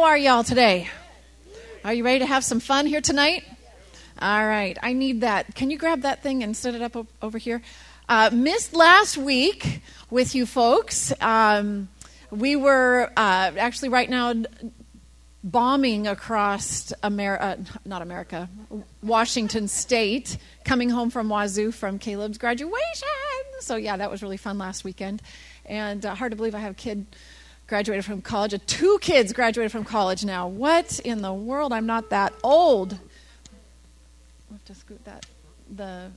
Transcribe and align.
how 0.00 0.06
are 0.06 0.16
y'all 0.16 0.42
today? 0.42 0.88
Are 1.84 1.92
you 1.92 2.02
ready 2.04 2.20
to 2.20 2.26
have 2.26 2.42
some 2.42 2.58
fun 2.58 2.86
here 2.86 3.02
tonight? 3.02 3.44
All 4.18 4.46
right, 4.46 4.78
I 4.82 4.94
need 4.94 5.20
that. 5.20 5.54
Can 5.54 5.70
you 5.70 5.76
grab 5.76 6.00
that 6.02 6.22
thing 6.22 6.42
and 6.42 6.56
set 6.56 6.74
it 6.74 6.80
up 6.80 7.06
over 7.20 7.36
here? 7.36 7.60
Uh, 8.08 8.30
missed 8.32 8.72
last 8.72 9.18
week 9.18 9.82
with 10.08 10.34
you 10.34 10.46
folks. 10.46 11.12
Um, 11.20 11.90
we 12.30 12.56
were 12.56 13.12
uh, 13.14 13.52
actually 13.58 13.90
right 13.90 14.08
now 14.08 14.32
bombing 15.44 16.06
across 16.06 16.94
America, 17.02 17.44
uh, 17.44 17.56
not 17.84 18.00
America, 18.00 18.48
Washington 19.02 19.68
State, 19.68 20.38
coming 20.64 20.88
home 20.88 21.10
from 21.10 21.28
Wazzu 21.28 21.74
from 21.74 21.98
Caleb's 21.98 22.38
graduation. 22.38 23.06
So, 23.58 23.76
yeah, 23.76 23.98
that 23.98 24.10
was 24.10 24.22
really 24.22 24.38
fun 24.38 24.56
last 24.56 24.82
weekend. 24.82 25.20
And 25.66 26.06
uh, 26.06 26.14
hard 26.14 26.32
to 26.32 26.36
believe 26.36 26.54
I 26.54 26.60
have 26.60 26.72
a 26.72 26.74
kid 26.74 27.04
graduated 27.70 28.04
from 28.04 28.20
college. 28.20 28.52
Uh, 28.52 28.58
two 28.66 28.98
kids 29.00 29.32
graduated 29.32 29.70
from 29.72 29.84
college 29.84 30.24
now. 30.24 30.48
What 30.48 30.98
in 30.98 31.22
the 31.22 31.32
world? 31.32 31.72
I'm 31.72 31.86
not 31.86 32.10
that 32.10 32.34
old. 32.42 32.92
I'll 32.92 34.56
have 34.56 34.64
to 34.66 34.74
scoot 34.74 35.02
that. 35.04 35.24
The 35.74 36.10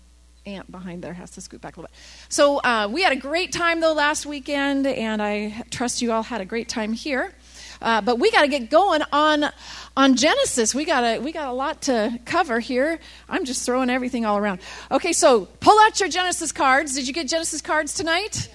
ant 0.47 0.69
behind 0.69 1.03
there 1.03 1.13
has 1.13 1.29
to 1.31 1.41
scoot 1.41 1.61
back 1.61 1.77
a 1.77 1.79
little 1.79 1.91
bit. 1.93 1.99
So 2.27 2.57
uh, 2.57 2.89
we 2.91 3.03
had 3.03 3.13
a 3.13 3.17
great 3.17 3.53
time 3.53 3.79
though 3.79 3.93
last 3.93 4.25
weekend, 4.25 4.87
and 4.87 5.21
I 5.21 5.63
trust 5.69 6.01
you 6.01 6.11
all 6.11 6.23
had 6.23 6.41
a 6.41 6.45
great 6.45 6.67
time 6.67 6.91
here. 6.91 7.31
Uh, 7.81 8.01
but 8.01 8.17
we 8.17 8.31
got 8.31 8.41
to 8.41 8.47
get 8.47 8.71
going 8.71 9.03
on 9.11 9.45
on 9.95 10.15
Genesis. 10.15 10.73
We 10.73 10.85
got 10.85 11.21
we 11.21 11.31
got 11.31 11.49
a 11.49 11.53
lot 11.53 11.83
to 11.83 12.19
cover 12.25 12.59
here. 12.59 12.99
I'm 13.29 13.45
just 13.45 13.63
throwing 13.63 13.91
everything 13.91 14.25
all 14.25 14.39
around. 14.39 14.59
Okay, 14.89 15.13
so 15.13 15.45
pull 15.59 15.79
out 15.81 15.99
your 15.99 16.09
Genesis 16.09 16.51
cards. 16.51 16.95
Did 16.95 17.07
you 17.07 17.13
get 17.13 17.27
Genesis 17.27 17.61
cards 17.61 17.93
tonight? 17.93 18.49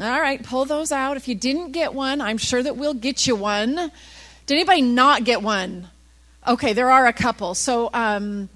All 0.00 0.20
right, 0.20 0.42
pull 0.42 0.64
those 0.64 0.92
out. 0.92 1.16
If 1.16 1.26
you 1.28 1.34
didn't 1.34 1.72
get 1.72 1.92
one, 1.92 2.20
I'm 2.20 2.38
sure 2.38 2.62
that 2.62 2.76
we'll 2.76 2.94
get 2.94 3.26
you 3.26 3.34
one. 3.34 3.74
Did 4.46 4.54
anybody 4.54 4.82
not 4.82 5.24
get 5.24 5.42
one? 5.42 5.88
Okay, 6.46 6.72
there 6.72 6.90
are 6.90 7.06
a 7.06 7.12
couple. 7.12 7.54
So, 7.54 7.90
um, 7.92 8.48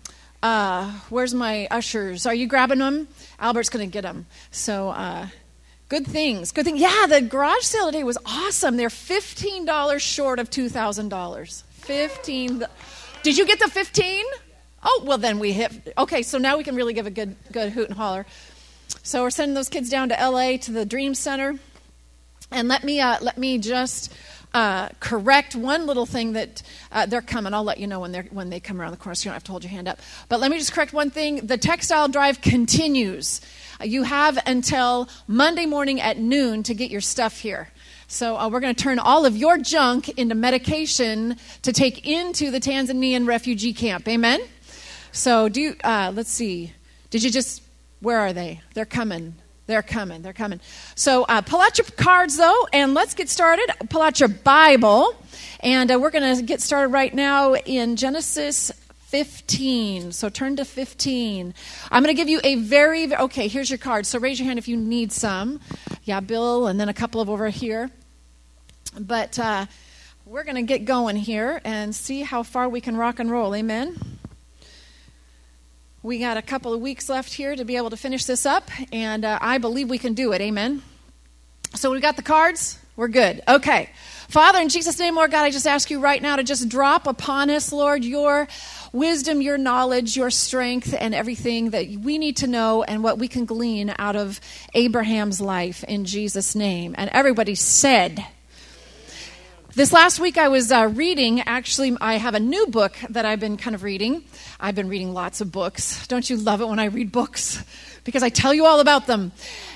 uh, 0.43 0.91
where's 1.11 1.35
my 1.35 1.67
ushers? 1.71 2.27
Are 2.27 2.35
you 2.35 2.47
grabbing 2.47 2.79
them? 2.79 3.09
Albert's 3.41 3.69
going 3.71 3.89
to 3.89 3.93
get 3.93 4.03
them. 4.03 4.27
So, 4.51 4.91
uh, 4.91 5.27
Good 5.93 6.07
things. 6.07 6.53
Good 6.53 6.65
thing. 6.65 6.79
Yeah, 6.79 7.05
the 7.07 7.21
garage 7.21 7.65
sale 7.65 7.85
today 7.85 8.03
was 8.03 8.17
awesome. 8.25 8.79
They're 8.79 8.89
fifteen 8.89 9.67
dollars 9.67 10.01
short 10.01 10.39
of 10.39 10.49
two 10.49 10.71
thousand 10.71 11.11
dollars. 11.11 11.65
Fifteen. 11.73 12.65
Did 13.23 13.37
you 13.37 13.45
get 13.45 13.59
the 13.59 13.69
fifteen? 13.69 14.25
Oh 14.83 15.03
well, 15.05 15.19
then 15.19 15.39
we 15.39 15.53
hit. 15.53 15.93
Okay, 15.99 16.23
so 16.23 16.39
now 16.39 16.57
we 16.57 16.65
can 16.65 16.77
really 16.77 16.95
give 16.95 17.07
a 17.07 17.11
good 17.11 17.37
good 17.53 17.73
hoot 17.73 17.91
and 17.91 17.99
holler. 17.99 18.25
So 19.03 19.23
we're 19.23 19.31
sending 19.31 19.55
those 19.55 19.69
kids 19.69 19.91
down 19.91 20.09
to 20.11 20.19
L.A. 20.21 20.59
to 20.59 20.71
the 20.71 20.85
Dream 20.85 21.15
Center, 21.15 21.59
and 22.51 22.69
let 22.69 22.85
me 22.85 23.01
uh, 23.01 23.19
let 23.21 23.39
me 23.39 23.59
just. 23.59 24.13
Uh, 24.55 24.91
correct 25.01 25.57
one 25.57 25.87
little 25.87 26.05
thing 26.05 26.35
that 26.35 26.63
uh, 26.91 27.07
they're 27.07 27.23
coming. 27.23 27.55
I'll 27.55 27.65
let 27.65 27.79
you 27.79 27.87
know 27.87 28.01
when 28.01 28.13
they're, 28.13 28.25
when 28.25 28.51
they 28.51 28.61
come 28.61 28.83
around 28.83 28.91
the 28.91 28.99
corner. 28.99 29.15
So 29.15 29.25
you 29.25 29.31
don't 29.31 29.37
have 29.37 29.45
to 29.45 29.51
hold 29.51 29.65
your 29.65 29.71
hand 29.71 29.89
up. 29.89 29.99
But 30.29 30.41
let 30.41 30.51
me 30.51 30.59
just 30.59 30.75
correct 30.75 30.93
one 30.93 31.09
thing. 31.09 31.47
The 31.47 31.57
textile 31.57 32.07
drive 32.07 32.43
continues. 32.43 33.41
You 33.83 34.03
have 34.03 34.39
until 34.45 35.09
Monday 35.27 35.65
morning 35.65 36.03
at 36.03 36.19
noon 36.19 36.63
to 36.65 36.75
get 36.75 36.91
your 36.91 37.01
stuff 37.01 37.41
here. 37.41 37.71
So 38.09 38.37
uh, 38.37 38.51
we're 38.51 38.61
going 38.61 38.75
to 38.75 38.83
turn 38.83 38.99
all 38.99 39.25
of 39.25 39.39
your 39.39 39.57
junk 39.57 40.11
into 40.11 40.35
medication 40.35 41.39
to 41.63 41.73
take 41.73 42.07
into 42.07 42.51
the 42.51 42.61
Tanzanian 42.61 43.27
refugee 43.27 43.73
camp. 43.73 44.07
Amen. 44.07 44.43
So 45.13 45.49
do 45.49 45.63
you, 45.63 45.77
uh, 45.83 46.13
let's 46.15 46.31
see. 46.31 46.75
Did 47.09 47.23
you 47.23 47.31
just? 47.31 47.62
Where 48.03 48.19
are 48.19 48.33
they? 48.33 48.61
They're 48.75 48.85
coming. 48.85 49.37
They're 49.67 49.81
coming. 49.81 50.23
They're 50.23 50.33
coming. 50.33 50.61
So 50.97 51.23
uh, 51.23 51.41
pull 51.41 51.61
out 51.61 51.79
your 51.79 51.87
cards 51.97 52.37
though, 52.37 52.67
and 52.73 52.95
let's 52.95 53.15
get 53.15 53.29
started. 53.29 53.71
Pull 53.91 54.03
out 54.03 54.19
your 54.19 54.29
Bible, 54.29 55.15
and 55.61 55.91
uh, 55.91 56.01
we're 56.01 56.11
going 56.11 56.37
to 56.37 56.43
get 56.43 56.61
started 56.61 56.89
right 56.89 57.15
now 57.15 57.55
in 57.55 57.95
Genesis 57.95 58.73
15. 59.13 60.11
So 60.11 60.29
turn 60.29 60.57
to 60.57 60.65
15. 60.65 61.55
I'm 61.93 62.03
going 62.03 62.13
to 62.13 62.21
give 62.21 62.29
you 62.29 62.41
a 62.43 62.57
very, 62.57 63.15
okay, 63.15 63.47
here's 63.47 63.71
your 63.71 63.79
card. 63.79 64.05
So 64.05 64.19
raise 64.19 64.41
your 64.41 64.47
hand 64.47 64.59
if 64.59 64.67
you 64.67 64.77
need 64.77 65.13
some. 65.13 65.61
Yeah, 66.03 66.19
Bill, 66.19 66.67
and 66.67 66.81
then 66.81 66.89
a 66.89 66.95
couple 66.95 67.21
of 67.21 67.31
over 67.31 67.51
here. 67.51 67.89
But 68.99 69.39
uh, 69.39 69.67
we're 70.27 70.43
going 70.43 70.57
to 70.57 70.63
get 70.63 70.87
going 70.87 71.15
here 71.15 71.61
and 71.63 71.95
see 71.95 72.23
how 72.23 72.43
far 72.43 72.69
we 72.69 72.81
can 72.81 72.97
rock 72.97 73.21
and 73.21 73.31
roll. 73.31 73.55
Amen. 73.55 73.97
We 76.05 76.19
got 76.19 76.37
a 76.37 76.43
couple 76.43 76.75
of 76.75 76.81
weeks 76.81 77.09
left 77.09 77.33
here 77.33 77.55
to 77.55 77.65
be 77.65 77.77
able 77.77 77.91
to 77.91 77.97
finish 77.97 78.25
this 78.25 78.45
up, 78.45 78.71
and 78.93 79.25
uh, 79.25 79.39
I 79.41 79.59
believe 79.59 79.89
we 79.89 79.99
can 79.99 80.15
do 80.15 80.33
it. 80.33 80.41
Amen. 80.41 80.83
So 81.75 81.93
we 81.93 82.01
got 82.01 82.17
the 82.17 82.23
cards. 82.23 82.77
We're 82.97 83.07
good. 83.07 83.41
Okay. 83.47 83.89
Father, 84.29 84.59
in 84.59 84.69
Jesus' 84.69 84.99
name, 84.99 85.15
Lord 85.15 85.31
God, 85.31 85.45
I 85.45 85.51
just 85.51 85.67
ask 85.67 85.91
you 85.91 86.01
right 86.01 86.21
now 86.21 86.37
to 86.37 86.43
just 86.43 86.69
drop 86.69 87.07
upon 87.07 87.51
us, 87.51 87.73
Lord, 87.73 88.05
your 88.05 88.49
wisdom, 88.93 89.41
your 89.41 89.57
knowledge, 89.57 90.17
your 90.17 90.31
strength, 90.31 90.93
and 90.99 91.15
everything 91.15 91.71
that 91.71 91.87
we 91.89 92.19
need 92.19 92.39
to 92.39 92.49
know 92.49 92.83
and 92.83 93.05
what 93.05 93.19
we 93.19 93.29
can 93.29 93.45
glean 93.45 93.95
out 93.97 94.17
of 94.17 94.41
Abraham's 94.75 95.41
life 95.41 95.85
in 95.85 96.05
Jesus' 96.05 96.57
name. 96.57 96.97
And 96.99 97.11
everybody 97.13 97.55
said, 97.55 98.27
this 99.75 99.93
last 99.93 100.21
week 100.21 100.37
I 100.37 100.49
was 100.49 100.71
uh, 100.71 100.91
reading, 100.93 101.41
actually, 101.41 101.97
I 102.01 102.15
have 102.15 102.35
a 102.35 102.41
new 102.41 102.67
book 102.67 102.95
that 103.11 103.25
I've 103.25 103.41
been 103.41 103.57
kind 103.57 103.75
of 103.75 103.83
reading. 103.83 104.23
I've 104.61 104.75
been 104.75 104.89
reading 104.89 105.15
lots 105.15 105.41
of 105.41 105.51
books. 105.51 106.07
Don't 106.09 106.29
you 106.29 106.37
love 106.37 106.61
it 106.61 106.69
when 106.69 106.79
I 106.79 106.87
read 106.87 107.13
books? 107.13 107.63
Because 108.05 108.25
I 108.25 108.31
tell 108.31 108.53
you 108.53 108.67
all 108.67 108.81
about 108.81 109.07
them. 109.07 109.31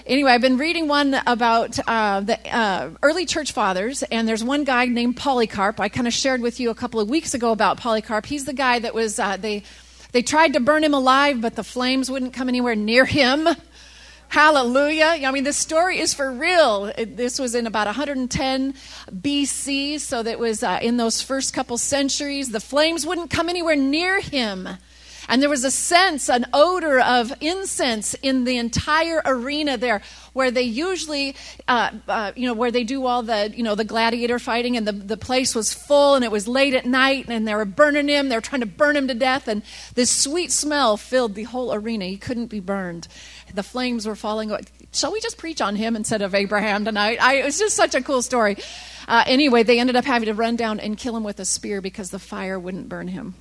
Anyway, 0.05 0.33
I've 0.33 0.41
been 0.41 0.59
reading 0.59 0.89
one 0.89 1.15
about 1.29 1.79
uh, 1.87 2.19
the 2.19 2.37
uh, 2.53 2.91
early 3.01 3.25
church 3.25 3.53
fathers, 3.53 4.03
and 4.03 4.27
there's 4.27 4.43
one 4.43 4.65
guy 4.65 4.87
named 4.87 5.17
Polycarp. 5.17 5.79
I 5.79 5.89
kind 5.89 6.09
of 6.09 6.13
shared 6.13 6.41
with 6.41 6.59
you 6.59 6.71
a 6.71 6.75
couple 6.75 6.99
of 6.99 7.09
weeks 7.09 7.35
ago 7.35 7.53
about 7.53 7.77
Polycarp. 7.77 8.27
He's 8.27 8.45
the 8.45 8.53
guy 8.53 8.81
that 8.81 8.95
was 8.95 9.21
uh, 9.21 9.37
they 9.37 9.63
they 10.11 10.23
tried 10.23 10.55
to 10.55 10.61
burn 10.61 10.83
him 10.83 10.93
alive, 10.93 11.41
but 11.41 11.55
the 11.55 11.63
flames 11.63 12.11
wouldn't 12.11 12.33
come 12.33 12.49
anywhere 12.49 12.75
near 12.75 13.05
him. 13.05 13.47
Hallelujah. 14.29 15.21
I 15.25 15.31
mean, 15.31 15.45
this 15.45 15.57
story 15.57 15.99
is 15.99 16.13
for 16.13 16.31
real. 16.31 16.93
This 16.99 17.39
was 17.39 17.55
in 17.55 17.67
about 17.67 17.87
110 17.87 18.75
BC, 19.11 20.01
so 20.01 20.23
that 20.23 20.39
was 20.39 20.63
uh, 20.63 20.79
in 20.83 20.97
those 20.97 21.23
first 21.23 21.55
couple 21.55 21.79
centuries. 21.79 22.51
The 22.51 22.61
flames 22.61 23.07
wouldn't 23.07 23.31
come 23.31 23.49
anywhere 23.49 23.77
near 23.77 24.21
him. 24.21 24.69
And 25.29 25.43
there 25.43 25.51
was 25.51 25.65
a 25.65 25.71
sense, 25.71 26.29
an 26.29 26.47
odor 26.53 27.01
of 27.01 27.33
incense 27.41 28.15
in 28.15 28.45
the 28.45 28.59
entire 28.59 29.23
arena 29.25 29.77
there, 29.77 30.03
where 30.33 30.51
they 30.51 30.63
usually, 30.63 31.35
uh, 31.67 31.91
uh, 32.07 32.33
you 32.37 32.47
know, 32.47 32.55
where 32.55 32.71
they 32.71 32.85
do 32.85 33.07
all 33.07 33.23
the, 33.23 33.53
you 33.55 33.63
know, 33.63 33.75
the 33.75 33.85
gladiator 33.85 34.39
fighting, 34.39 34.77
and 34.77 34.87
the, 34.87 34.93
the 34.93 35.17
place 35.17 35.55
was 35.55 35.75
full, 35.75 36.15
and 36.15 36.25
it 36.25 36.31
was 36.31 36.47
late 36.47 36.75
at 36.75 36.87
night, 36.87 37.27
and 37.29 37.47
they 37.47 37.55
were 37.55 37.65
burning 37.65 38.09
him. 38.09 38.29
They 38.29 38.37
were 38.37 38.41
trying 38.41 38.61
to 38.61 38.67
burn 38.67 38.97
him 38.97 39.09
to 39.09 39.15
death, 39.15 39.49
and 39.49 39.63
this 39.95 40.11
sweet 40.11 40.53
smell 40.53 40.97
filled 40.97 41.35
the 41.35 41.45
whole 41.45 41.75
arena. 41.75 42.05
He 42.05 42.19
couldn't 42.19 42.47
be 42.47 42.61
burned. 42.61 43.09
The 43.57 43.63
flames 43.63 44.07
were 44.07 44.15
falling. 44.15 44.55
Shall 44.93 45.13
we 45.13 45.21
just 45.21 45.39
preach 45.39 45.63
on 45.63 45.77
him 45.77 45.97
instead 45.97 46.21
of 46.21 46.35
Abraham 46.35 46.85
tonight? 46.85 47.19
I, 47.23 47.37
it 47.37 47.45
was 47.47 47.59
just 47.59 47.75
such 47.75 47.95
a 47.95 48.03
cool 48.03 48.21
story. 48.21 48.59
Uh, 49.09 49.25
anyway, 49.27 49.63
they 49.63 49.81
ended 49.81 49.97
up 49.97 50.05
having 50.05 50.27
to 50.27 50.35
run 50.35 50.57
down 50.57 50.79
and 50.79 50.99
kill 50.99 51.17
him 51.17 51.25
with 51.25 51.41
a 51.41 51.47
spear 51.47 51.81
because 51.81 52.11
the 52.11 52.19
fire 52.19 52.59
wouldn't 52.59 52.91
burn 52.91 53.09
him. 53.09 53.35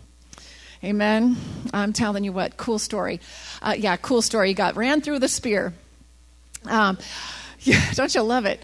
Amen. 0.83 1.35
I'm 1.73 1.91
telling 1.91 2.23
you 2.23 2.31
what, 2.31 2.55
cool 2.55 2.79
story. 2.79 3.19
Uh, 3.61 3.75
yeah, 3.77 3.97
cool 3.97 4.21
story. 4.21 4.49
He 4.49 4.53
got 4.53 4.77
ran 4.77 5.01
through 5.01 5.19
the 5.19 5.27
spear. 5.27 5.73
Um, 6.63 6.97
yeah, 7.59 7.91
don't 7.93 8.13
you 8.15 8.21
love 8.21 8.45
it? 8.45 8.61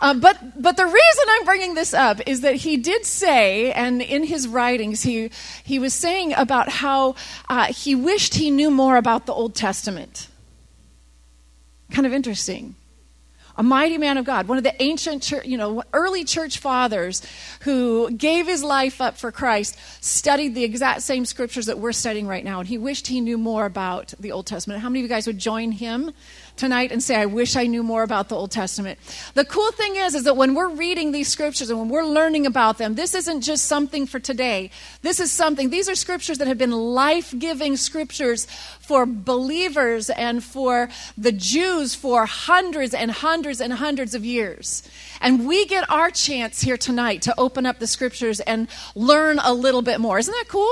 Um, 0.00 0.20
but 0.20 0.60
but 0.60 0.76
the 0.76 0.84
reason 0.84 1.24
I'm 1.30 1.44
bringing 1.44 1.74
this 1.74 1.94
up 1.94 2.20
is 2.26 2.40
that 2.40 2.56
he 2.56 2.76
did 2.76 3.06
say, 3.06 3.72
and 3.72 4.02
in 4.02 4.24
his 4.24 4.46
writings, 4.46 5.02
he 5.02 5.30
he 5.64 5.78
was 5.78 5.94
saying 5.94 6.32
about 6.34 6.68
how 6.68 7.14
uh, 7.48 7.72
he 7.72 7.94
wished 7.94 8.34
he 8.34 8.50
knew 8.50 8.70
more 8.70 8.96
about 8.96 9.26
the 9.26 9.32
Old 9.32 9.54
Testament. 9.54 10.28
Kind 11.92 12.06
of 12.06 12.12
interesting 12.12 12.74
a 13.56 13.62
mighty 13.62 13.98
man 13.98 14.18
of 14.18 14.24
God, 14.24 14.48
one 14.48 14.58
of 14.58 14.64
the 14.64 14.82
ancient, 14.82 15.22
church, 15.22 15.46
you 15.46 15.56
know, 15.56 15.82
early 15.92 16.24
church 16.24 16.58
fathers 16.58 17.22
who 17.60 18.10
gave 18.10 18.46
his 18.46 18.64
life 18.64 19.00
up 19.00 19.16
for 19.16 19.30
Christ, 19.30 19.76
studied 20.00 20.54
the 20.54 20.64
exact 20.64 21.02
same 21.02 21.24
scriptures 21.24 21.66
that 21.66 21.78
we're 21.78 21.92
studying 21.92 22.26
right 22.26 22.44
now, 22.44 22.60
and 22.60 22.68
he 22.68 22.78
wished 22.78 23.06
he 23.06 23.20
knew 23.20 23.38
more 23.38 23.66
about 23.66 24.14
the 24.18 24.32
Old 24.32 24.46
Testament. 24.46 24.80
How 24.80 24.88
many 24.88 25.00
of 25.00 25.04
you 25.04 25.08
guys 25.08 25.26
would 25.26 25.38
join 25.38 25.72
him 25.72 26.12
tonight 26.56 26.92
and 26.92 27.02
say, 27.02 27.16
I 27.16 27.26
wish 27.26 27.56
I 27.56 27.66
knew 27.66 27.82
more 27.82 28.02
about 28.02 28.28
the 28.28 28.36
Old 28.36 28.50
Testament. 28.50 28.98
The 29.34 29.44
cool 29.44 29.72
thing 29.72 29.96
is, 29.96 30.14
is 30.14 30.24
that 30.24 30.36
when 30.36 30.54
we're 30.54 30.68
reading 30.68 31.12
these 31.12 31.28
scriptures 31.28 31.70
and 31.70 31.78
when 31.78 31.88
we're 31.88 32.04
learning 32.04 32.46
about 32.46 32.78
them, 32.78 32.94
this 32.94 33.14
isn't 33.14 33.40
just 33.40 33.66
something 33.66 34.06
for 34.06 34.20
today. 34.20 34.70
This 35.02 35.20
is 35.20 35.30
something, 35.32 35.70
these 35.70 35.88
are 35.88 35.94
scriptures 35.94 36.38
that 36.38 36.48
have 36.48 36.58
been 36.58 36.72
life 36.72 37.34
giving 37.38 37.76
scriptures 37.76 38.46
for 38.80 39.06
believers 39.06 40.10
and 40.10 40.42
for 40.42 40.88
the 41.16 41.32
Jews 41.32 41.94
for 41.94 42.26
hundreds 42.26 42.94
and 42.94 43.10
hundreds 43.10 43.60
and 43.60 43.72
hundreds 43.72 44.14
of 44.14 44.24
years. 44.24 44.88
And 45.20 45.46
we 45.46 45.66
get 45.66 45.88
our 45.90 46.10
chance 46.10 46.60
here 46.60 46.76
tonight 46.76 47.22
to 47.22 47.34
open 47.38 47.66
up 47.66 47.78
the 47.78 47.86
scriptures 47.86 48.40
and 48.40 48.68
learn 48.94 49.38
a 49.38 49.52
little 49.52 49.82
bit 49.82 50.00
more. 50.00 50.18
Isn't 50.18 50.32
that 50.32 50.48
cool? 50.48 50.70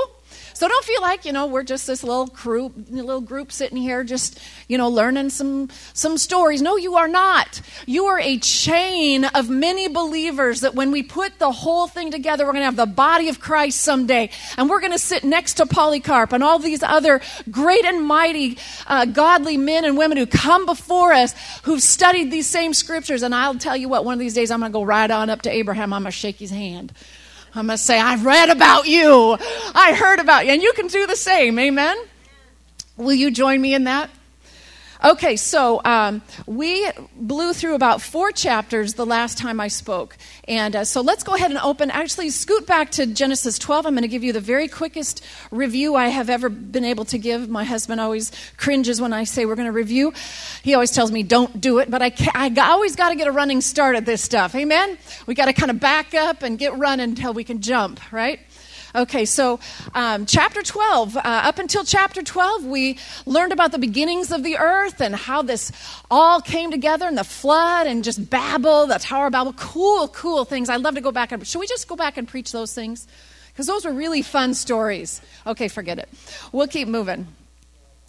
So 0.61 0.67
don't 0.67 0.85
feel 0.85 1.01
like, 1.01 1.25
you 1.25 1.31
know, 1.31 1.47
we're 1.47 1.63
just 1.63 1.87
this 1.87 2.03
little 2.03 2.27
group, 2.27 2.73
little 2.91 3.19
group 3.19 3.51
sitting 3.51 3.77
here 3.79 4.03
just, 4.03 4.39
you 4.67 4.77
know, 4.77 4.89
learning 4.89 5.31
some 5.31 5.69
some 5.93 6.19
stories. 6.19 6.61
No, 6.61 6.77
you 6.77 6.97
are 6.97 7.07
not. 7.07 7.63
You 7.87 8.05
are 8.05 8.19
a 8.19 8.37
chain 8.37 9.25
of 9.25 9.49
many 9.49 9.87
believers 9.87 10.61
that 10.61 10.75
when 10.75 10.91
we 10.91 11.01
put 11.01 11.39
the 11.39 11.51
whole 11.51 11.87
thing 11.87 12.11
together, 12.11 12.45
we're 12.45 12.51
going 12.51 12.61
to 12.61 12.65
have 12.65 12.75
the 12.75 12.85
body 12.85 13.27
of 13.27 13.39
Christ 13.39 13.81
someday. 13.81 14.29
And 14.55 14.69
we're 14.69 14.81
going 14.81 14.91
to 14.91 14.99
sit 14.99 15.23
next 15.23 15.55
to 15.55 15.65
Polycarp 15.65 16.31
and 16.31 16.43
all 16.43 16.59
these 16.59 16.83
other 16.83 17.21
great 17.49 17.83
and 17.83 18.05
mighty 18.05 18.59
uh, 18.85 19.05
godly 19.05 19.57
men 19.57 19.83
and 19.83 19.97
women 19.97 20.19
who 20.19 20.27
come 20.27 20.67
before 20.67 21.11
us 21.11 21.33
who've 21.63 21.81
studied 21.81 22.29
these 22.29 22.45
same 22.45 22.75
scriptures. 22.75 23.23
And 23.23 23.33
I'll 23.33 23.57
tell 23.57 23.75
you 23.75 23.89
what, 23.89 24.05
one 24.05 24.13
of 24.13 24.19
these 24.19 24.35
days 24.35 24.51
I'm 24.51 24.59
going 24.59 24.71
to 24.71 24.73
go 24.73 24.83
right 24.83 25.09
on 25.09 25.31
up 25.31 25.41
to 25.41 25.49
Abraham. 25.49 25.91
I'm 25.91 26.03
going 26.03 26.11
to 26.11 26.15
shake 26.15 26.37
his 26.37 26.51
hand. 26.51 26.93
I'm 27.53 27.67
going 27.67 27.77
to 27.77 27.83
say, 27.83 27.99
I've 27.99 28.25
read 28.25 28.49
about 28.49 28.87
you. 28.87 29.37
I 29.75 29.93
heard 29.93 30.19
about 30.19 30.45
you. 30.45 30.53
And 30.53 30.61
you 30.61 30.71
can 30.73 30.87
do 30.87 31.05
the 31.05 31.15
same. 31.15 31.59
Amen? 31.59 31.97
Will 32.95 33.13
you 33.13 33.31
join 33.31 33.59
me 33.61 33.73
in 33.73 33.85
that? 33.85 34.09
Okay, 35.03 35.35
so 35.35 35.81
um, 35.83 36.21
we 36.45 36.87
blew 37.15 37.53
through 37.53 37.73
about 37.73 38.03
four 38.03 38.31
chapters 38.31 38.93
the 38.93 39.05
last 39.05 39.39
time 39.39 39.59
I 39.59 39.67
spoke. 39.67 40.15
And 40.47 40.75
uh, 40.75 40.83
so 40.85 41.01
let's 41.01 41.23
go 41.23 41.33
ahead 41.33 41.49
and 41.49 41.59
open, 41.59 41.89
actually, 41.89 42.29
scoot 42.29 42.67
back 42.67 42.91
to 42.91 43.07
Genesis 43.07 43.57
12. 43.57 43.87
I'm 43.87 43.93
going 43.93 44.03
to 44.03 44.07
give 44.07 44.23
you 44.23 44.31
the 44.31 44.39
very 44.39 44.67
quickest 44.67 45.25
review 45.49 45.95
I 45.95 46.09
have 46.09 46.29
ever 46.29 46.49
been 46.49 46.85
able 46.85 47.05
to 47.05 47.17
give. 47.17 47.49
My 47.49 47.63
husband 47.63 47.99
always 47.99 48.31
cringes 48.57 49.01
when 49.01 49.11
I 49.11 49.23
say 49.23 49.47
we're 49.47 49.55
going 49.55 49.65
to 49.65 49.71
review. 49.71 50.13
He 50.61 50.75
always 50.75 50.91
tells 50.91 51.11
me, 51.11 51.23
don't 51.23 51.59
do 51.59 51.79
it, 51.79 51.89
but 51.89 52.03
I, 52.03 52.13
I 52.35 52.53
always 52.69 52.95
got 52.95 53.09
to 53.09 53.15
get 53.15 53.25
a 53.25 53.31
running 53.31 53.61
start 53.61 53.95
at 53.95 54.05
this 54.05 54.21
stuff. 54.21 54.53
Amen? 54.53 54.99
We 55.25 55.33
got 55.33 55.45
to 55.45 55.53
kind 55.53 55.71
of 55.71 55.79
back 55.79 56.13
up 56.13 56.43
and 56.43 56.59
get 56.59 56.77
running 56.77 57.09
until 57.09 57.33
we 57.33 57.43
can 57.43 57.61
jump, 57.61 57.99
right? 58.13 58.39
Okay, 58.93 59.23
so 59.23 59.59
um, 59.95 60.25
chapter 60.25 60.61
12, 60.61 61.15
uh, 61.15 61.21
up 61.23 61.59
until 61.59 61.85
chapter 61.85 62.21
12, 62.21 62.65
we 62.65 62.97
learned 63.25 63.53
about 63.53 63.71
the 63.71 63.79
beginnings 63.79 64.33
of 64.33 64.43
the 64.43 64.57
earth 64.57 64.99
and 64.99 65.15
how 65.15 65.41
this 65.41 65.71
all 66.09 66.41
came 66.41 66.71
together 66.71 67.07
and 67.07 67.17
the 67.17 67.23
flood 67.23 67.87
and 67.87 68.03
just 68.03 68.29
Babel, 68.29 68.87
the 68.87 68.99
Tower 68.99 69.27
of 69.27 69.31
Babel. 69.31 69.53
Cool, 69.53 70.09
cool 70.09 70.43
things. 70.43 70.69
I'd 70.69 70.81
love 70.81 70.95
to 70.95 71.01
go 71.01 71.11
back 71.11 71.31
and, 71.31 71.45
should 71.47 71.59
we 71.59 71.67
just 71.67 71.87
go 71.87 71.95
back 71.95 72.17
and 72.17 72.27
preach 72.27 72.51
those 72.51 72.73
things? 72.73 73.07
Because 73.53 73.65
those 73.65 73.85
were 73.85 73.93
really 73.93 74.21
fun 74.21 74.53
stories. 74.53 75.21
Okay, 75.47 75.69
forget 75.69 75.97
it. 75.97 76.09
We'll 76.51 76.67
keep 76.67 76.89
moving. 76.89 77.27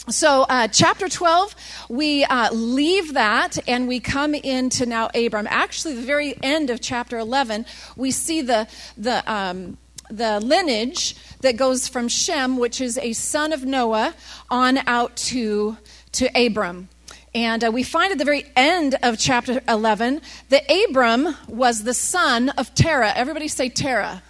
So, 0.09 0.43
uh, 0.49 0.67
chapter 0.67 1.09
12, 1.09 1.55
we 1.89 2.25
uh, 2.25 2.53
leave 2.53 3.15
that 3.15 3.57
and 3.69 3.87
we 3.87 4.01
come 4.01 4.35
into 4.35 4.85
now 4.85 5.11
Abram. 5.15 5.47
Actually, 5.49 5.95
the 5.95 6.03
very 6.03 6.35
end 6.43 6.71
of 6.71 6.81
chapter 6.81 7.19
11, 7.19 7.67
we 7.95 8.11
see 8.11 8.43
the, 8.43 8.67
the, 8.97 9.23
um, 9.33 9.79
the 10.13 10.41
lineage 10.41 11.17
that 11.41 11.57
goes 11.57 11.89
from 11.89 12.09
Shem, 12.09 12.59
which 12.59 12.81
is 12.81 12.99
a 12.99 13.13
son 13.15 13.53
of 13.53 13.65
Noah, 13.65 14.15
on 14.51 14.79
out 14.87 15.17
to, 15.17 15.77
to 16.13 16.27
Abram. 16.35 16.89
And 17.35 17.65
uh, 17.65 17.71
we 17.73 17.83
find 17.83 18.13
at 18.13 18.19
the 18.19 18.25
very 18.25 18.45
end 18.55 18.97
of 19.03 19.19
chapter 19.19 19.63
11 19.67 20.21
that 20.51 20.71
Abram 20.71 21.35
was 21.49 21.85
the 21.85 21.95
son 21.95 22.51
of 22.51 22.75
Terah. 22.75 23.13
Everybody 23.17 23.49
say 23.49 23.71
Terah. 23.71 24.23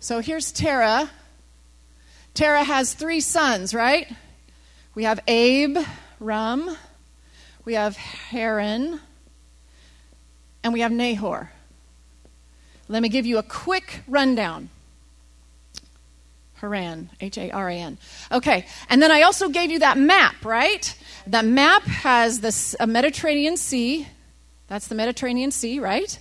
So 0.00 0.20
here's 0.20 0.52
Terah. 0.52 1.10
Terah 2.34 2.64
has 2.64 2.92
three 2.92 3.20
sons, 3.20 3.72
right? 3.72 4.12
We 4.94 5.04
have 5.04 5.20
Abe, 5.26 5.78
Ram, 6.20 6.76
we 7.64 7.74
have 7.74 7.96
Haran, 7.96 9.00
and 10.62 10.72
we 10.72 10.80
have 10.80 10.92
Nahor. 10.92 11.50
Let 12.88 13.02
me 13.02 13.08
give 13.08 13.26
you 13.26 13.38
a 13.38 13.42
quick 13.42 14.02
rundown. 14.06 14.68
Haran, 16.56 17.10
H 17.20 17.38
A 17.38 17.50
R 17.50 17.68
A 17.68 17.74
N. 17.74 17.98
Okay, 18.32 18.66
and 18.88 19.02
then 19.02 19.10
I 19.10 19.22
also 19.22 19.48
gave 19.48 19.70
you 19.70 19.80
that 19.80 19.98
map, 19.98 20.44
right? 20.44 20.96
That 21.26 21.44
map 21.44 21.82
has 21.82 22.40
the 22.40 22.86
Mediterranean 22.86 23.56
Sea. 23.56 24.06
That's 24.68 24.88
the 24.88 24.94
Mediterranean 24.94 25.50
Sea, 25.50 25.78
right? 25.78 26.18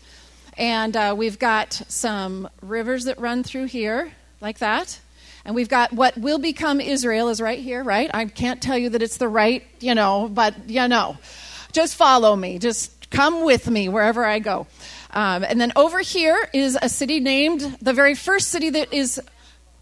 And 0.57 0.95
uh, 0.95 1.15
we've 1.18 1.39
got 1.39 1.74
some 1.88 2.50
rivers 2.62 3.06
that 3.06 3.19
run 3.19 3.44
through 3.44 3.65
here, 3.65 4.12
like 4.42 4.60
that. 4.60 5.00
And 5.45 5.56
we've 5.56 5.69
got 5.69 5.92
what 5.92 6.18
will 6.18 6.39
become 6.39 6.80
Israel 6.80 7.30
is 7.30 7.42
right 7.42 7.60
here, 7.60 7.83
right? 7.83 8.10
I 8.13 8.25
can't 8.25 8.62
tell 8.62 8.77
you 8.77 8.89
that 8.89 9.01
it's 9.01 9.18
the 9.18 9.27
right, 9.27 9.63
you 9.80 9.95
know, 9.95 10.30
but 10.31 10.69
you 10.69 10.88
know. 10.88 11.18
Just 11.74 11.95
follow 11.95 12.36
me. 12.36 12.60
Just 12.60 13.02
come 13.13 13.45
with 13.45 13.69
me 13.69 13.88
wherever 13.88 14.25
I 14.25 14.39
go. 14.39 14.68
Um, 15.12 15.44
and 15.44 15.62
then 15.62 15.71
over 15.75 16.01
here 16.01 16.50
is 16.54 16.77
a 16.81 16.89
city 16.89 17.19
named, 17.19 17.62
the 17.81 17.94
very 17.94 18.15
first 18.15 18.50
city 18.50 18.71
that 18.71 18.92
is 18.92 19.21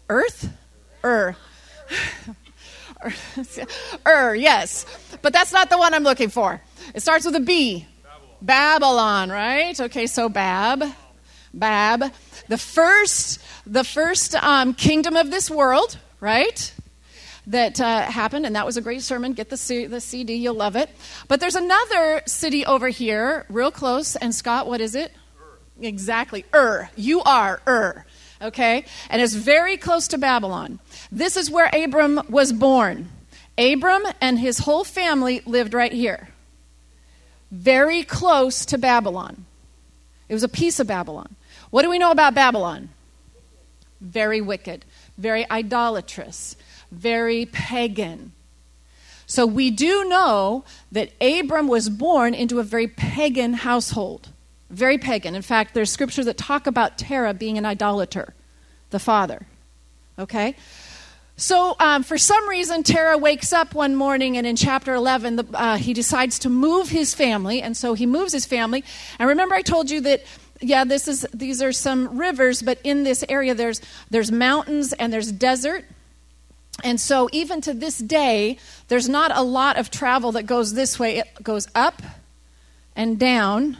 Earth? 0.08 0.52
Ur. 1.02 1.34
Ur, 4.06 4.34
yes. 4.36 4.86
But 5.22 5.32
that's 5.32 5.52
not 5.52 5.70
the 5.70 5.78
one 5.78 5.94
I'm 5.94 6.04
looking 6.04 6.28
for. 6.28 6.60
It 6.94 7.00
starts 7.00 7.24
with 7.24 7.34
a 7.34 7.40
B. 7.40 7.86
Babylon, 8.42 9.30
right? 9.30 9.80
Okay, 9.80 10.06
so 10.06 10.28
Bab. 10.28 10.84
Bab. 11.54 12.12
The 12.48 12.58
first, 12.58 13.40
the 13.66 13.84
first 13.84 14.34
um, 14.34 14.74
kingdom 14.74 15.16
of 15.16 15.30
this 15.30 15.50
world, 15.50 15.96
right? 16.20 16.74
That 17.48 17.80
uh, 17.80 18.02
happened, 18.02 18.46
and 18.46 18.54
that 18.54 18.64
was 18.64 18.76
a 18.76 18.80
great 18.80 19.02
sermon. 19.02 19.32
Get 19.32 19.50
the, 19.50 19.56
C- 19.56 19.86
the 19.86 20.00
CD, 20.00 20.34
you'll 20.34 20.54
love 20.54 20.76
it. 20.76 20.88
But 21.26 21.40
there's 21.40 21.56
another 21.56 22.22
city 22.26 22.64
over 22.64 22.88
here, 22.88 23.46
real 23.48 23.72
close. 23.72 24.14
And 24.14 24.32
Scott, 24.32 24.68
what 24.68 24.80
is 24.80 24.94
it? 24.94 25.12
Ur. 25.40 25.86
Exactly. 25.86 26.44
Ur. 26.54 26.88
You 26.94 27.20
are 27.22 27.60
Ur 27.66 28.06
okay? 28.42 28.84
And 29.08 29.22
it's 29.22 29.34
very 29.34 29.76
close 29.76 30.08
to 30.08 30.18
Babylon. 30.18 30.80
This 31.10 31.36
is 31.36 31.50
where 31.50 31.70
Abram 31.72 32.20
was 32.28 32.52
born. 32.52 33.08
Abram 33.56 34.02
and 34.20 34.38
his 34.38 34.58
whole 34.58 34.84
family 34.84 35.42
lived 35.46 35.74
right 35.74 35.92
here, 35.92 36.28
very 37.50 38.02
close 38.02 38.64
to 38.66 38.78
Babylon. 38.78 39.44
It 40.28 40.34
was 40.34 40.42
a 40.42 40.48
piece 40.48 40.80
of 40.80 40.86
Babylon. 40.86 41.36
What 41.70 41.82
do 41.82 41.90
we 41.90 41.98
know 41.98 42.10
about 42.10 42.34
Babylon? 42.34 42.88
Very 44.00 44.40
wicked, 44.40 44.84
very 45.18 45.48
idolatrous, 45.50 46.56
very 46.92 47.46
pagan. 47.46 48.32
So 49.26 49.46
we 49.46 49.70
do 49.70 50.04
know 50.04 50.64
that 50.92 51.10
Abram 51.20 51.66
was 51.66 51.88
born 51.88 52.34
into 52.34 52.60
a 52.60 52.62
very 52.62 52.86
pagan 52.86 53.54
household. 53.54 54.28
Very 54.68 54.98
pagan. 54.98 55.34
In 55.34 55.42
fact, 55.42 55.74
there's 55.74 55.90
scriptures 55.90 56.26
that 56.26 56.36
talk 56.36 56.66
about 56.66 56.98
Terah 56.98 57.34
being 57.34 57.58
an 57.58 57.64
idolater, 57.64 58.34
the 58.90 58.98
father. 58.98 59.46
Okay? 60.18 60.54
So, 61.36 61.76
um, 61.80 62.02
for 62.02 62.18
some 62.18 62.46
reason, 62.48 62.82
Terah 62.82 63.16
wakes 63.16 63.52
up 63.52 63.74
one 63.74 63.96
morning, 63.96 64.36
and 64.36 64.46
in 64.46 64.54
chapter 64.54 64.92
11, 64.94 65.36
the, 65.36 65.46
uh, 65.54 65.76
he 65.76 65.94
decides 65.94 66.38
to 66.40 66.50
move 66.50 66.90
his 66.90 67.14
family, 67.14 67.62
and 67.62 67.76
so 67.76 67.94
he 67.94 68.06
moves 68.06 68.32
his 68.32 68.44
family. 68.44 68.84
And 69.18 69.28
remember, 69.28 69.54
I 69.54 69.62
told 69.62 69.90
you 69.90 70.02
that, 70.02 70.22
yeah, 70.60 70.84
this 70.84 71.08
is 71.08 71.26
these 71.32 71.62
are 71.62 71.72
some 71.72 72.18
rivers, 72.18 72.62
but 72.62 72.78
in 72.84 73.02
this 73.02 73.24
area, 73.28 73.54
there's 73.54 73.80
there's 74.10 74.30
mountains 74.30 74.92
and 74.92 75.12
there's 75.12 75.32
desert. 75.32 75.84
And 76.82 77.00
so, 77.00 77.28
even 77.32 77.60
to 77.62 77.72
this 77.72 77.98
day, 77.98 78.58
there's 78.88 79.08
not 79.08 79.30
a 79.34 79.42
lot 79.42 79.78
of 79.78 79.90
travel 79.90 80.32
that 80.32 80.44
goes 80.44 80.74
this 80.74 80.98
way. 80.98 81.18
It 81.18 81.28
goes 81.42 81.68
up 81.74 82.02
and 82.96 83.18
down 83.18 83.76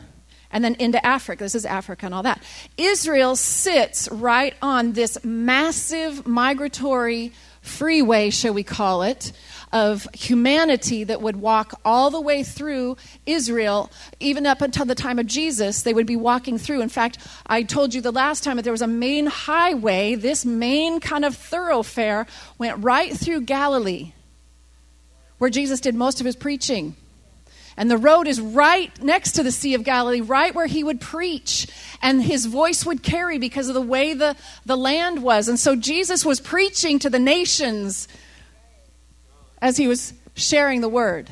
and 0.52 0.62
then 0.62 0.74
into 0.76 1.04
Africa. 1.04 1.44
This 1.44 1.54
is 1.54 1.64
Africa 1.64 2.06
and 2.06 2.14
all 2.14 2.22
that. 2.22 2.42
Israel 2.76 3.36
sits 3.36 4.08
right 4.10 4.54
on 4.62 4.92
this 4.92 5.22
massive 5.24 6.26
migratory 6.26 7.32
freeway, 7.62 8.30
shall 8.30 8.52
we 8.52 8.62
call 8.62 9.02
it, 9.02 9.32
of 9.72 10.06
humanity 10.12 11.04
that 11.04 11.22
would 11.22 11.36
walk 11.36 11.80
all 11.84 12.10
the 12.10 12.20
way 12.20 12.42
through 12.42 12.96
Israel, 13.24 13.90
even 14.20 14.46
up 14.46 14.60
until 14.60 14.84
the 14.84 14.94
time 14.94 15.18
of 15.18 15.26
Jesus. 15.26 15.82
They 15.82 15.94
would 15.94 16.06
be 16.06 16.16
walking 16.16 16.58
through. 16.58 16.82
In 16.82 16.88
fact, 16.88 17.18
I 17.46 17.62
told 17.62 17.94
you 17.94 18.00
the 18.00 18.12
last 18.12 18.44
time 18.44 18.56
that 18.56 18.62
there 18.62 18.72
was 18.72 18.82
a 18.82 18.86
main 18.86 19.26
highway, 19.26 20.14
this 20.14 20.44
main 20.44 21.00
kind 21.00 21.24
of 21.24 21.36
thoroughfare 21.36 22.26
went 22.58 22.84
right 22.84 23.16
through 23.16 23.42
Galilee, 23.42 24.12
where 25.38 25.50
Jesus 25.50 25.80
did 25.80 25.94
most 25.94 26.20
of 26.20 26.26
his 26.26 26.36
preaching. 26.36 26.94
And 27.74 27.90
the 27.90 27.96
road 27.96 28.28
is 28.28 28.38
right 28.38 28.92
next 29.02 29.32
to 29.32 29.42
the 29.42 29.50
Sea 29.50 29.72
of 29.72 29.82
Galilee, 29.82 30.20
right 30.20 30.54
where 30.54 30.66
he 30.66 30.84
would 30.84 31.00
preach. 31.00 31.66
And 32.02 32.22
his 32.22 32.44
voice 32.44 32.84
would 32.84 33.02
carry 33.02 33.38
because 33.38 33.68
of 33.68 33.74
the 33.74 33.80
way 33.80 34.12
the, 34.12 34.36
the 34.66 34.76
land 34.76 35.22
was. 35.22 35.48
And 35.48 35.58
so 35.58 35.74
Jesus 35.74 36.24
was 36.24 36.38
preaching 36.38 36.98
to 36.98 37.08
the 37.08 37.18
nations 37.18 38.08
as 39.62 39.78
he 39.78 39.88
was 39.88 40.12
sharing 40.34 40.82
the 40.82 40.88
word. 40.88 41.30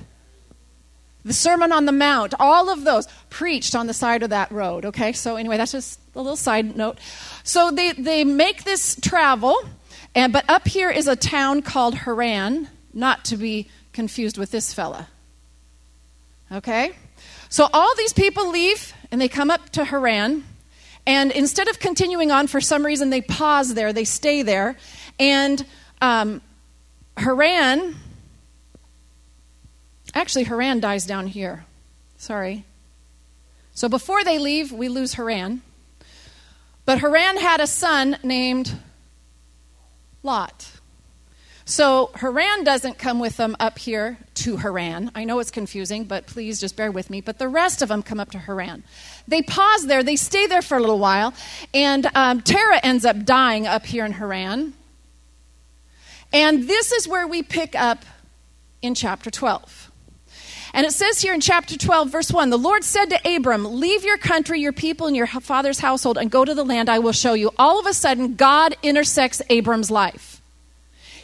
The 1.22 1.34
Sermon 1.34 1.72
on 1.72 1.84
the 1.84 1.92
Mount, 1.92 2.32
all 2.40 2.70
of 2.70 2.84
those 2.84 3.06
preached 3.28 3.74
on 3.74 3.86
the 3.86 3.92
side 3.92 4.22
of 4.22 4.30
that 4.30 4.50
road. 4.50 4.86
Okay, 4.86 5.12
so 5.12 5.36
anyway, 5.36 5.58
that's 5.58 5.72
just 5.72 6.00
a 6.14 6.18
little 6.18 6.36
side 6.36 6.76
note. 6.76 6.98
So 7.44 7.70
they, 7.70 7.92
they 7.92 8.24
make 8.24 8.64
this 8.64 8.96
travel, 9.02 9.58
and, 10.14 10.32
but 10.32 10.48
up 10.48 10.66
here 10.66 10.90
is 10.90 11.08
a 11.08 11.16
town 11.16 11.60
called 11.60 11.94
Haran, 11.94 12.68
not 12.94 13.26
to 13.26 13.36
be 13.36 13.68
confused 13.92 14.38
with 14.38 14.50
this 14.50 14.72
fella. 14.72 15.08
Okay? 16.50 16.92
So 17.50 17.68
all 17.72 17.94
these 17.96 18.12
people 18.12 18.50
leave 18.50 18.94
and 19.10 19.20
they 19.20 19.28
come 19.28 19.50
up 19.50 19.70
to 19.70 19.84
Haran. 19.84 20.44
And 21.06 21.32
instead 21.32 21.68
of 21.68 21.78
continuing 21.78 22.30
on, 22.30 22.46
for 22.46 22.60
some 22.60 22.86
reason, 22.86 23.10
they 23.10 23.20
pause 23.20 23.74
there, 23.74 23.92
they 23.92 24.04
stay 24.04 24.42
there. 24.42 24.76
And 25.18 25.64
um, 26.00 26.40
Haran, 27.16 27.96
actually, 30.14 30.44
Haran 30.44 30.80
dies 30.80 31.06
down 31.06 31.26
here. 31.26 31.64
Sorry. 32.16 32.64
So 33.72 33.88
before 33.88 34.24
they 34.24 34.38
leave, 34.38 34.72
we 34.72 34.88
lose 34.88 35.14
Haran. 35.14 35.62
But 36.84 36.98
Haran 37.00 37.36
had 37.36 37.60
a 37.60 37.66
son 37.66 38.18
named 38.22 38.72
Lot. 40.22 40.70
So 41.64 42.10
Haran 42.16 42.64
doesn't 42.64 42.98
come 42.98 43.20
with 43.20 43.36
them 43.36 43.56
up 43.60 43.78
here 43.78 44.18
to 44.34 44.56
Haran. 44.56 45.12
I 45.14 45.24
know 45.24 45.38
it's 45.38 45.52
confusing, 45.52 46.02
but 46.02 46.26
please 46.26 46.58
just 46.58 46.74
bear 46.74 46.90
with 46.90 47.10
me. 47.10 47.20
But 47.20 47.38
the 47.38 47.46
rest 47.46 47.80
of 47.80 47.88
them 47.88 48.02
come 48.02 48.18
up 48.18 48.32
to 48.32 48.38
Haran. 48.38 48.82
They 49.28 49.42
pause 49.42 49.86
there, 49.86 50.02
they 50.02 50.16
stay 50.16 50.46
there 50.48 50.62
for 50.62 50.76
a 50.76 50.80
little 50.80 50.98
while, 50.98 51.32
and 51.72 52.10
um, 52.16 52.42
ends 52.82 53.04
up 53.04 53.24
dying 53.24 53.68
up 53.68 53.86
here 53.86 54.04
in 54.04 54.12
Haran. 54.12 54.72
And 56.32 56.68
this 56.68 56.90
is 56.90 57.06
where 57.06 57.28
we 57.28 57.42
pick 57.42 57.74
up 57.74 58.04
in 58.82 58.96
chapter 58.96 59.30
12. 59.30 59.79
And 60.72 60.86
it 60.86 60.92
says 60.92 61.20
here 61.20 61.34
in 61.34 61.40
chapter 61.40 61.76
12, 61.76 62.10
verse 62.10 62.30
1 62.30 62.50
The 62.50 62.58
Lord 62.58 62.84
said 62.84 63.06
to 63.06 63.36
Abram, 63.36 63.80
Leave 63.80 64.04
your 64.04 64.18
country, 64.18 64.60
your 64.60 64.72
people, 64.72 65.06
and 65.06 65.16
your 65.16 65.26
father's 65.26 65.80
household, 65.80 66.18
and 66.18 66.30
go 66.30 66.44
to 66.44 66.54
the 66.54 66.64
land 66.64 66.88
I 66.88 66.98
will 66.98 67.12
show 67.12 67.34
you. 67.34 67.50
All 67.58 67.80
of 67.80 67.86
a 67.86 67.92
sudden, 67.92 68.34
God 68.34 68.76
intersects 68.82 69.42
Abram's 69.50 69.90
life. 69.90 70.40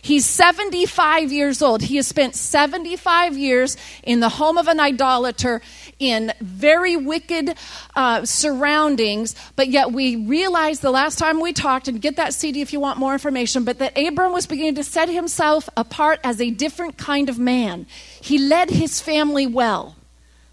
He's 0.07 0.25
75 0.25 1.33
years 1.33 1.63
old. 1.63 1.83
He 1.83 1.97
has 1.97 2.07
spent 2.07 2.37
75 2.37 3.37
years 3.37 3.77
in 4.05 4.21
the 4.21 4.29
home 4.29 4.57
of 4.57 4.69
an 4.69 4.79
idolater 4.79 5.61
in 5.99 6.33
very 6.41 6.97
wicked 6.97 7.55
uh, 7.95 8.25
surroundings, 8.25 9.35
but 9.57 9.69
yet 9.69 9.93
we 9.93 10.17
realized 10.17 10.83
the 10.83 10.91
last 10.91 11.19
time 11.19 11.41
we 11.41 11.53
talked, 11.53 11.89
and 11.89 12.01
get 12.01 12.17
that 12.17 12.35
CD 12.35 12.61
if 12.61 12.73
you 12.73 12.81
want 12.81 12.99
more 12.99 13.13
information, 13.13 13.65
but 13.65 13.79
that 13.79 13.97
Abram 13.97 14.33
was 14.33 14.47
beginning 14.47 14.75
to 14.75 14.85
set 14.85 15.09
himself 15.09 15.69
apart 15.77 16.21
as 16.23 16.41
a 16.41 16.51
different 16.51 16.99
kind 16.99 17.29
of 17.29 17.39
man. 17.39 17.87
He 18.21 18.39
led 18.39 18.71
his 18.71 19.01
family 19.01 19.47
well. 19.47 19.97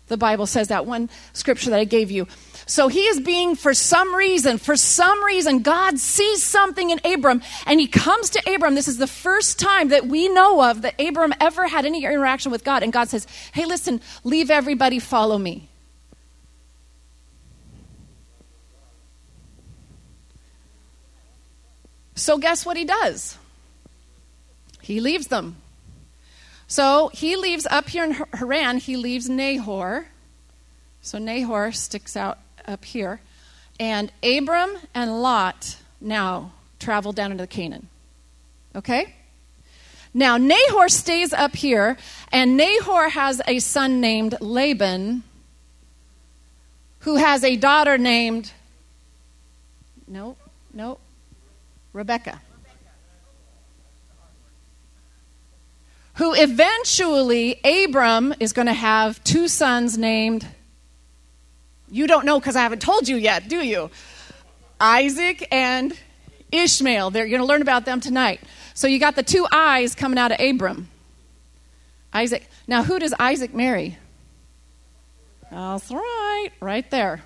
The 0.08 0.18
Bible 0.18 0.46
says 0.46 0.68
that 0.68 0.86
one 0.86 1.10
scripture 1.34 1.70
that 1.70 1.80
I 1.80 1.86
gave 1.86 2.12
you. 2.12 2.28
So 2.65 2.88
he 2.88 3.01
is 3.01 3.20
being, 3.20 3.55
for 3.55 3.74
some 3.74 4.15
reason, 4.15 4.58
for 4.58 4.75
some 4.77 5.24
reason, 5.24 5.60
God 5.60 6.00
sees 6.00 6.43
something 6.43 6.89
in 6.89 7.00
Abram 7.03 7.41
and 7.65 7.79
he 7.79 7.88
comes 7.88 8.29
to 8.32 8.53
Abram. 8.53 8.75
This 8.75 8.88
is 8.88 8.98
the 8.98 9.08
first 9.08 9.60
time 9.60 9.89
that 9.89 10.08
we 10.08 10.29
know 10.29 10.63
of 10.63 10.84
that 10.84 11.00
Abram 11.00 11.34
ever 11.41 11.67
had 11.67 11.86
any 11.86 12.05
interaction 12.05 12.51
with 12.51 12.63
God. 12.63 12.84
And 12.84 12.93
God 12.93 13.10
says, 13.10 13.27
Hey, 13.53 13.65
listen, 13.65 14.01
leave 14.24 14.50
everybody, 14.50 15.00
follow 15.00 15.38
me. 15.38 15.70
So, 22.15 22.38
guess 22.38 22.65
what 22.65 22.77
he 22.77 22.86
does? 22.86 23.38
He 24.82 25.00
leaves 25.00 25.27
them. 25.27 25.58
So, 26.67 27.10
he 27.13 27.36
leaves 27.36 27.67
up 27.70 27.89
here 27.89 28.05
in 28.05 28.12
Haran, 28.34 28.77
he 28.77 28.96
leaves 28.96 29.27
Nahor. 29.27 30.08
So, 31.01 31.17
Nahor 31.17 31.72
sticks 31.72 32.15
out 32.15 32.39
up 32.67 32.86
here. 32.86 33.22
And 33.79 34.12
Abram 34.22 34.77
and 34.93 35.22
Lot 35.22 35.77
now 36.00 36.51
travel 36.79 37.12
down 37.12 37.32
into 37.32 37.48
Canaan. 37.48 37.88
Okay? 38.75 39.15
Now, 40.13 40.38
Nahor 40.38 40.89
stays 40.89 41.34
up 41.34 41.55
here, 41.55 41.98
and 42.32 42.55
Nahor 42.55 43.10
has 43.10 43.41
a 43.48 43.58
son 43.60 44.00
named 44.00 44.36
Laban, 44.39 45.24
who 47.00 47.15
has 47.15 47.43
a 47.43 47.55
daughter 47.55 47.98
named, 47.98 48.51
no, 50.08 50.38
no, 50.72 51.00
Rebecca. 51.93 52.41
Who 56.15 56.34
eventually, 56.36 57.60
Abram 57.63 58.36
is 58.39 58.53
going 58.53 58.67
to 58.67 58.74
have 58.74 59.24
two 59.24 59.48
sons 59.48 59.98
named 59.98 60.46
you 61.94 62.08
don't 62.08 62.26
know 62.26 62.40
because 62.40 62.56
I 62.56 62.64
haven't 62.64 62.82
told 62.82 63.08
you 63.08 63.18
yet, 63.18 63.48
do 63.48 63.58
you? 63.58 63.92
Isaac 64.82 65.48
and 65.52 65.94
Ishmael. 66.52 67.12
They're 67.12 67.28
going 67.28 67.40
to 67.40 67.46
learn 67.46 67.62
about 67.62 67.86
them 67.86 68.02
tonight. 68.02 68.42
So 68.74 68.88
you 68.88 69.00
got 69.00 69.16
the 69.16 69.22
two 69.22 69.46
eyes 69.52 69.94
coming 69.94 70.18
out 70.18 70.32
of 70.32 70.40
Abram. 70.40 70.90
Isaac. 72.12 72.50
Now, 72.68 72.82
who 72.82 72.98
does 72.98 73.14
Isaac 73.20 73.54
marry? 73.54 74.00
That's 75.52 75.92
right, 75.92 76.50
right 76.60 76.90
there. 76.90 77.22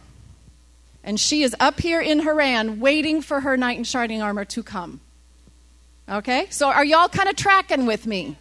And 1.01 1.17
she 1.17 1.43
is 1.43 1.55
up 1.61 1.79
here 1.79 2.01
in 2.01 2.19
Haran 2.19 2.81
waiting 2.81 3.21
for 3.21 3.39
her 3.39 3.55
knight 3.55 3.77
in 3.77 3.85
shining 3.85 4.21
armor 4.21 4.43
to 4.43 4.63
come. 4.63 4.99
Okay? 6.09 6.47
So 6.49 6.67
are 6.67 6.83
y'all 6.83 7.07
kind 7.07 7.29
of 7.29 7.37
tracking 7.37 7.85
with 7.85 8.05
me 8.05 8.35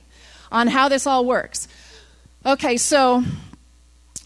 on 0.51 0.67
how 0.67 0.89
this 0.89 1.07
all 1.07 1.25
works? 1.25 1.69
Okay, 2.45 2.77
so 2.77 3.23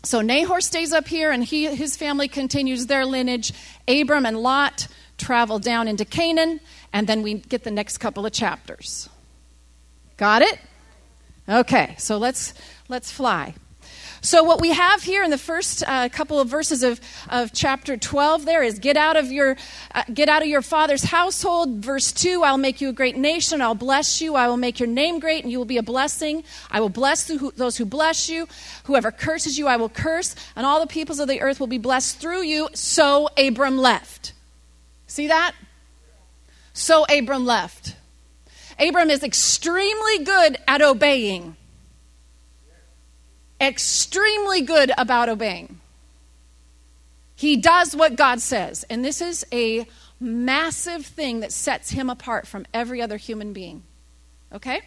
so 0.03 0.21
Nahor 0.21 0.61
stays 0.61 0.93
up 0.93 1.09
here, 1.09 1.31
and 1.31 1.45
he, 1.45 1.67
his 1.75 1.97
family 1.97 2.29
continues 2.29 2.87
their 2.87 3.05
lineage. 3.05 3.53
Abram 3.87 4.25
and 4.27 4.39
Lot 4.39 4.89
travel 5.19 5.59
down 5.59 5.89
into 5.89 6.05
Canaan, 6.05 6.61
and 6.93 7.07
then 7.07 7.23
we 7.23 7.35
get 7.35 7.65
the 7.65 7.71
next 7.71 7.99
couple 7.99 8.25
of 8.25 8.33
chapters. 8.33 9.09
Got 10.17 10.43
it? 10.43 10.59
Okay, 11.49 11.95
so 11.99 12.19
let's 12.19 12.55
let's 12.89 13.11
fly. 13.11 13.55
So, 14.23 14.45
what 14.45 14.61
we 14.61 14.73
have 14.73 15.03
here 15.03 15.25
in 15.25 15.31
the 15.31 15.39
first 15.39 15.83
uh, 15.87 16.11
couple 16.11 16.39
of 16.39 16.49
verses 16.49 16.83
of, 16.83 17.01
of 17.31 17.55
chapter 17.55 17.97
12 17.97 18.45
there 18.45 18.63
is 18.63 18.79
get 18.79 18.99
out 18.99 19.17
of 19.17 19.33
your 19.33 19.57
uh, 19.95 20.03
get 20.13 20.29
out 20.29 20.43
of 20.43 20.49
your 20.49 20.61
father's 20.61 21.05
household. 21.05 21.83
Verse 21.83 22.13
2 22.13 22.43
I'll 22.43 22.59
make 22.59 22.83
you 22.83 22.91
a 22.91 22.93
great 22.93 23.17
nation. 23.17 23.63
I'll 23.63 23.75
bless 23.75 24.21
you. 24.21 24.35
I 24.35 24.47
will 24.49 24.59
make 24.59 24.79
your 24.79 24.89
name 24.89 25.21
great, 25.21 25.43
and 25.43 25.51
you 25.51 25.57
will 25.57 25.65
be 25.65 25.79
a 25.79 25.83
blessing. 25.83 26.45
I 26.71 26.81
will 26.81 26.91
bless 26.91 27.31
those 27.57 27.79
who 27.79 27.87
bless 27.87 28.29
you. 28.29 28.47
Whoever 28.85 29.11
curses 29.11 29.59
you, 29.59 29.67
I 29.67 29.77
will 29.77 29.89
curse, 29.89 30.37
and 30.55 30.67
all 30.67 30.81
the 30.81 30.87
peoples 30.87 31.19
of 31.19 31.27
the 31.27 31.41
earth 31.41 31.59
will 31.59 31.67
be 31.67 31.79
blessed 31.79 32.19
through 32.19 32.43
you. 32.43 32.69
So, 32.75 33.31
Abram 33.39 33.79
left. 33.79 34.35
See 35.07 35.29
that? 35.29 35.55
So, 36.75 37.07
Abram 37.07 37.47
left. 37.47 37.97
Abram 38.79 39.09
is 39.09 39.23
extremely 39.23 40.19
good 40.25 40.59
at 40.69 40.83
obeying 40.83 41.57
extremely 43.61 44.63
good 44.63 44.93
about 44.97 45.29
obeying. 45.29 45.81
He 47.35 47.57
does 47.57 47.97
what 47.97 48.17
God 48.17 48.41
says. 48.41 48.85
And 48.91 49.05
this 49.05 49.21
is 49.21 49.47
a 49.53 49.87
massive 50.21 51.07
thing 51.07 51.41
that 51.41 51.53
sets 51.53 51.91
him 51.91 52.11
apart 52.11 52.47
from 52.47 52.67
every 52.75 53.01
other 53.01 53.17
human 53.17 53.53
being. 53.53 53.83
Okay? 54.53 54.83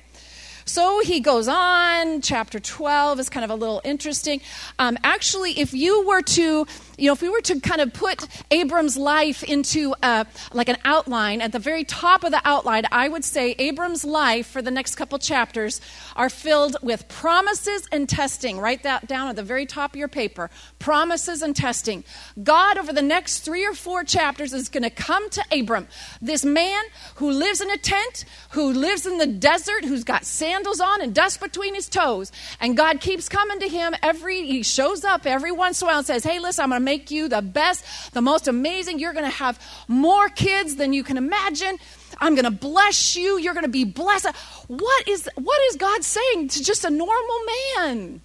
So 0.65 1.01
he 1.01 1.19
goes 1.19 1.47
on. 1.47 2.21
Chapter 2.21 2.59
12 2.59 3.19
is 3.19 3.29
kind 3.29 3.43
of 3.43 3.49
a 3.49 3.55
little 3.55 3.81
interesting. 3.83 4.41
Um, 4.79 4.97
actually, 5.03 5.59
if 5.59 5.73
you 5.73 6.07
were 6.07 6.21
to, 6.21 6.65
you 6.97 7.07
know, 7.07 7.13
if 7.13 7.21
we 7.21 7.29
were 7.29 7.41
to 7.41 7.59
kind 7.59 7.81
of 7.81 7.93
put 7.93 8.27
Abram's 8.51 8.97
life 8.97 9.43
into 9.43 9.93
a, 10.01 10.25
like 10.53 10.69
an 10.69 10.77
outline, 10.85 11.41
at 11.41 11.51
the 11.51 11.59
very 11.59 11.83
top 11.83 12.23
of 12.23 12.31
the 12.31 12.41
outline, 12.45 12.85
I 12.91 13.09
would 13.09 13.25
say 13.25 13.55
Abram's 13.59 14.05
life 14.05 14.47
for 14.47 14.61
the 14.61 14.71
next 14.71 14.95
couple 14.95 15.19
chapters 15.19 15.81
are 16.15 16.29
filled 16.29 16.77
with 16.81 17.07
promises 17.07 17.87
and 17.91 18.07
testing. 18.07 18.59
Write 18.59 18.83
that 18.83 19.07
down 19.07 19.27
at 19.27 19.35
the 19.35 19.43
very 19.43 19.65
top 19.65 19.93
of 19.93 19.97
your 19.97 20.07
paper. 20.07 20.49
Promises 20.79 21.41
and 21.41 21.55
testing. 21.55 22.03
God, 22.41 22.77
over 22.77 22.93
the 22.93 23.01
next 23.01 23.39
three 23.39 23.65
or 23.65 23.73
four 23.73 24.03
chapters, 24.03 24.53
is 24.53 24.69
going 24.69 24.83
to 24.83 24.89
come 24.89 25.29
to 25.31 25.43
Abram, 25.51 25.87
this 26.21 26.45
man 26.45 26.83
who 27.15 27.29
lives 27.31 27.59
in 27.59 27.69
a 27.69 27.77
tent, 27.77 28.25
who 28.51 28.71
lives 28.71 29.05
in 29.05 29.17
the 29.17 29.27
desert, 29.27 29.85
who's 29.85 30.03
got 30.03 30.25
sand 30.25 30.52
sandals 30.53 30.79
on 30.79 31.01
and 31.01 31.15
dust 31.15 31.39
between 31.39 31.73
his 31.73 31.89
toes. 31.89 32.31
And 32.59 32.77
God 32.77 33.01
keeps 33.01 33.27
coming 33.27 33.59
to 33.59 33.67
him 33.67 33.95
every, 34.01 34.45
he 34.45 34.63
shows 34.63 35.03
up 35.03 35.25
every 35.25 35.51
once 35.51 35.81
in 35.81 35.87
a 35.87 35.89
while 35.89 35.97
and 35.99 36.07
says, 36.07 36.23
Hey, 36.23 36.39
listen, 36.39 36.63
I'm 36.63 36.69
going 36.69 36.81
to 36.81 36.85
make 36.85 37.11
you 37.11 37.27
the 37.27 37.41
best, 37.41 38.13
the 38.13 38.21
most 38.21 38.47
amazing. 38.47 38.99
You're 38.99 39.13
going 39.13 39.25
to 39.25 39.37
have 39.37 39.59
more 39.87 40.29
kids 40.29 40.75
than 40.75 40.93
you 40.93 41.03
can 41.03 41.17
imagine. 41.17 41.77
I'm 42.19 42.35
going 42.35 42.45
to 42.45 42.51
bless 42.51 43.15
you. 43.15 43.39
You're 43.39 43.53
going 43.53 43.65
to 43.65 43.71
be 43.71 43.83
blessed. 43.83 44.35
What 44.67 45.07
is, 45.07 45.27
what 45.35 45.59
is 45.69 45.75
God 45.77 46.03
saying 46.03 46.49
to 46.49 46.63
just 46.63 46.85
a 46.85 46.89
normal 46.89 47.39
man? 47.75 48.21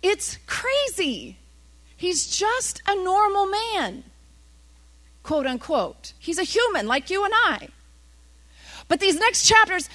It's 0.00 0.38
crazy. 0.46 1.36
He's 1.96 2.28
just 2.28 2.80
a 2.86 2.94
normal 2.94 3.46
man, 3.46 4.04
quote 5.24 5.46
unquote. 5.46 6.12
He's 6.20 6.38
a 6.38 6.44
human 6.44 6.86
like 6.86 7.10
you 7.10 7.24
and 7.24 7.34
I. 7.34 7.70
But 8.88 9.00
these 9.00 9.18
next 9.18 9.46
chapters, 9.46 9.88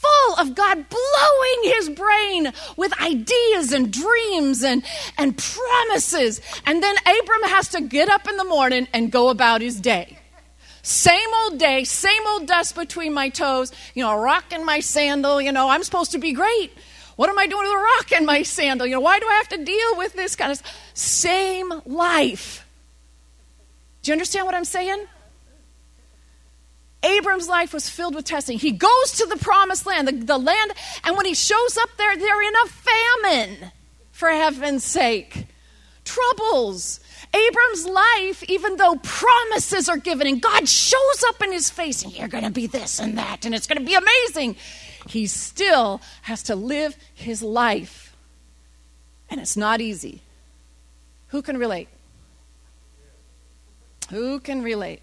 full 0.00 0.34
of 0.38 0.54
God 0.54 0.86
blowing 0.88 1.74
his 1.74 1.90
brain 1.90 2.52
with 2.76 2.98
ideas 3.00 3.72
and 3.72 3.92
dreams 3.92 4.62
and, 4.62 4.82
and 5.18 5.36
promises. 5.36 6.40
And 6.66 6.82
then 6.82 6.96
Abram 6.98 7.42
has 7.44 7.68
to 7.68 7.80
get 7.80 8.08
up 8.08 8.28
in 8.28 8.36
the 8.36 8.44
morning 8.44 8.88
and 8.92 9.12
go 9.12 9.28
about 9.28 9.60
his 9.60 9.80
day. 9.80 10.18
Same 10.82 11.28
old 11.44 11.58
day, 11.58 11.84
same 11.84 12.26
old 12.28 12.46
dust 12.46 12.74
between 12.74 13.12
my 13.12 13.28
toes, 13.28 13.70
you 13.94 14.02
know, 14.02 14.10
a 14.10 14.18
rock 14.18 14.52
in 14.52 14.64
my 14.64 14.80
sandal, 14.80 15.40
you 15.40 15.52
know, 15.52 15.68
I'm 15.68 15.84
supposed 15.84 16.12
to 16.12 16.18
be 16.18 16.32
great. 16.32 16.72
What 17.16 17.28
am 17.28 17.38
I 17.38 17.46
doing 17.46 17.64
with 17.64 17.72
a 17.72 17.76
rock 17.76 18.12
in 18.12 18.24
my 18.24 18.42
sandal? 18.42 18.86
You 18.86 18.94
know, 18.94 19.00
why 19.00 19.20
do 19.20 19.26
I 19.26 19.34
have 19.34 19.48
to 19.48 19.62
deal 19.62 19.98
with 19.98 20.14
this 20.14 20.34
kind 20.36 20.50
of 20.50 20.62
same 20.94 21.70
life? 21.84 22.66
Do 24.02 24.10
you 24.10 24.14
understand 24.14 24.46
what 24.46 24.54
I'm 24.54 24.64
saying? 24.64 25.04
Abram's 27.02 27.48
life 27.48 27.72
was 27.72 27.88
filled 27.88 28.14
with 28.14 28.26
testing. 28.26 28.58
He 28.58 28.72
goes 28.72 29.12
to 29.12 29.26
the 29.26 29.36
promised 29.36 29.86
land, 29.86 30.08
the, 30.08 30.12
the 30.12 30.38
land, 30.38 30.72
and 31.04 31.16
when 31.16 31.26
he 31.26 31.34
shows 31.34 31.78
up 31.78 31.88
there, 31.96 32.16
they're 32.16 32.42
in 32.42 32.54
a 32.54 32.68
famine, 32.68 33.72
for 34.12 34.28
heaven's 34.28 34.84
sake. 34.84 35.46
Troubles. 36.04 37.00
Abram's 37.32 37.86
life, 37.86 38.42
even 38.50 38.76
though 38.76 38.96
promises 38.96 39.88
are 39.88 39.96
given 39.96 40.26
and 40.26 40.42
God 40.42 40.68
shows 40.68 41.24
up 41.28 41.42
in 41.42 41.52
his 41.52 41.70
face 41.70 42.02
and 42.02 42.16
you're 42.16 42.28
going 42.28 42.44
to 42.44 42.50
be 42.50 42.66
this 42.66 42.98
and 42.98 43.16
that 43.18 43.46
and 43.46 43.54
it's 43.54 43.68
going 43.68 43.78
to 43.78 43.84
be 43.84 43.94
amazing, 43.94 44.56
he 45.08 45.26
still 45.26 46.00
has 46.22 46.42
to 46.44 46.56
live 46.56 46.96
his 47.14 47.40
life. 47.40 48.16
And 49.30 49.40
it's 49.40 49.56
not 49.56 49.80
easy. 49.80 50.22
Who 51.28 51.40
can 51.40 51.56
relate? 51.56 51.88
Who 54.10 54.40
can 54.40 54.62
relate? 54.62 55.02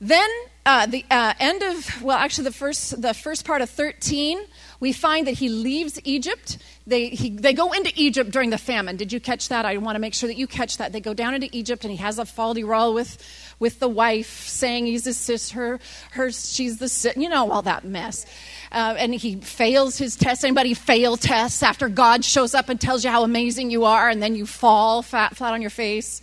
Then 0.00 0.30
uh, 0.64 0.86
the 0.86 1.04
uh, 1.10 1.34
end 1.38 1.62
of 1.62 2.02
well, 2.02 2.16
actually 2.16 2.44
the 2.44 2.52
first 2.52 3.02
the 3.02 3.12
first 3.12 3.44
part 3.44 3.60
of 3.60 3.68
thirteen, 3.68 4.40
we 4.78 4.92
find 4.92 5.26
that 5.26 5.34
he 5.34 5.50
leaves 5.50 6.00
Egypt. 6.04 6.56
They 6.86 7.10
he, 7.10 7.30
they 7.30 7.52
go 7.52 7.72
into 7.72 7.92
Egypt 7.96 8.30
during 8.30 8.48
the 8.48 8.58
famine. 8.58 8.96
Did 8.96 9.12
you 9.12 9.20
catch 9.20 9.48
that? 9.50 9.66
I 9.66 9.76
want 9.76 9.96
to 9.96 9.98
make 10.00 10.14
sure 10.14 10.26
that 10.26 10.38
you 10.38 10.46
catch 10.46 10.78
that. 10.78 10.92
They 10.92 11.00
go 11.00 11.12
down 11.12 11.34
into 11.34 11.50
Egypt, 11.52 11.84
and 11.84 11.90
he 11.90 11.98
has 11.98 12.18
a 12.18 12.24
foldy 12.24 12.66
roll 12.66 12.94
with 12.94 13.18
with 13.58 13.78
the 13.78 13.88
wife, 13.88 14.48
saying 14.48 14.86
he's 14.86 15.04
his 15.04 15.18
sister, 15.18 15.78
her 16.12 16.30
she's 16.30 16.78
the 16.78 17.12
you 17.20 17.28
know 17.28 17.50
all 17.50 17.62
that 17.62 17.84
mess. 17.84 18.24
Uh, 18.72 18.94
and 18.98 19.14
he 19.14 19.36
fails 19.36 19.98
his 19.98 20.16
test. 20.16 20.44
Anybody 20.44 20.72
fail 20.72 21.18
tests 21.18 21.62
after 21.62 21.90
God 21.90 22.24
shows 22.24 22.54
up 22.54 22.70
and 22.70 22.80
tells 22.80 23.04
you 23.04 23.10
how 23.10 23.22
amazing 23.22 23.70
you 23.70 23.84
are, 23.84 24.08
and 24.08 24.22
then 24.22 24.34
you 24.34 24.46
fall 24.46 25.02
flat 25.02 25.40
on 25.42 25.60
your 25.60 25.70
face? 25.70 26.22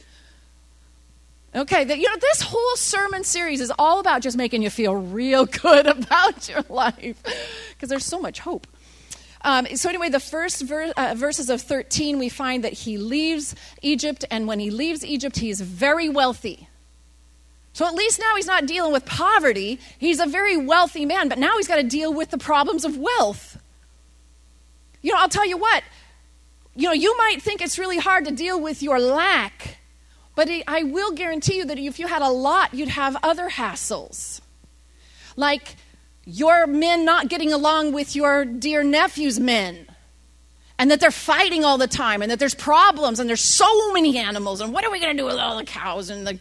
Okay, 1.57 1.81
you 1.97 2.07
know, 2.07 2.15
this 2.21 2.41
whole 2.43 2.75
sermon 2.75 3.23
series 3.23 3.61
is 3.61 3.71
all 3.79 3.99
about 3.99 4.21
just 4.21 4.37
making 4.37 4.61
you 4.61 4.69
feel 4.69 4.95
real 4.95 5.45
good 5.63 5.87
about 5.87 6.47
your 6.47 6.63
life 6.69 7.19
because 7.71 7.89
there's 7.89 8.05
so 8.05 8.19
much 8.19 8.39
hope. 8.39 8.67
Um, 9.41 9.65
so, 9.75 9.89
anyway, 9.89 10.09
the 10.09 10.19
first 10.19 10.61
ver- 10.61 10.93
uh, 10.95 11.15
verses 11.17 11.49
of 11.49 11.61
13, 11.61 12.19
we 12.19 12.29
find 12.29 12.63
that 12.63 12.73
he 12.73 12.99
leaves 12.99 13.55
Egypt, 13.81 14.23
and 14.29 14.47
when 14.47 14.59
he 14.59 14.69
leaves 14.69 15.03
Egypt, 15.03 15.37
he's 15.37 15.59
very 15.59 16.09
wealthy. 16.09 16.67
So, 17.73 17.87
at 17.87 17.95
least 17.95 18.19
now 18.19 18.35
he's 18.35 18.47
not 18.47 18.67
dealing 18.67 18.93
with 18.93 19.05
poverty. 19.05 19.79
He's 19.97 20.19
a 20.19 20.27
very 20.27 20.57
wealthy 20.57 21.07
man, 21.07 21.27
but 21.27 21.39
now 21.39 21.57
he's 21.57 21.67
got 21.67 21.77
to 21.77 21.83
deal 21.83 22.13
with 22.13 22.29
the 22.29 22.37
problems 22.37 22.85
of 22.85 22.97
wealth. 22.97 23.57
You 25.01 25.13
know, 25.13 25.19
I'll 25.19 25.29
tell 25.29 25.47
you 25.47 25.57
what, 25.57 25.83
you 26.75 26.83
know, 26.83 26.93
you 26.93 27.17
might 27.17 27.41
think 27.41 27.61
it's 27.61 27.79
really 27.79 27.97
hard 27.97 28.25
to 28.25 28.31
deal 28.31 28.61
with 28.61 28.83
your 28.83 28.99
lack 28.99 29.76
but 30.37 30.51
I 30.67 30.83
will 30.83 31.13
guarantee 31.13 31.57
you 31.57 31.65
that 31.65 31.79
if 31.79 31.97
you 31.97 32.05
had 32.05 32.21
a 32.21 32.29
lot, 32.29 32.71
you'd 32.71 32.89
have 32.89 33.17
other 33.23 33.49
hassles. 33.49 34.39
Like 35.35 35.75
your 36.25 36.67
men 36.67 37.03
not 37.05 37.27
getting 37.27 37.51
along 37.51 37.93
with 37.93 38.15
your 38.15 38.45
dear 38.45 38.83
nephew's 38.83 39.39
men. 39.39 39.87
And 40.77 40.91
that 40.91 40.99
they're 40.99 41.09
fighting 41.09 41.65
all 41.65 41.79
the 41.79 41.87
time, 41.87 42.21
and 42.21 42.29
that 42.29 42.37
there's 42.37 42.53
problems, 42.53 43.19
and 43.19 43.27
there's 43.27 43.41
so 43.41 43.91
many 43.93 44.19
animals, 44.19 44.61
and 44.61 44.71
what 44.71 44.85
are 44.85 44.91
we 44.91 44.99
going 44.99 45.17
to 45.17 45.19
do 45.19 45.25
with 45.25 45.37
all 45.37 45.57
the 45.57 45.63
cows 45.63 46.11
and 46.11 46.27
the 46.27 46.39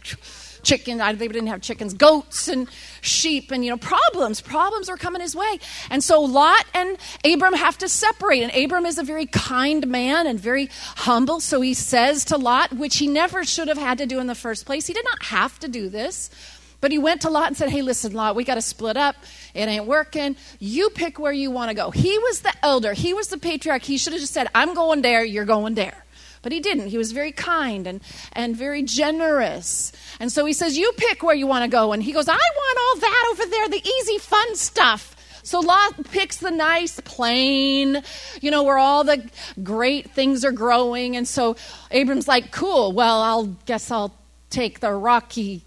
chicken. 0.67 0.97
They 0.97 1.27
didn't 1.27 1.47
have 1.47 1.61
chickens, 1.61 1.93
goats 1.93 2.47
and 2.47 2.67
sheep, 3.01 3.51
and 3.51 3.63
you 3.63 3.71
know, 3.71 3.77
problems. 3.77 4.41
Problems 4.41 4.89
are 4.89 4.97
coming 4.97 5.21
his 5.21 5.35
way. 5.35 5.59
And 5.89 6.03
so 6.03 6.21
Lot 6.21 6.65
and 6.73 6.97
Abram 7.23 7.53
have 7.53 7.77
to 7.79 7.89
separate. 7.89 8.43
And 8.43 8.53
Abram 8.55 8.85
is 8.85 8.97
a 8.97 9.03
very 9.03 9.25
kind 9.25 9.87
man 9.87 10.27
and 10.27 10.39
very 10.39 10.69
humble. 10.97 11.39
So 11.39 11.61
he 11.61 11.73
says 11.73 12.25
to 12.25 12.37
Lot, 12.37 12.73
which 12.73 12.97
he 12.97 13.07
never 13.07 13.43
should 13.45 13.69
have 13.69 13.77
had 13.77 13.97
to 13.99 14.05
do 14.05 14.19
in 14.19 14.27
the 14.27 14.35
first 14.35 14.65
place. 14.65 14.87
He 14.87 14.93
did 14.93 15.05
not 15.05 15.23
have 15.23 15.57
to 15.59 15.67
do 15.67 15.89
this. 15.89 16.29
But 16.79 16.91
he 16.91 16.99
went 16.99 17.21
to 17.21 17.31
Lot 17.31 17.47
and 17.47 17.57
said, 17.57 17.69
Hey, 17.69 17.81
listen, 17.81 18.13
Lot, 18.13 18.35
we 18.35 18.43
got 18.43 18.55
to 18.55 18.61
split 18.61 18.97
up. 18.97 19.15
It 19.55 19.67
ain't 19.67 19.85
working. 19.85 20.35
You 20.59 20.89
pick 20.91 21.17
where 21.17 21.31
you 21.31 21.49
want 21.49 21.69
to 21.69 21.75
go. 21.75 21.89
He 21.89 22.19
was 22.19 22.41
the 22.41 22.53
elder, 22.61 22.93
he 22.93 23.13
was 23.13 23.29
the 23.29 23.37
patriarch. 23.37 23.83
He 23.83 23.97
should 23.97 24.13
have 24.13 24.21
just 24.21 24.33
said, 24.33 24.47
I'm 24.53 24.73
going 24.75 25.01
there, 25.01 25.23
you're 25.23 25.45
going 25.45 25.73
there. 25.73 26.03
But 26.47 26.53
he 26.53 26.61
didn't. 26.61 26.87
He 26.87 26.97
was 26.97 27.11
very 27.11 27.33
kind 27.33 27.85
and, 27.85 27.99
and 28.31 28.55
very 28.55 28.81
generous. 28.81 29.91
And 30.17 30.31
so 30.31 30.45
he 30.45 30.53
says, 30.53 30.77
You 30.77 30.93
pick 30.95 31.21
where 31.21 31.35
you 31.35 31.45
want 31.45 31.65
to 31.65 31.67
go. 31.67 31.91
And 31.91 32.01
he 32.01 32.13
goes, 32.13 32.29
I 32.29 32.37
want 32.37 32.77
all 32.79 33.01
that 33.01 33.27
over 33.33 33.49
there, 33.49 33.67
the 33.67 33.85
easy, 33.85 34.17
fun 34.17 34.55
stuff. 34.55 35.13
So 35.43 35.59
Lot 35.59 36.05
picks 36.09 36.37
the 36.37 36.49
nice 36.49 37.01
plain, 37.01 38.01
you 38.39 38.49
know, 38.49 38.63
where 38.63 38.77
all 38.77 39.03
the 39.03 39.29
great 39.61 40.11
things 40.11 40.45
are 40.45 40.53
growing. 40.53 41.17
And 41.17 41.27
so 41.27 41.57
Abram's 41.91 42.29
like, 42.29 42.53
Cool, 42.53 42.93
well, 42.93 43.21
I'll 43.21 43.47
guess 43.65 43.91
I'll 43.91 44.15
take 44.49 44.79
the 44.79 44.93
rocky 44.93 45.63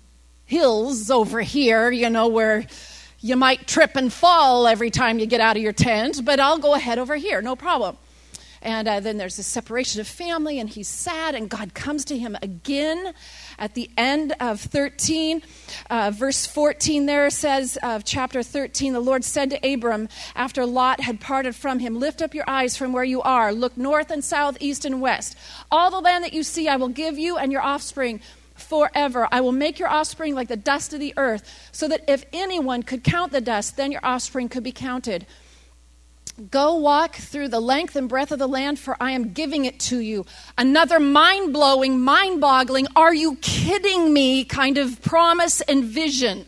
hills 0.46 1.10
over 1.10 1.42
here, 1.42 1.90
you 1.90 2.08
know, 2.08 2.28
where 2.28 2.64
you 3.20 3.36
might 3.36 3.66
trip 3.68 3.96
and 3.96 4.10
fall 4.10 4.66
every 4.66 4.88
time 4.88 5.18
you 5.18 5.26
get 5.26 5.42
out 5.42 5.58
of 5.58 5.62
your 5.62 5.74
tent, 5.74 6.24
but 6.24 6.40
I'll 6.40 6.56
go 6.56 6.72
ahead 6.72 6.98
over 6.98 7.16
here, 7.16 7.42
no 7.42 7.54
problem. 7.54 7.98
And 8.62 8.86
uh, 8.88 9.00
then 9.00 9.16
there's 9.16 9.38
a 9.38 9.42
separation 9.42 10.00
of 10.00 10.06
family, 10.06 10.58
and 10.58 10.68
he's 10.68 10.88
sad, 10.88 11.34
and 11.34 11.48
God 11.48 11.72
comes 11.72 12.04
to 12.06 12.18
him 12.18 12.36
again 12.42 13.14
at 13.58 13.74
the 13.74 13.90
end 13.96 14.34
of 14.38 14.60
13. 14.60 15.42
Uh, 15.88 16.10
verse 16.14 16.46
14 16.46 17.06
there 17.06 17.30
says 17.30 17.78
of 17.82 18.04
chapter 18.04 18.42
13, 18.42 18.92
the 18.92 19.00
Lord 19.00 19.24
said 19.24 19.50
to 19.50 19.72
Abram, 19.72 20.08
after 20.34 20.66
Lot 20.66 21.00
had 21.00 21.20
parted 21.20 21.54
from 21.54 21.78
him, 21.78 21.98
Lift 21.98 22.20
up 22.20 22.34
your 22.34 22.48
eyes 22.48 22.76
from 22.76 22.92
where 22.92 23.04
you 23.04 23.22
are, 23.22 23.52
look 23.52 23.76
north 23.78 24.10
and 24.10 24.22
south, 24.22 24.58
east 24.60 24.84
and 24.84 25.00
west. 25.00 25.36
All 25.70 25.90
the 25.90 26.00
land 26.00 26.24
that 26.24 26.34
you 26.34 26.42
see 26.42 26.68
I 26.68 26.76
will 26.76 26.88
give 26.88 27.18
you 27.18 27.38
and 27.38 27.50
your 27.50 27.62
offspring 27.62 28.20
forever. 28.54 29.26
I 29.32 29.40
will 29.40 29.52
make 29.52 29.78
your 29.78 29.88
offspring 29.88 30.34
like 30.34 30.48
the 30.48 30.56
dust 30.56 30.92
of 30.92 31.00
the 31.00 31.14
earth, 31.16 31.70
so 31.72 31.88
that 31.88 32.04
if 32.06 32.24
anyone 32.32 32.82
could 32.82 33.02
count 33.02 33.32
the 33.32 33.40
dust, 33.40 33.76
then 33.76 33.90
your 33.90 34.04
offspring 34.04 34.48
could 34.48 34.62
be 34.62 34.72
counted. 34.72 35.26
Go 36.48 36.74
walk 36.76 37.16
through 37.16 37.48
the 37.48 37.60
length 37.60 37.96
and 37.96 38.08
breadth 38.08 38.32
of 38.32 38.38
the 38.38 38.46
land, 38.46 38.78
for 38.78 38.96
I 39.00 39.10
am 39.10 39.32
giving 39.32 39.64
it 39.64 39.78
to 39.80 39.98
you. 39.98 40.24
Another 40.56 40.98
mind 40.98 41.52
blowing, 41.52 42.00
mind 42.00 42.40
boggling, 42.40 42.86
are 42.96 43.14
you 43.14 43.36
kidding 43.36 44.12
me 44.12 44.44
kind 44.44 44.78
of 44.78 45.02
promise 45.02 45.60
and 45.62 45.84
vision. 45.84 46.46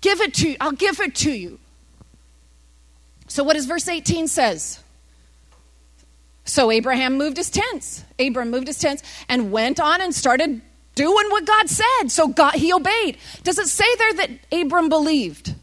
Give 0.00 0.20
it 0.20 0.34
to 0.34 0.50
you. 0.50 0.56
I'll 0.60 0.72
give 0.72 1.00
it 1.00 1.14
to 1.16 1.30
you. 1.30 1.58
So, 3.28 3.42
what 3.44 3.54
does 3.54 3.66
verse 3.66 3.88
18 3.88 4.28
says? 4.28 4.80
So 6.46 6.70
Abraham 6.70 7.18
moved 7.18 7.36
his 7.36 7.50
tents. 7.50 8.04
Abram 8.18 8.50
moved 8.50 8.68
his 8.68 8.78
tents 8.78 9.02
and 9.28 9.50
went 9.50 9.80
on 9.80 10.00
and 10.00 10.14
started 10.14 10.62
doing 10.94 11.30
what 11.30 11.44
God 11.44 11.68
said. 11.68 12.08
So 12.08 12.28
God, 12.28 12.54
he 12.54 12.72
obeyed. 12.72 13.18
Does 13.42 13.58
it 13.58 13.66
say 13.66 13.84
there 13.98 14.14
that 14.14 14.30
Abram 14.52 14.88
believed? 14.88 15.54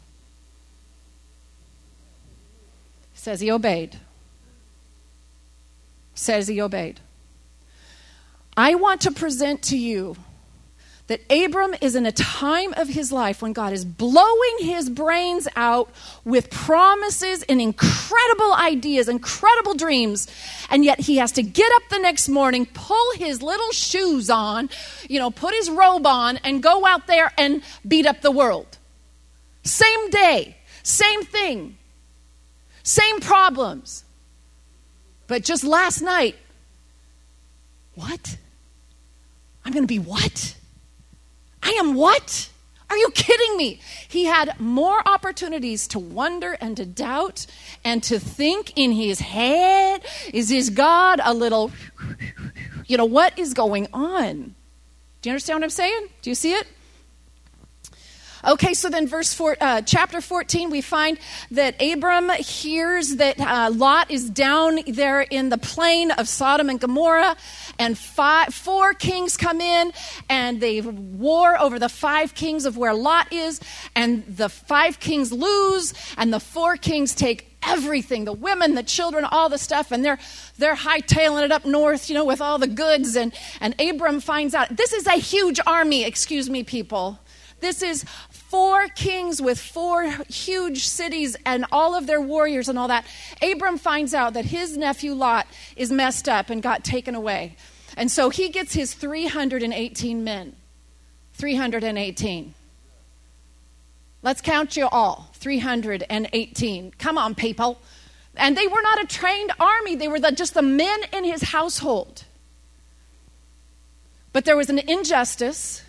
Says 3.24 3.40
he 3.40 3.50
obeyed. 3.50 3.98
Says 6.14 6.46
he 6.46 6.60
obeyed. 6.60 7.00
I 8.54 8.74
want 8.74 9.00
to 9.00 9.10
present 9.10 9.62
to 9.62 9.78
you 9.78 10.16
that 11.06 11.22
Abram 11.30 11.74
is 11.80 11.96
in 11.96 12.04
a 12.04 12.12
time 12.12 12.74
of 12.74 12.88
his 12.88 13.10
life 13.10 13.40
when 13.40 13.54
God 13.54 13.72
is 13.72 13.86
blowing 13.86 14.56
his 14.58 14.90
brains 14.90 15.48
out 15.56 15.88
with 16.26 16.50
promises 16.50 17.42
and 17.44 17.62
incredible 17.62 18.52
ideas, 18.52 19.08
incredible 19.08 19.72
dreams, 19.72 20.28
and 20.68 20.84
yet 20.84 21.00
he 21.00 21.16
has 21.16 21.32
to 21.32 21.42
get 21.42 21.72
up 21.76 21.88
the 21.88 22.00
next 22.00 22.28
morning, 22.28 22.66
pull 22.66 23.12
his 23.16 23.40
little 23.40 23.72
shoes 23.72 24.28
on, 24.28 24.68
you 25.08 25.18
know, 25.18 25.30
put 25.30 25.54
his 25.54 25.70
robe 25.70 26.06
on, 26.06 26.36
and 26.44 26.62
go 26.62 26.84
out 26.84 27.06
there 27.06 27.32
and 27.38 27.62
beat 27.88 28.04
up 28.04 28.20
the 28.20 28.30
world. 28.30 28.76
Same 29.62 30.10
day, 30.10 30.58
same 30.82 31.22
thing. 31.22 31.78
Same 32.84 33.18
problems. 33.18 34.04
But 35.26 35.42
just 35.42 35.64
last 35.64 36.02
night, 36.02 36.36
what? 37.94 38.36
I'm 39.64 39.72
going 39.72 39.84
to 39.84 39.88
be 39.88 39.98
what? 39.98 40.54
I 41.62 41.70
am 41.70 41.94
what? 41.94 42.50
Are 42.90 42.96
you 42.96 43.08
kidding 43.14 43.56
me? 43.56 43.80
He 44.06 44.26
had 44.26 44.60
more 44.60 45.00
opportunities 45.08 45.88
to 45.88 45.98
wonder 45.98 46.58
and 46.60 46.76
to 46.76 46.84
doubt 46.84 47.46
and 47.84 48.02
to 48.04 48.18
think 48.18 48.74
in 48.76 48.92
his 48.92 49.18
head 49.18 50.04
is 50.32 50.50
his 50.50 50.68
God 50.68 51.20
a 51.24 51.32
little, 51.32 51.72
you 52.86 52.98
know, 52.98 53.06
what 53.06 53.38
is 53.38 53.54
going 53.54 53.88
on? 53.94 54.54
Do 55.22 55.30
you 55.30 55.32
understand 55.32 55.60
what 55.60 55.64
I'm 55.64 55.70
saying? 55.70 56.08
Do 56.20 56.30
you 56.30 56.34
see 56.34 56.52
it? 56.52 56.66
Okay, 58.46 58.74
so 58.74 58.90
then 58.90 59.06
verse 59.06 59.32
four, 59.32 59.56
uh, 59.58 59.80
chapter 59.80 60.20
14, 60.20 60.68
we 60.68 60.82
find 60.82 61.18
that 61.52 61.80
Abram 61.80 62.28
hears 62.28 63.16
that 63.16 63.40
uh, 63.40 63.70
Lot 63.74 64.10
is 64.10 64.28
down 64.28 64.80
there 64.86 65.22
in 65.22 65.48
the 65.48 65.56
plain 65.56 66.10
of 66.10 66.28
Sodom 66.28 66.68
and 66.68 66.78
Gomorrah, 66.78 67.36
and 67.78 67.96
five, 67.96 68.52
four 68.52 68.92
kings 68.92 69.38
come 69.38 69.62
in, 69.62 69.94
and 70.28 70.60
they 70.60 70.82
war 70.82 71.58
over 71.58 71.78
the 71.78 71.88
five 71.88 72.34
kings 72.34 72.66
of 72.66 72.76
where 72.76 72.92
Lot 72.92 73.32
is, 73.32 73.60
and 73.96 74.26
the 74.26 74.50
five 74.50 75.00
kings 75.00 75.32
lose, 75.32 75.94
and 76.18 76.30
the 76.30 76.40
four 76.40 76.76
kings 76.76 77.14
take 77.14 77.56
everything 77.66 78.26
the 78.26 78.32
women, 78.34 78.74
the 78.74 78.82
children, 78.82 79.24
all 79.24 79.48
the 79.48 79.56
stuff. 79.56 79.90
And 79.90 80.04
they're, 80.04 80.18
they're 80.58 80.76
hightailing 80.76 81.44
it 81.44 81.52
up 81.52 81.64
north, 81.64 82.10
you 82.10 82.14
know, 82.14 82.26
with 82.26 82.42
all 82.42 82.58
the 82.58 82.66
goods. 82.66 83.16
And, 83.16 83.32
and 83.62 83.74
Abram 83.80 84.20
finds 84.20 84.54
out 84.54 84.76
this 84.76 84.92
is 84.92 85.06
a 85.06 85.12
huge 85.12 85.60
army, 85.66 86.04
excuse 86.04 86.50
me, 86.50 86.62
people. 86.62 87.18
This 87.64 87.82
is 87.82 88.04
four 88.54 88.86
kings 88.86 89.42
with 89.42 89.58
four 89.58 90.08
huge 90.28 90.86
cities 90.86 91.36
and 91.44 91.66
all 91.72 91.96
of 91.96 92.06
their 92.06 92.20
warriors 92.20 92.68
and 92.68 92.78
all 92.78 92.86
that. 92.86 93.04
Abram 93.42 93.78
finds 93.78 94.14
out 94.14 94.34
that 94.34 94.44
his 94.44 94.76
nephew 94.76 95.12
Lot 95.12 95.48
is 95.74 95.90
messed 95.90 96.28
up 96.28 96.50
and 96.50 96.62
got 96.62 96.84
taken 96.84 97.16
away. 97.16 97.56
And 97.96 98.12
so 98.12 98.30
he 98.30 98.50
gets 98.50 98.72
his 98.72 98.94
318 98.94 100.22
men. 100.22 100.54
318. 101.32 102.54
Let's 104.22 104.40
count 104.40 104.76
you 104.76 104.86
all 104.86 105.30
318. 105.32 106.92
Come 106.96 107.18
on, 107.18 107.34
people. 107.34 107.80
And 108.36 108.56
they 108.56 108.68
were 108.68 108.82
not 108.82 109.02
a 109.02 109.06
trained 109.08 109.50
army, 109.58 109.96
they 109.96 110.06
were 110.06 110.20
the, 110.20 110.30
just 110.30 110.54
the 110.54 110.62
men 110.62 111.00
in 111.12 111.24
his 111.24 111.42
household. 111.42 112.22
But 114.32 114.44
there 114.44 114.56
was 114.56 114.70
an 114.70 114.78
injustice 114.78 115.83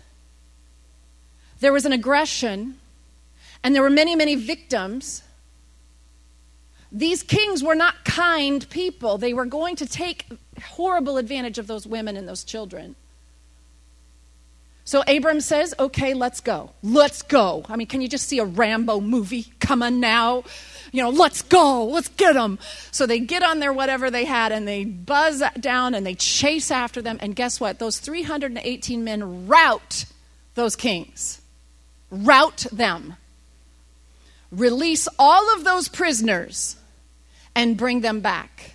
there 1.66 1.72
was 1.72 1.84
an 1.84 1.90
aggression, 1.90 2.78
and 3.64 3.74
there 3.74 3.82
were 3.82 3.90
many, 3.90 4.14
many 4.14 4.36
victims. 4.36 5.24
These 6.92 7.24
kings 7.24 7.60
were 7.60 7.74
not 7.74 8.04
kind 8.04 8.64
people. 8.70 9.18
They 9.18 9.34
were 9.34 9.46
going 9.46 9.74
to 9.74 9.84
take 9.84 10.26
horrible 10.62 11.16
advantage 11.16 11.58
of 11.58 11.66
those 11.66 11.84
women 11.84 12.16
and 12.16 12.28
those 12.28 12.44
children. 12.44 12.94
So 14.84 15.02
Abram 15.08 15.40
says, 15.40 15.74
okay, 15.76 16.14
let's 16.14 16.40
go. 16.40 16.70
Let's 16.84 17.22
go. 17.22 17.66
I 17.68 17.74
mean, 17.74 17.88
can 17.88 18.00
you 18.00 18.06
just 18.06 18.28
see 18.28 18.38
a 18.38 18.44
Rambo 18.44 19.00
movie? 19.00 19.46
coming 19.58 19.98
now. 19.98 20.44
You 20.92 21.02
know, 21.02 21.10
let's 21.10 21.42
go. 21.42 21.86
Let's 21.86 22.06
get 22.10 22.34
them. 22.34 22.60
So 22.92 23.06
they 23.06 23.18
get 23.18 23.42
on 23.42 23.58
their 23.58 23.72
whatever 23.72 24.08
they 24.08 24.24
had 24.24 24.52
and 24.52 24.68
they 24.68 24.84
buzz 24.84 25.42
down 25.58 25.96
and 25.96 26.06
they 26.06 26.14
chase 26.14 26.70
after 26.70 27.02
them. 27.02 27.18
And 27.20 27.34
guess 27.34 27.58
what? 27.58 27.80
Those 27.80 27.98
318 27.98 29.02
men 29.02 29.48
rout 29.48 30.04
those 30.54 30.76
kings 30.76 31.40
rout 32.10 32.66
them, 32.72 33.16
release 34.50 35.08
all 35.18 35.54
of 35.54 35.64
those 35.64 35.88
prisoners, 35.88 36.76
and 37.54 37.76
bring 37.76 38.00
them 38.00 38.20
back. 38.20 38.74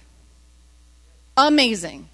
Amazing. 1.38 2.10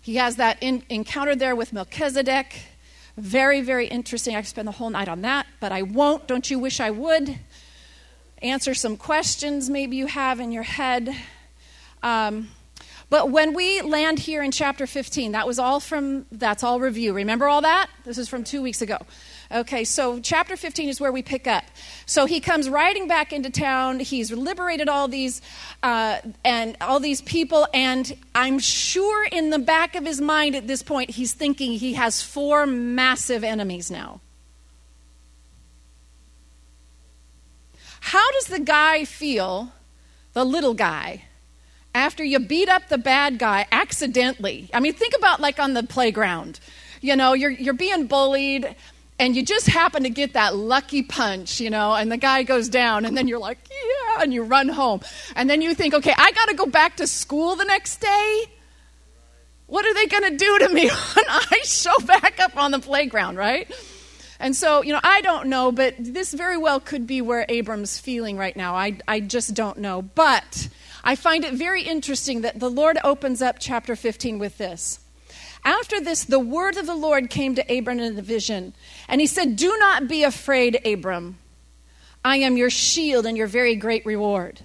He 0.00 0.16
has 0.16 0.36
that 0.36 0.58
in, 0.60 0.82
encounter 0.88 1.34
there 1.34 1.56
with 1.56 1.72
Melchizedek. 1.72 2.54
Very, 3.16 3.60
very 3.62 3.86
interesting. 3.86 4.36
I 4.36 4.40
could 4.40 4.48
spend 4.48 4.68
the 4.68 4.72
whole 4.72 4.90
night 4.90 5.08
on 5.08 5.22
that, 5.22 5.46
but 5.60 5.72
I 5.72 5.82
won't. 5.82 6.26
Don't 6.26 6.50
you 6.50 6.58
wish 6.58 6.80
I 6.80 6.90
would? 6.90 7.38
Answer 8.42 8.74
some 8.74 8.96
questions 8.96 9.70
maybe 9.70 9.96
you 9.96 10.06
have 10.06 10.40
in 10.40 10.52
your 10.52 10.64
head. 10.64 11.14
Um, 12.02 12.50
but 13.14 13.30
when 13.30 13.54
we 13.54 13.80
land 13.80 14.18
here 14.18 14.42
in 14.42 14.50
chapter 14.50 14.88
15, 14.88 15.30
that 15.30 15.46
was 15.46 15.60
all 15.60 15.78
from, 15.78 16.26
that's 16.32 16.64
all 16.64 16.80
review. 16.80 17.12
Remember 17.12 17.46
all 17.46 17.60
that? 17.60 17.88
This 18.04 18.18
is 18.18 18.28
from 18.28 18.42
two 18.42 18.60
weeks 18.60 18.82
ago. 18.82 18.98
Okay, 19.52 19.84
so 19.84 20.18
chapter 20.18 20.56
15 20.56 20.88
is 20.88 21.00
where 21.00 21.12
we 21.12 21.22
pick 21.22 21.46
up. 21.46 21.62
So 22.06 22.26
he 22.26 22.40
comes 22.40 22.68
riding 22.68 23.06
back 23.06 23.32
into 23.32 23.50
town. 23.50 24.00
He's 24.00 24.32
liberated 24.32 24.88
all 24.88 25.06
these 25.06 25.42
uh, 25.84 26.22
and 26.44 26.76
all 26.80 26.98
these 26.98 27.22
people, 27.22 27.68
and 27.72 28.16
I'm 28.34 28.58
sure 28.58 29.24
in 29.30 29.50
the 29.50 29.60
back 29.60 29.94
of 29.94 30.04
his 30.04 30.20
mind 30.20 30.56
at 30.56 30.66
this 30.66 30.82
point, 30.82 31.10
he's 31.10 31.34
thinking 31.34 31.74
he 31.74 31.92
has 31.92 32.20
four 32.20 32.66
massive 32.66 33.44
enemies 33.44 33.92
now. 33.92 34.22
How 38.00 38.28
does 38.32 38.46
the 38.46 38.58
guy 38.58 39.04
feel, 39.04 39.70
the 40.32 40.44
little 40.44 40.74
guy, 40.74 41.26
after 41.94 42.24
you 42.24 42.40
beat 42.40 42.68
up 42.68 42.88
the 42.88 42.98
bad 42.98 43.38
guy 43.38 43.66
accidentally. 43.70 44.68
I 44.74 44.80
mean, 44.80 44.94
think 44.94 45.14
about 45.16 45.40
like 45.40 45.58
on 45.58 45.74
the 45.74 45.82
playground. 45.82 46.60
You 47.00 47.16
know, 47.16 47.34
you're, 47.34 47.50
you're 47.50 47.74
being 47.74 48.06
bullied 48.06 48.74
and 49.18 49.36
you 49.36 49.44
just 49.44 49.66
happen 49.66 50.02
to 50.02 50.10
get 50.10 50.32
that 50.32 50.56
lucky 50.56 51.02
punch, 51.02 51.60
you 51.60 51.70
know, 51.70 51.94
and 51.94 52.10
the 52.10 52.16
guy 52.16 52.42
goes 52.42 52.68
down, 52.68 53.04
and 53.04 53.16
then 53.16 53.28
you're 53.28 53.38
like, 53.38 53.58
yeah, 53.70 54.22
and 54.22 54.34
you 54.34 54.42
run 54.42 54.68
home. 54.68 55.00
And 55.36 55.48
then 55.48 55.62
you 55.62 55.72
think, 55.74 55.94
okay, 55.94 56.12
I 56.16 56.32
got 56.32 56.48
to 56.48 56.54
go 56.54 56.66
back 56.66 56.96
to 56.96 57.06
school 57.06 57.54
the 57.54 57.64
next 57.64 58.00
day. 58.00 58.44
What 59.66 59.86
are 59.86 59.94
they 59.94 60.06
going 60.06 60.30
to 60.30 60.36
do 60.36 60.58
to 60.60 60.68
me 60.68 60.88
when 61.14 61.24
I 61.28 61.60
show 61.64 61.96
back 62.04 62.40
up 62.40 62.56
on 62.56 62.72
the 62.72 62.80
playground, 62.80 63.36
right? 63.36 63.70
And 64.40 64.54
so, 64.56 64.82
you 64.82 64.92
know, 64.92 65.00
I 65.02 65.20
don't 65.20 65.46
know, 65.46 65.70
but 65.70 65.94
this 65.98 66.32
very 66.32 66.58
well 66.58 66.80
could 66.80 67.06
be 67.06 67.22
where 67.22 67.46
Abram's 67.48 67.98
feeling 67.98 68.36
right 68.36 68.56
now. 68.56 68.74
I, 68.74 68.98
I 69.06 69.20
just 69.20 69.54
don't 69.54 69.78
know. 69.78 70.02
But 70.02 70.68
I 71.04 71.16
find 71.16 71.44
it 71.44 71.52
very 71.52 71.82
interesting 71.82 72.40
that 72.40 72.58
the 72.58 72.70
Lord 72.70 72.98
opens 73.04 73.42
up 73.42 73.56
chapter 73.60 73.94
15 73.94 74.38
with 74.38 74.56
this. 74.56 75.00
After 75.62 76.00
this, 76.00 76.24
the 76.24 76.40
word 76.40 76.78
of 76.78 76.86
the 76.86 76.94
Lord 76.94 77.28
came 77.28 77.54
to 77.54 77.78
Abram 77.78 78.00
in 78.00 78.18
a 78.18 78.22
vision, 78.22 78.74
and 79.06 79.20
he 79.20 79.26
said, 79.26 79.56
Do 79.56 79.76
not 79.78 80.08
be 80.08 80.24
afraid, 80.24 80.86
Abram. 80.86 81.38
I 82.24 82.38
am 82.38 82.56
your 82.56 82.70
shield 82.70 83.26
and 83.26 83.36
your 83.36 83.46
very 83.46 83.76
great 83.76 84.06
reward. 84.06 84.62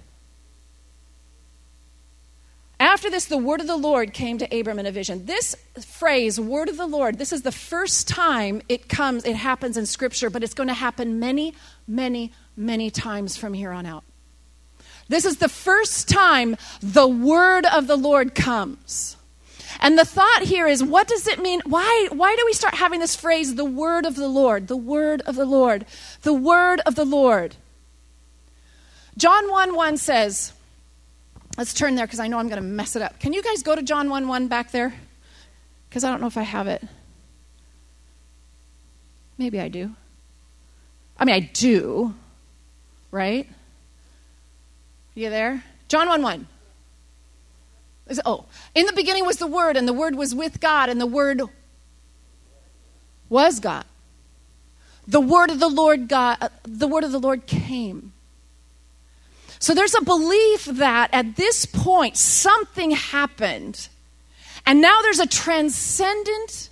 After 2.78 3.10
this, 3.10 3.26
the 3.26 3.36
word 3.36 3.60
of 3.60 3.66
the 3.66 3.76
Lord 3.76 4.14
came 4.14 4.38
to 4.38 4.58
Abram 4.58 4.78
in 4.78 4.86
a 4.86 4.92
vision. 4.92 5.26
This 5.26 5.54
phrase, 5.82 6.40
word 6.40 6.70
of 6.70 6.78
the 6.78 6.86
Lord, 6.86 7.18
this 7.18 7.32
is 7.32 7.42
the 7.42 7.52
first 7.52 8.08
time 8.08 8.62
it 8.70 8.88
comes, 8.88 9.26
it 9.26 9.36
happens 9.36 9.76
in 9.76 9.84
Scripture, 9.84 10.30
but 10.30 10.42
it's 10.42 10.54
going 10.54 10.68
to 10.68 10.74
happen 10.74 11.18
many, 11.18 11.54
many, 11.86 12.32
many 12.56 12.90
times 12.90 13.36
from 13.36 13.52
here 13.52 13.72
on 13.72 13.84
out. 13.84 14.04
This 15.10 15.24
is 15.24 15.38
the 15.38 15.48
first 15.48 16.08
time 16.08 16.56
the 16.80 17.08
word 17.08 17.66
of 17.66 17.88
the 17.88 17.96
Lord 17.96 18.32
comes. 18.32 19.16
And 19.80 19.98
the 19.98 20.04
thought 20.04 20.42
here 20.42 20.68
is 20.68 20.84
what 20.84 21.08
does 21.08 21.26
it 21.26 21.42
mean? 21.42 21.60
Why, 21.66 22.08
why 22.12 22.36
do 22.36 22.44
we 22.46 22.52
start 22.52 22.74
having 22.74 23.00
this 23.00 23.16
phrase, 23.16 23.56
the 23.56 23.64
word 23.64 24.06
of 24.06 24.14
the 24.14 24.28
Lord? 24.28 24.68
The 24.68 24.76
word 24.76 25.20
of 25.22 25.34
the 25.34 25.44
Lord. 25.44 25.84
The 26.22 26.32
word 26.32 26.80
of 26.86 26.94
the 26.94 27.04
Lord. 27.04 27.56
John 29.16 29.50
1 29.50 29.74
1 29.74 29.96
says, 29.96 30.52
let's 31.58 31.74
turn 31.74 31.96
there 31.96 32.06
because 32.06 32.20
I 32.20 32.28
know 32.28 32.38
I'm 32.38 32.46
going 32.46 32.62
to 32.62 32.68
mess 32.68 32.94
it 32.94 33.02
up. 33.02 33.18
Can 33.18 33.32
you 33.32 33.42
guys 33.42 33.64
go 33.64 33.74
to 33.74 33.82
John 33.82 34.10
1 34.10 34.28
1 34.28 34.46
back 34.46 34.70
there? 34.70 34.94
Because 35.88 36.04
I 36.04 36.10
don't 36.12 36.20
know 36.20 36.28
if 36.28 36.38
I 36.38 36.42
have 36.42 36.68
it. 36.68 36.84
Maybe 39.38 39.58
I 39.58 39.66
do. 39.66 39.90
I 41.18 41.24
mean, 41.24 41.34
I 41.34 41.40
do, 41.40 42.14
right? 43.10 43.48
You 45.20 45.28
there? 45.28 45.62
John 45.88 46.08
1 46.08 46.22
1. 46.22 46.46
Oh, 48.24 48.46
in 48.74 48.86
the 48.86 48.94
beginning 48.94 49.26
was 49.26 49.36
the 49.36 49.46
Word, 49.46 49.76
and 49.76 49.86
the 49.86 49.92
Word 49.92 50.14
was 50.14 50.34
with 50.34 50.60
God, 50.60 50.88
and 50.88 50.98
the 50.98 51.06
Word 51.06 51.42
was 53.28 53.60
God. 53.60 53.84
The 55.06 55.20
word 55.20 55.50
of 55.50 55.60
the 55.60 55.68
Lord 55.68 56.08
God, 56.08 56.38
uh, 56.40 56.48
the 56.62 56.86
word 56.86 57.04
of 57.04 57.12
the 57.12 57.20
Lord 57.20 57.46
came. 57.46 58.12
So 59.58 59.74
there's 59.74 59.94
a 59.94 60.02
belief 60.02 60.64
that 60.64 61.10
at 61.12 61.36
this 61.36 61.66
point 61.66 62.16
something 62.16 62.92
happened. 62.92 63.88
And 64.64 64.80
now 64.80 65.02
there's 65.02 65.18
a 65.18 65.26
transcendent 65.26 66.69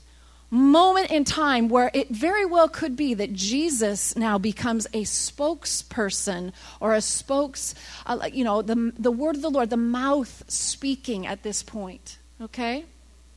moment 0.51 1.11
in 1.11 1.25
time 1.25 1.69
where 1.69 1.91
it 1.93 2.09
very 2.11 2.45
well 2.45 2.69
could 2.69 2.97
be 2.97 3.15
that 3.15 3.33
Jesus 3.33 4.17
now 4.17 4.39
becomes 4.39 4.87
a 4.87 5.03
spokesperson 5.03 6.53
or 6.81 6.95
a 6.95 7.01
spokes, 7.01 7.75
uh, 8.07 8.29
you 8.33 8.45
know, 8.45 8.63
the, 8.63 8.93
the 8.99 9.13
word 9.13 9.37
of 9.37 9.43
the 9.43 9.51
Lord, 9.51 9.71
the 9.71 9.77
mouth 9.77 10.45
speaking 10.49 11.27
at 11.27 11.43
this 11.43 11.63
point. 11.63 12.19
Okay? 12.41 12.85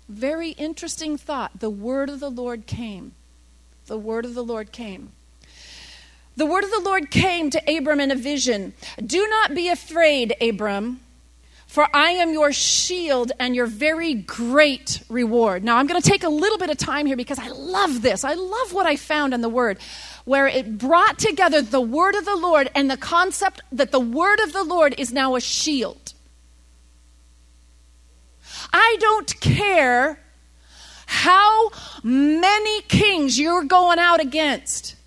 Very 0.08 0.52
interesting 0.52 1.18
thought. 1.18 1.60
The 1.60 1.70
word 1.70 2.10
of 2.10 2.20
the 2.20 2.32
Lord 2.32 2.66
came. 2.68 3.14
The 3.88 3.98
word 3.98 4.26
of 4.26 4.36
the 4.36 4.44
Lord 4.44 4.72
came. 4.72 5.12
The 6.38 6.46
word 6.46 6.64
of 6.64 6.72
the 6.72 6.82
Lord 6.84 7.12
came 7.12 7.50
to 7.50 7.78
Abram 7.78 8.00
in 8.00 8.10
a 8.10 8.16
vision. 8.16 8.74
Do 9.06 9.28
not 9.28 9.54
be 9.54 9.68
afraid, 9.68 10.36
Abram 10.42 11.02
for 11.72 11.88
I 11.94 12.10
am 12.10 12.34
your 12.34 12.52
shield 12.52 13.32
and 13.40 13.56
your 13.56 13.66
very 13.66 14.14
great 14.14 15.02
reward. 15.08 15.64
Now, 15.64 15.78
I'm 15.78 15.88
going 15.88 16.02
to 16.02 16.10
take 16.10 16.26
a 16.26 16.30
little 16.30 16.58
bit 16.58 16.70
of 16.70 16.76
time 16.76 17.06
here 17.06 17.16
because 17.16 17.40
I 17.40 17.48
love 17.48 18.02
this. 18.02 18.26
I 18.26 18.34
love 18.34 18.74
what 18.74 18.86
I 18.86 18.98
found 18.98 19.34
in 19.34 19.40
the 19.40 19.48
Word, 19.48 19.80
where 20.26 20.48
it 20.48 20.78
brought 20.78 21.18
together 21.18 21.62
the 21.62 21.80
Word 21.80 22.16
of 22.16 22.26
the 22.26 22.36
Lord 22.36 22.70
and 22.76 22.92
the 22.92 22.98
concept 22.98 23.62
that 23.72 23.94
the 23.94 24.02
Word 24.02 24.42
of 24.42 24.52
the 24.52 24.66
Lord 24.66 24.96
is 24.98 25.14
now 25.14 25.38
a 25.38 25.40
shield. 25.40 26.14
I 28.74 28.98
don't 29.00 29.40
care 29.40 30.20
how 31.06 31.70
many 32.04 32.82
kings 32.82 33.40
you're 33.40 33.64
going 33.64 33.98
out 33.98 34.20
against. 34.20 34.98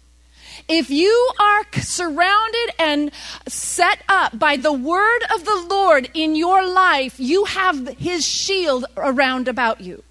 If 0.69 0.89
you 0.89 1.31
are 1.39 1.65
surrounded 1.81 2.71
and 2.79 3.11
set 3.47 4.03
up 4.09 4.39
by 4.39 4.57
the 4.57 4.73
word 4.73 5.23
of 5.35 5.45
the 5.45 5.67
Lord 5.69 6.11
in 6.15 6.35
your 6.35 6.67
life, 6.67 7.17
you 7.19 7.45
have 7.45 7.89
his 7.99 8.27
shield 8.27 8.87
around 8.97 9.47
about 9.47 9.83
you. 9.83 10.03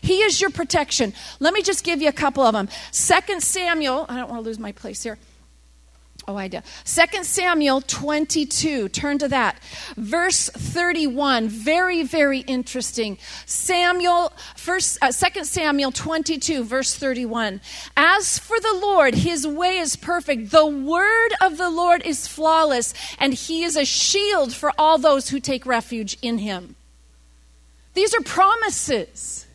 He 0.00 0.22
is 0.22 0.40
your 0.40 0.50
protection. 0.50 1.14
Let 1.38 1.54
me 1.54 1.62
just 1.62 1.84
give 1.84 2.02
you 2.02 2.08
a 2.08 2.12
couple 2.12 2.42
of 2.42 2.54
them. 2.54 2.68
Second 2.90 3.40
Samuel, 3.40 4.06
I 4.08 4.16
don't 4.16 4.28
want 4.28 4.42
to 4.42 4.48
lose 4.48 4.58
my 4.58 4.72
place 4.72 5.04
here. 5.04 5.16
Oh, 6.28 6.36
I 6.36 6.46
do. 6.46 6.60
2 6.84 7.24
Samuel 7.24 7.80
22. 7.80 8.88
Turn 8.90 9.18
to 9.18 9.28
that. 9.28 9.58
Verse 9.96 10.48
31. 10.50 11.48
Very, 11.48 12.04
very 12.04 12.40
interesting. 12.40 13.18
Samuel, 13.44 14.32
first, 14.54 14.98
uh, 15.02 15.10
2 15.10 15.44
Samuel 15.44 15.90
22, 15.90 16.62
verse 16.62 16.94
31. 16.94 17.60
As 17.96 18.38
for 18.38 18.60
the 18.60 18.78
Lord, 18.80 19.14
his 19.14 19.46
way 19.46 19.78
is 19.78 19.96
perfect. 19.96 20.52
The 20.52 20.66
word 20.66 21.32
of 21.40 21.58
the 21.58 21.70
Lord 21.70 22.02
is 22.06 22.28
flawless, 22.28 22.94
and 23.18 23.34
he 23.34 23.64
is 23.64 23.76
a 23.76 23.84
shield 23.84 24.54
for 24.54 24.72
all 24.78 24.98
those 24.98 25.30
who 25.30 25.40
take 25.40 25.66
refuge 25.66 26.16
in 26.22 26.38
him. 26.38 26.76
These 27.94 28.14
are 28.14 28.22
promises. 28.22 29.46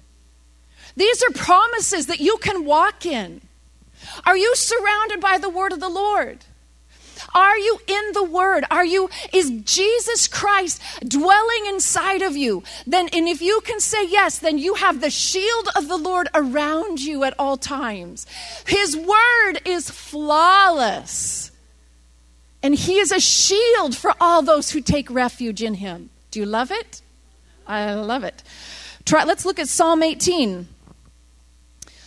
These 0.97 1.23
are 1.23 1.31
promises 1.31 2.07
that 2.07 2.19
you 2.19 2.37
can 2.37 2.65
walk 2.65 3.05
in. 3.05 3.41
Are 4.25 4.37
you 4.37 4.55
surrounded 4.55 5.21
by 5.21 5.37
the 5.37 5.49
word 5.49 5.71
of 5.71 5.79
the 5.79 5.89
Lord? 5.89 6.45
Are 7.33 7.57
you 7.57 7.79
in 7.87 8.11
the 8.13 8.23
Word? 8.23 8.65
Are 8.71 8.85
you, 8.85 9.09
is 9.33 9.51
Jesus 9.61 10.27
Christ 10.27 10.81
dwelling 11.07 11.65
inside 11.67 12.21
of 12.21 12.35
you? 12.35 12.63
Then, 12.85 13.09
and 13.13 13.27
if 13.27 13.41
you 13.41 13.61
can 13.61 13.79
say 13.79 14.07
yes, 14.07 14.39
then 14.39 14.57
you 14.57 14.75
have 14.75 15.01
the 15.01 15.09
shield 15.09 15.69
of 15.75 15.87
the 15.87 15.97
Lord 15.97 16.29
around 16.33 16.99
you 16.99 17.23
at 17.23 17.33
all 17.37 17.57
times. 17.57 18.25
His 18.65 18.95
Word 18.95 19.61
is 19.65 19.89
flawless. 19.89 21.51
And 22.63 22.75
He 22.75 22.99
is 22.99 23.11
a 23.11 23.19
shield 23.19 23.95
for 23.95 24.13
all 24.19 24.41
those 24.41 24.71
who 24.71 24.81
take 24.81 25.09
refuge 25.09 25.61
in 25.61 25.75
Him. 25.75 26.09
Do 26.31 26.39
you 26.39 26.45
love 26.45 26.71
it? 26.71 27.01
I 27.67 27.93
love 27.93 28.23
it. 28.23 28.43
Try, 29.05 29.23
let's 29.23 29.45
look 29.45 29.59
at 29.59 29.67
Psalm 29.67 30.03
18. 30.03 30.67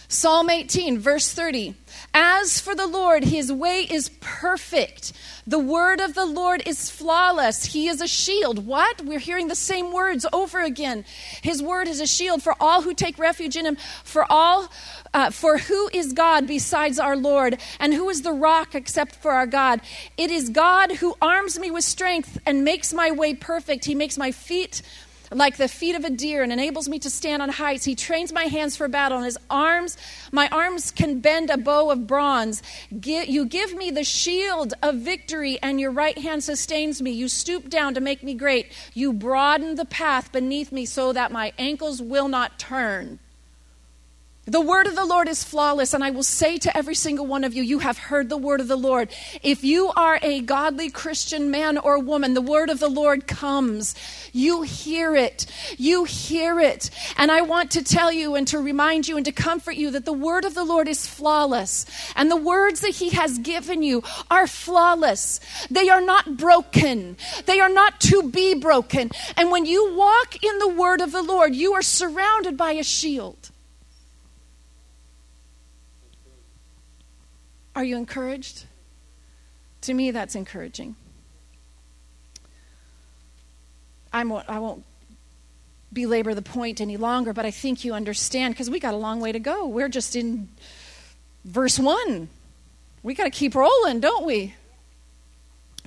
Psalm 0.09 0.51
18, 0.51 0.99
verse 0.99 1.33
30. 1.33 1.75
As 2.13 2.61
for 2.61 2.75
the 2.75 2.87
Lord, 2.87 3.25
his 3.25 3.53
way 3.53 3.83
is 3.83 4.11
perfect. 4.21 5.13
The 5.47 5.61
word 5.61 6.01
of 6.01 6.15
the 6.15 6.27
Lord 6.27 6.63
is 6.67 6.91
flawless. 6.91 7.67
He 7.67 7.87
is 7.87 8.01
a 8.01 8.09
shield. 8.09 8.67
What? 8.67 9.05
We're 9.05 9.21
hearing 9.21 9.47
the 9.49 9.55
same 9.55 9.93
words 9.93 10.27
over 10.33 10.61
again. 10.61 11.05
His 11.43 11.63
word 11.63 11.87
is 11.87 12.01
a 12.01 12.07
shield 12.07 12.43
for 12.43 12.55
all 12.59 12.83
who 12.83 12.95
take 12.95 13.19
refuge 13.19 13.57
in 13.57 13.65
him, 13.65 13.77
for 14.03 14.27
all 14.29 14.69
uh, 15.13 15.31
for 15.31 15.59
who 15.59 15.89
is 15.93 16.13
God 16.13 16.47
besides 16.47 16.99
our 16.99 17.17
Lord? 17.17 17.61
And 17.79 17.95
who 17.95 18.09
is 18.09 18.23
the 18.23 18.33
rock 18.33 18.75
except 18.75 19.17
for 19.17 19.33
our 19.33 19.47
God? 19.47 19.81
It 20.17 20.31
is 20.31 20.51
God 20.51 20.93
who 20.93 21.17
arms 21.21 21.59
me 21.59 21.71
with 21.71 21.85
strength 21.85 22.39
and 22.47 22.65
makes 22.65 22.93
my 22.93 23.11
way 23.11 23.35
perfect. 23.35 23.85
He 23.85 23.95
makes 23.95 24.17
my 24.19 24.33
feet 24.33 24.83
like 25.33 25.57
the 25.57 25.69
feet 25.69 25.95
of 25.95 26.05
a 26.05 26.11
deer 26.11 26.43
and 26.43 26.53
enables 26.53 26.89
me 26.89 26.99
to 26.99 27.09
stand 27.09 27.41
on 27.41 27.49
heights. 27.49 27.85
He 27.85 27.95
trains 27.95 28.33
my 28.33 28.45
hands 28.45 28.77
for 28.77 28.89
battle, 28.89 29.19
and 29.19 29.25
his 29.25 29.39
arms, 29.49 29.97
my 30.33 30.49
arms 30.49 30.91
can 30.91 31.21
bend 31.21 31.51
a 31.51 31.57
bow 31.57 31.91
of 31.91 32.07
bronze. 32.07 32.63
You 32.91 33.47
give 33.47 33.75
me 33.75 33.91
the 33.91 34.05
shield 34.05 34.75
of 34.83 34.97
victory, 34.97 35.59
and 35.63 35.81
your 35.81 35.93
right 35.93 36.19
hand 36.19 36.43
sustains 36.43 37.01
me. 37.01 37.13
You 37.13 37.29
stoop 37.29 37.69
down 37.69 37.95
to 37.95 38.01
make 38.01 38.23
me 38.23 38.35
great. 38.35 38.73
You 38.93 39.13
broaden 39.13 39.77
the 39.77 39.85
path 39.85 40.33
beneath 40.33 40.73
me 40.73 40.85
so 40.85 41.13
that 41.13 41.31
my 41.31 41.53
ankles 41.59 42.03
will 42.03 42.29
not 42.29 42.59
turn. 42.59 43.21
The 44.51 44.61
word 44.61 44.89
of 44.89 44.97
the 44.97 45.05
Lord 45.05 45.29
is 45.29 45.45
flawless, 45.45 45.95
and 45.95 46.03
I 46.03 46.11
will 46.11 46.25
say 46.25 46.59
to 46.59 46.77
every 46.77 46.97
single 46.97 47.25
one 47.25 47.45
of 47.45 47.55
you, 47.55 47.63
you 47.63 47.79
have 47.79 47.99
heard 47.99 48.29
the 48.29 48.37
word 48.37 48.61
of 48.61 48.67
the 48.67 48.75
Lord. 48.75 49.09
If 49.45 49.63
you 49.63 49.93
are 49.95 50.19
a 50.23 50.41
godly 50.41 50.91
Christian 50.91 51.53
man 51.53 51.79
or 51.79 52.01
woman, 52.01 52.35
the 52.35 52.41
word 52.41 52.69
of 52.69 52.81
the 52.81 52.89
Lord 52.89 53.29
comes. 53.29 53.95
You 54.33 54.63
hear 54.63 55.15
it. 55.15 55.47
You 55.79 56.03
hear 56.03 56.59
it. 56.59 56.91
And 57.17 57.31
I 57.31 57.43
want 57.43 57.71
to 57.71 57.85
tell 57.85 58.11
you 58.11 58.35
and 58.35 58.49
to 58.49 58.59
remind 58.59 59.07
you 59.07 59.17
and 59.17 59.25
to 59.25 59.31
comfort 59.31 59.77
you 59.77 59.93
that 59.93 60.05
the 60.05 60.13
word 60.13 60.45
of 60.45 60.55
the 60.57 60.65
Lord 60.65 60.89
is 60.89 61.07
flawless, 61.07 61.87
and 62.17 62.29
the 62.29 62.35
words 62.35 62.81
that 62.81 62.97
He 62.97 63.11
has 63.11 63.39
given 63.39 63.85
you 63.85 64.03
are 64.33 64.49
flawless. 64.49 65.39
They 65.71 65.89
are 65.91 66.01
not 66.01 66.37
broken, 66.37 67.17
they 67.47 67.61
are 67.61 67.69
not 67.69 68.01
to 68.01 68.29
be 68.29 68.55
broken. 68.55 69.13
And 69.37 69.53
when 69.53 69.65
you 69.65 69.95
walk 69.95 70.43
in 70.43 70.59
the 70.59 70.75
word 70.75 71.01
of 71.01 71.13
the 71.13 71.23
Lord, 71.23 71.55
you 71.55 71.75
are 71.75 71.83
surrounded 71.83 72.57
by 72.57 72.73
a 72.73 72.83
shield. 72.83 73.50
Are 77.75 77.85
you 77.85 77.97
encouraged? 77.97 78.65
To 79.83 79.95
me, 79.95 80.11
that's 80.11 80.35
encouraging. 80.35 80.97
I'm, 84.13 84.33
I 84.33 84.59
won't 84.59 84.85
belabor 85.93 86.35
the 86.35 86.43
point 86.43 86.81
any 86.81 86.97
longer, 86.97 87.33
but 87.33 87.47
I 87.47 87.51
think 87.51 87.85
you 87.85 87.95
understand 87.95 88.55
because 88.55 88.71
we 88.71 88.81
got 88.81 88.95
a 88.95 88.97
long 88.97 89.21
way 89.21 89.33
to 89.33 89.39
go. 89.39 89.67
We're 89.67 89.89
just 89.89 90.17
in 90.17 90.49
verse 91.45 91.79
1. 91.79 92.29
We 93.03 93.15
got 93.15 93.25
to 93.25 93.31
keep 93.31 93.55
rolling, 93.55 94.01
don't 94.01 94.27
we? 94.27 94.55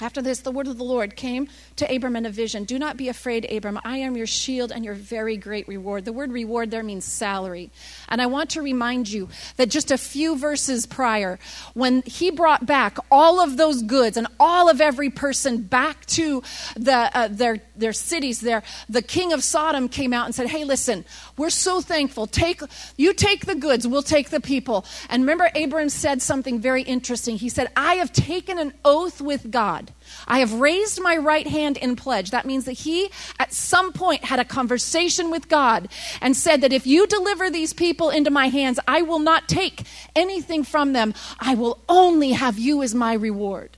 After 0.04 0.22
this, 0.22 0.42
the 0.42 0.52
word 0.52 0.68
of 0.68 0.78
the 0.78 0.84
Lord 0.84 1.16
came 1.16 1.48
to 1.78 1.96
Abram 1.96 2.18
in 2.18 2.26
a 2.26 2.30
vision. 2.30 2.66
Do 2.66 2.78
not 2.78 2.98
be 2.98 3.08
afraid, 3.08 3.50
Abram. 3.50 3.80
I 3.86 4.00
am 4.00 4.18
your 4.18 4.28
shield 4.28 4.70
and 4.74 4.84
your 4.84 4.96
very 4.96 5.38
great 5.38 5.66
reward. 5.66 6.04
The 6.04 6.12
word 6.12 6.34
reward 6.34 6.72
there 6.72 6.84
means 6.84 7.06
salary. 7.06 7.72
And 8.10 8.22
I 8.22 8.26
want 8.26 8.50
to 8.50 8.62
remind 8.62 9.10
you 9.10 9.30
that 9.56 9.70
just 9.70 9.92
a 9.92 9.98
few 9.98 10.38
verses 10.38 10.86
prior, 10.86 11.39
when 11.74 12.02
he 12.02 12.32
brought 12.32 12.66
back 12.66 12.98
all 13.10 13.39
of 13.39 13.56
those 13.56 13.82
goods 13.82 14.18
and 14.18 14.28
all 14.42 14.70
of 14.70 14.82
every 14.82 15.10
person 15.10 15.62
back 15.62 16.06
to 16.08 16.44
the, 16.76 17.10
uh, 17.18 17.30
their, 17.30 17.62
their 17.78 17.94
cities 17.94 18.42
there, 18.42 18.62
the 18.89 19.02
king 19.02 19.32
of 19.32 19.42
Sodom 19.42 19.88
came 19.88 20.12
out 20.12 20.26
and 20.26 20.36
said, 20.36 20.48
Hey, 20.48 20.66
listen, 20.66 21.06
we're 21.38 21.50
so 21.50 21.80
thankful. 21.80 22.28
Take, 22.28 22.62
you 22.98 23.13
take 23.13 23.46
the 23.46 23.56
goods, 23.56 23.88
we'll 23.88 24.04
take 24.04 24.32
the 24.32 24.42
people. 24.42 24.84
And 25.10 25.24
remember, 25.24 25.50
Abram 25.56 25.88
said 25.88 26.22
something 26.22 26.60
very 26.60 26.82
interesting. 26.82 27.38
He 27.38 27.48
said, 27.48 27.70
I 27.78 27.96
have 27.96 28.12
taken 28.12 28.60
an 28.60 28.74
oath 28.84 29.22
with 29.22 29.50
God 29.50 29.92
I 30.27 30.39
have 30.39 30.53
raised 30.53 31.01
my 31.01 31.17
right 31.17 31.47
hand 31.47 31.77
in 31.77 31.95
pledge. 31.95 32.32
That 32.32 32.45
means 32.45 32.65
that 32.65 32.73
he, 32.73 33.10
at 33.39 33.53
some 33.53 33.91
point, 33.93 34.25
had 34.25 34.39
a 34.39 34.45
conversation 34.45 35.32
with 35.32 35.49
God 35.49 35.89
and 36.21 36.36
said 36.36 36.62
that 36.62 36.73
if 36.73 36.88
you 36.88 37.08
deliver 37.08 37.49
these 37.49 37.73
people 37.73 38.10
into 38.10 38.32
my 38.32 38.47
hands, 38.47 38.79
I 38.88 39.01
will 39.01 39.19
not 39.19 39.47
take 39.47 39.84
anything 40.15 40.63
from 40.63 40.93
them. 40.93 41.13
I 41.39 41.56
will 41.56 41.79
only 41.89 42.32
have 42.32 42.58
you 42.58 42.84
as 42.84 42.95
my 42.95 43.13
reward. 43.13 43.77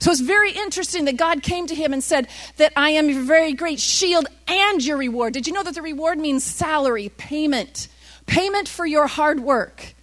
So 0.00 0.10
it's 0.10 0.20
very 0.20 0.50
interesting 0.50 1.04
that 1.04 1.16
God 1.16 1.44
came 1.44 1.68
to 1.68 1.76
him 1.76 1.92
and 1.92 2.02
said 2.02 2.26
that 2.56 2.72
I 2.74 2.90
am 2.90 3.08
your 3.08 3.22
very 3.22 3.52
great 3.52 3.78
shield 3.78 4.26
and 4.48 4.84
your 4.84 4.96
reward. 4.96 5.32
Did 5.32 5.46
you 5.46 5.52
know 5.52 5.62
that 5.62 5.76
the 5.76 5.82
reward 5.82 6.18
means 6.18 6.42
salary, 6.42 7.08
payment, 7.10 7.86
payment 8.26 8.68
for 8.68 8.84
your 8.84 9.06
hard 9.06 9.38
work? 9.38 9.94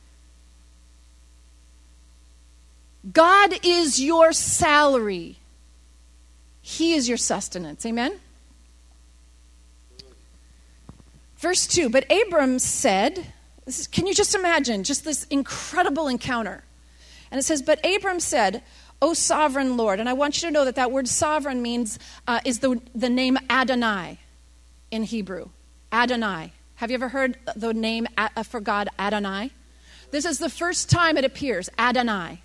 God 3.11 3.53
is 3.63 4.01
your 4.01 4.33
salary, 4.33 5.37
He 6.61 6.93
is 6.93 7.07
your 7.07 7.17
sustenance. 7.17 7.85
Amen? 7.85 8.19
Verse 11.37 11.65
2 11.67 11.89
But 11.89 12.05
Abram 12.11 12.59
said, 12.59 13.33
is, 13.65 13.87
Can 13.87 14.05
you 14.07 14.13
just 14.13 14.35
imagine 14.35 14.83
just 14.83 15.03
this 15.03 15.25
incredible 15.25 16.07
encounter? 16.07 16.63
And 17.31 17.39
it 17.39 17.43
says, 17.43 17.61
But 17.61 17.83
Abram 17.85 18.19
said, 18.19 18.63
O 19.01 19.13
sovereign 19.13 19.77
Lord, 19.77 20.01
and 20.01 20.09
I 20.09 20.13
want 20.13 20.41
you 20.41 20.49
to 20.49 20.51
know 20.51 20.65
that 20.65 20.75
that 20.75 20.91
word 20.91 21.07
sovereign 21.07 21.61
means, 21.61 21.97
uh, 22.27 22.41
is 22.43 22.59
the, 22.59 22.81
the 22.93 23.09
name 23.09 23.37
Adonai 23.49 24.19
in 24.91 25.03
Hebrew. 25.03 25.49
Adonai. 25.91 26.51
Have 26.75 26.91
you 26.91 26.95
ever 26.95 27.09
heard 27.09 27.37
the 27.55 27.73
name 27.73 28.07
uh, 28.17 28.43
for 28.43 28.59
God 28.59 28.89
Adonai? 28.99 29.51
This 30.11 30.25
is 30.25 30.39
the 30.39 30.49
first 30.49 30.89
time 30.89 31.17
it 31.17 31.23
appears, 31.23 31.69
Adonai. 31.77 32.41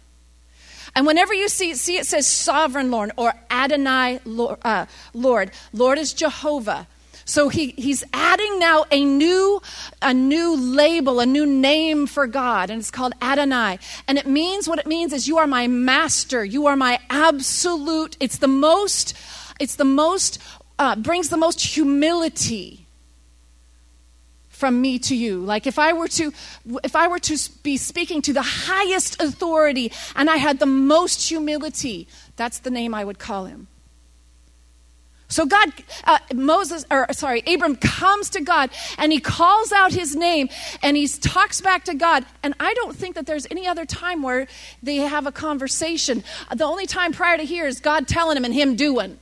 And 0.94 1.07
whenever 1.07 1.35
you 1.35 1.48
see, 1.48 1.74
see 1.74 1.96
it 1.96 2.07
says 2.07 2.26
sovereign 2.26 2.90
Lord 2.90 3.11
or 3.16 3.35
Adonai 3.50 4.20
Lord, 4.24 4.59
uh, 4.62 4.87
Lord. 5.12 5.50
Lord 5.72 5.98
is 5.98 6.12
Jehovah. 6.12 6.87
So 7.24 7.48
he, 7.48 7.68
he's 7.76 8.04
adding 8.12 8.59
now 8.59 8.85
a 8.90 9.04
new, 9.04 9.62
a 10.02 10.12
new 10.12 10.57
label, 10.57 11.20
a 11.20 11.26
new 11.26 11.46
name 11.46 12.07
for 12.07 12.26
God, 12.26 12.68
and 12.70 12.80
it's 12.80 12.90
called 12.90 13.14
Adonai. 13.22 13.78
And 14.07 14.18
it 14.18 14.26
means 14.26 14.68
what 14.68 14.78
it 14.78 14.87
means 14.87 15.12
is 15.12 15.26
you 15.26 15.38
are 15.38 15.46
my 15.46 15.66
master, 15.66 16.44
you 16.44 16.66
are 16.66 16.76
my 16.76 17.00
absolute. 17.09 18.16
It's 18.20 18.38
the 18.38 18.48
most, 18.48 19.14
it's 19.59 19.76
the 19.76 19.87
most, 19.87 20.38
uh, 20.78 20.96
brings 20.96 21.30
the 21.30 21.38
most 21.38 21.61
humility 21.62 22.84
from 24.64 24.81
me 24.81 24.98
to 24.98 25.14
you. 25.14 25.40
Like 25.40 25.66
if 25.66 25.79
i 25.79 25.92
were 25.92 26.09
to 26.09 26.33
if 26.83 26.96
i 26.96 27.07
were 27.07 27.18
to 27.18 27.37
be 27.62 27.77
speaking 27.77 28.22
to 28.22 28.33
the 28.33 28.40
highest 28.40 29.20
authority 29.20 29.92
and 30.16 30.31
i 30.31 30.38
had 30.38 30.59
the 30.59 30.64
most 30.64 31.29
humility 31.29 32.09
that's 32.37 32.61
the 32.61 32.70
name 32.70 32.94
i 32.94 33.05
would 33.05 33.18
call 33.18 33.44
him. 33.44 33.66
So 35.29 35.44
god 35.44 35.68
uh, 36.05 36.18
moses 36.33 36.87
or 36.90 37.07
sorry 37.12 37.42
abram 37.46 37.77
comes 37.77 38.31
to 38.31 38.40
god 38.40 38.70
and 38.96 39.12
he 39.12 39.20
calls 39.20 39.70
out 39.70 39.92
his 39.92 40.16
name 40.16 40.48
and 40.83 40.96
he 40.96 41.07
talks 41.09 41.61
back 41.61 41.85
to 41.85 41.94
god. 41.94 42.24
And 42.42 42.55
i 42.59 42.72
don't 42.72 42.96
think 42.96 43.16
that 43.16 43.27
there's 43.27 43.46
any 43.50 43.66
other 43.66 43.85
time 43.85 44.22
where 44.22 44.46
they 44.83 44.96
have 44.96 45.27
a 45.27 45.33
conversation. 45.33 46.24
The 46.57 46.64
only 46.64 46.87
time 46.87 47.12
prior 47.12 47.37
to 47.37 47.44
here 47.44 47.66
is 47.66 47.81
god 47.81 48.09
telling 48.09 48.38
him 48.38 48.46
and 48.46 48.55
him 48.55 48.77
doing 48.77 49.18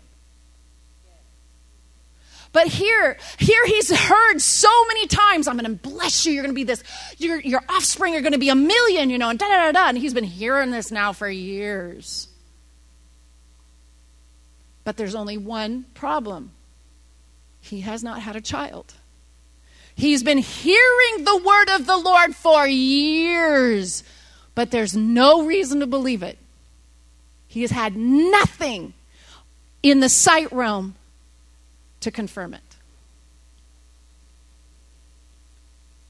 But 2.52 2.66
here, 2.66 3.16
here 3.38 3.66
he's 3.66 3.90
heard 3.90 4.38
so 4.40 4.68
many 4.86 5.06
times, 5.06 5.48
I'm 5.48 5.56
going 5.56 5.78
to 5.78 5.88
bless 5.88 6.26
you. 6.26 6.34
You're 6.34 6.42
going 6.42 6.54
to 6.54 6.58
be 6.58 6.64
this, 6.64 6.84
your, 7.16 7.40
your 7.40 7.62
offspring 7.68 8.14
are 8.14 8.20
going 8.20 8.32
to 8.32 8.38
be 8.38 8.50
a 8.50 8.54
million, 8.54 9.08
you 9.08 9.16
know, 9.16 9.30
and 9.30 9.38
da 9.38 9.48
da 9.48 9.56
da 9.56 9.72
da. 9.72 9.88
And 9.88 9.96
he's 9.96 10.12
been 10.12 10.24
hearing 10.24 10.70
this 10.70 10.90
now 10.90 11.12
for 11.14 11.28
years. 11.28 12.28
But 14.84 14.96
there's 14.96 15.14
only 15.14 15.38
one 15.38 15.86
problem 15.94 16.52
he 17.60 17.80
has 17.82 18.02
not 18.02 18.20
had 18.20 18.36
a 18.36 18.40
child. 18.40 18.92
He's 19.94 20.22
been 20.22 20.38
hearing 20.38 21.24
the 21.24 21.42
word 21.44 21.70
of 21.70 21.86
the 21.86 21.96
Lord 21.96 22.34
for 22.34 22.66
years, 22.66 24.02
but 24.54 24.70
there's 24.70 24.96
no 24.96 25.44
reason 25.44 25.80
to 25.80 25.86
believe 25.86 26.22
it. 26.22 26.38
He 27.46 27.62
has 27.62 27.70
had 27.70 27.96
nothing 27.96 28.94
in 29.82 30.00
the 30.00 30.08
sight 30.08 30.50
realm 30.52 30.96
to 32.02 32.10
confirm 32.10 32.54
it. 32.54 32.76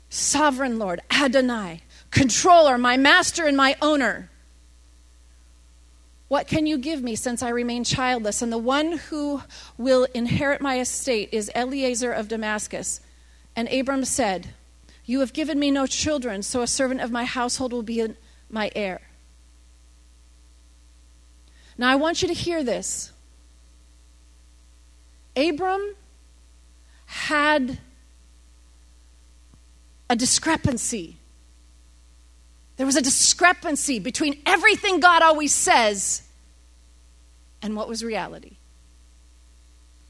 Sovereign 0.08 0.78
Lord, 0.78 1.00
Adonai, 1.10 1.82
controller, 2.10 2.76
my 2.76 2.96
master 2.96 3.46
and 3.46 3.56
my 3.56 3.76
owner. 3.80 4.28
What 6.28 6.46
can 6.46 6.66
you 6.66 6.78
give 6.78 7.02
me 7.02 7.14
since 7.14 7.42
I 7.42 7.50
remain 7.50 7.84
childless? 7.84 8.42
And 8.42 8.52
the 8.52 8.58
one 8.58 8.92
who 8.92 9.42
will 9.78 10.06
inherit 10.14 10.60
my 10.60 10.80
estate 10.80 11.28
is 11.32 11.50
Eliezer 11.54 12.12
of 12.12 12.28
Damascus. 12.28 13.00
And 13.54 13.68
Abram 13.68 14.04
said, 14.04 14.54
You 15.04 15.20
have 15.20 15.32
given 15.32 15.58
me 15.58 15.70
no 15.70 15.86
children, 15.86 16.42
so 16.42 16.62
a 16.62 16.66
servant 16.66 17.00
of 17.00 17.10
my 17.10 17.24
household 17.24 17.72
will 17.72 17.82
be 17.82 18.06
my 18.50 18.70
heir. 18.74 19.02
Now 21.76 21.90
I 21.90 21.96
want 21.96 22.22
you 22.22 22.28
to 22.28 22.34
hear 22.34 22.62
this. 22.62 23.11
Abram 25.36 25.94
had 27.06 27.78
a 30.10 30.16
discrepancy. 30.16 31.16
There 32.76 32.86
was 32.86 32.96
a 32.96 33.02
discrepancy 33.02 33.98
between 33.98 34.40
everything 34.44 35.00
God 35.00 35.22
always 35.22 35.52
says 35.52 36.22
and 37.62 37.76
what 37.76 37.88
was 37.88 38.04
reality. 38.04 38.56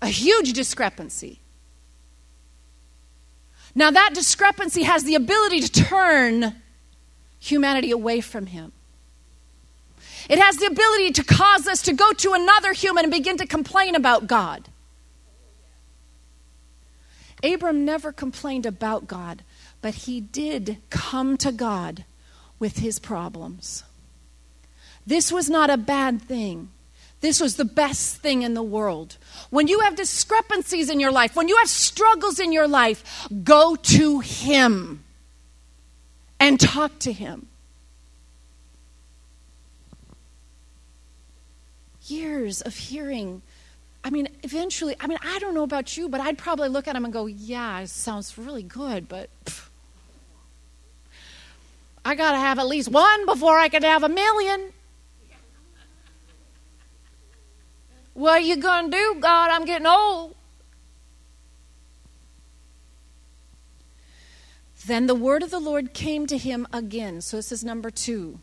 A 0.00 0.08
huge 0.08 0.52
discrepancy. 0.52 1.38
Now, 3.74 3.90
that 3.90 4.10
discrepancy 4.14 4.82
has 4.82 5.04
the 5.04 5.14
ability 5.14 5.60
to 5.60 5.70
turn 5.70 6.56
humanity 7.38 7.90
away 7.90 8.20
from 8.20 8.46
Him. 8.46 8.72
It 10.28 10.38
has 10.38 10.56
the 10.56 10.66
ability 10.66 11.12
to 11.12 11.24
cause 11.24 11.66
us 11.66 11.82
to 11.82 11.92
go 11.92 12.12
to 12.12 12.32
another 12.32 12.72
human 12.72 13.04
and 13.04 13.12
begin 13.12 13.36
to 13.38 13.46
complain 13.46 13.94
about 13.94 14.26
God. 14.26 14.68
Abram 17.42 17.84
never 17.84 18.12
complained 18.12 18.66
about 18.66 19.06
God, 19.06 19.42
but 19.80 19.94
he 19.94 20.20
did 20.20 20.78
come 20.90 21.36
to 21.38 21.52
God 21.52 22.04
with 22.58 22.78
his 22.78 22.98
problems. 22.98 23.84
This 25.06 25.32
was 25.32 25.50
not 25.50 25.70
a 25.70 25.76
bad 25.76 26.22
thing. 26.22 26.70
This 27.22 27.40
was 27.40 27.54
the 27.54 27.64
best 27.64 28.16
thing 28.16 28.42
in 28.42 28.54
the 28.54 28.62
world. 28.62 29.16
When 29.50 29.68
you 29.68 29.80
have 29.80 29.94
discrepancies 29.94 30.90
in 30.90 30.98
your 30.98 31.12
life, 31.12 31.36
when 31.36 31.48
you 31.48 31.56
have 31.56 31.68
struggles 31.68 32.40
in 32.40 32.52
your 32.52 32.66
life, 32.66 33.28
go 33.44 33.76
to 33.76 34.18
Him 34.18 35.04
and 36.40 36.58
talk 36.58 36.98
to 37.00 37.12
Him. 37.12 37.46
Years 42.06 42.60
of 42.60 42.76
hearing. 42.76 43.42
I 44.04 44.10
mean, 44.10 44.28
eventually, 44.42 44.96
I 44.98 45.06
mean, 45.06 45.18
I 45.22 45.38
don't 45.38 45.54
know 45.54 45.62
about 45.62 45.96
you, 45.96 46.08
but 46.08 46.20
I'd 46.20 46.36
probably 46.36 46.68
look 46.68 46.88
at 46.88 46.96
him 46.96 47.04
and 47.04 47.12
go, 47.12 47.26
yeah, 47.26 47.80
it 47.80 47.88
sounds 47.88 48.36
really 48.36 48.64
good, 48.64 49.08
but 49.08 49.30
pff, 49.44 49.68
I 52.04 52.14
got 52.16 52.32
to 52.32 52.38
have 52.38 52.58
at 52.58 52.66
least 52.66 52.88
one 52.88 53.26
before 53.26 53.58
I 53.58 53.68
can 53.68 53.82
have 53.84 54.02
a 54.02 54.08
million. 54.08 54.72
What 58.14 58.42
are 58.42 58.44
you 58.44 58.56
going 58.56 58.90
to 58.90 58.96
do, 58.96 59.16
God? 59.20 59.50
I'm 59.50 59.64
getting 59.64 59.86
old. 59.86 60.34
Then 64.84 65.06
the 65.06 65.14
word 65.14 65.42
of 65.44 65.50
the 65.50 65.60
Lord 65.60 65.94
came 65.94 66.26
to 66.26 66.36
him 66.36 66.66
again. 66.72 67.20
So 67.20 67.36
this 67.36 67.52
is 67.52 67.62
number 67.62 67.90
two. 67.90 68.40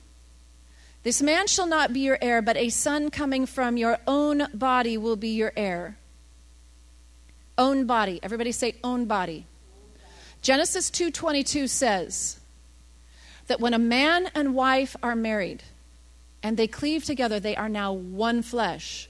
This 1.04 1.22
man 1.22 1.48
shall 1.48 1.68
not 1.68 1.94
be 1.94 2.02
your 2.02 2.18
heir, 2.22 2.42
but 2.42 2.58
a 2.58 2.70
son 2.70 3.10
coming 3.10 3.46
from 3.46 3.78
your 3.78 4.00
own 4.06 4.48
body 4.54 4.98
will 4.98 5.16
be 5.16 5.30
your 5.30 5.54
heir. 5.56 5.98
Own 7.58 7.86
body. 7.86 8.20
Everybody 8.22 8.52
say 8.52 8.76
own 8.84 9.06
body. 9.06 9.46
Genesis 10.42 10.90
2:22 10.90 11.68
says 11.68 12.40
that 13.48 13.60
when 13.60 13.74
a 13.74 13.80
man 13.80 14.30
and 14.34 14.56
wife 14.56 14.96
are 15.02 15.16
married 15.16 15.64
and 16.42 16.56
they 16.56 16.68
cleave 16.68 17.04
together, 17.04 17.40
they 17.40 17.56
are 17.56 17.70
now 17.70 17.92
one 17.92 18.42
flesh 18.42 19.10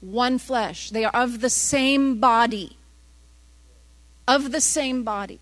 one 0.00 0.38
flesh. 0.38 0.90
They 0.90 1.04
are 1.04 1.14
of 1.14 1.40
the 1.40 1.50
same 1.50 2.18
body. 2.18 2.76
Of 4.26 4.52
the 4.52 4.60
same 4.60 5.02
body. 5.02 5.40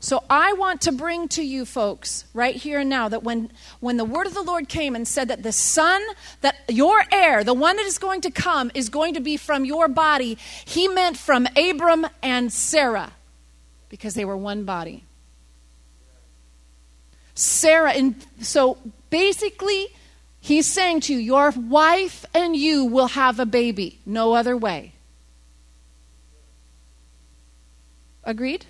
So 0.00 0.22
I 0.28 0.52
want 0.52 0.82
to 0.82 0.92
bring 0.92 1.28
to 1.28 1.42
you 1.42 1.64
folks 1.64 2.24
right 2.34 2.54
here 2.54 2.80
and 2.80 2.90
now 2.90 3.08
that 3.08 3.22
when 3.22 3.50
when 3.80 3.96
the 3.96 4.04
word 4.04 4.26
of 4.26 4.34
the 4.34 4.42
Lord 4.42 4.68
came 4.68 4.94
and 4.94 5.08
said 5.08 5.28
that 5.28 5.42
the 5.42 5.52
son 5.52 6.02
that 6.42 6.56
your 6.68 7.02
heir, 7.10 7.42
the 7.42 7.54
one 7.54 7.76
that 7.76 7.86
is 7.86 7.98
going 7.98 8.20
to 8.22 8.30
come 8.30 8.70
is 8.74 8.88
going 8.88 9.14
to 9.14 9.20
be 9.20 9.36
from 9.36 9.64
your 9.64 9.88
body, 9.88 10.36
he 10.64 10.88
meant 10.88 11.16
from 11.16 11.46
Abram 11.56 12.06
and 12.22 12.52
Sarah 12.52 13.12
because 13.88 14.14
they 14.14 14.24
were 14.24 14.36
one 14.36 14.64
body. 14.64 15.04
Sarah 17.34 17.92
and 17.92 18.14
so 18.40 18.78
basically 19.10 19.88
He's 20.44 20.66
saying 20.66 21.00
to 21.00 21.14
you, 21.14 21.20
your 21.20 21.52
wife 21.52 22.26
and 22.34 22.54
you 22.54 22.84
will 22.84 23.06
have 23.06 23.40
a 23.40 23.46
baby. 23.46 23.98
No 24.04 24.34
other 24.34 24.54
way. 24.54 24.92
Agreed? 28.22 28.66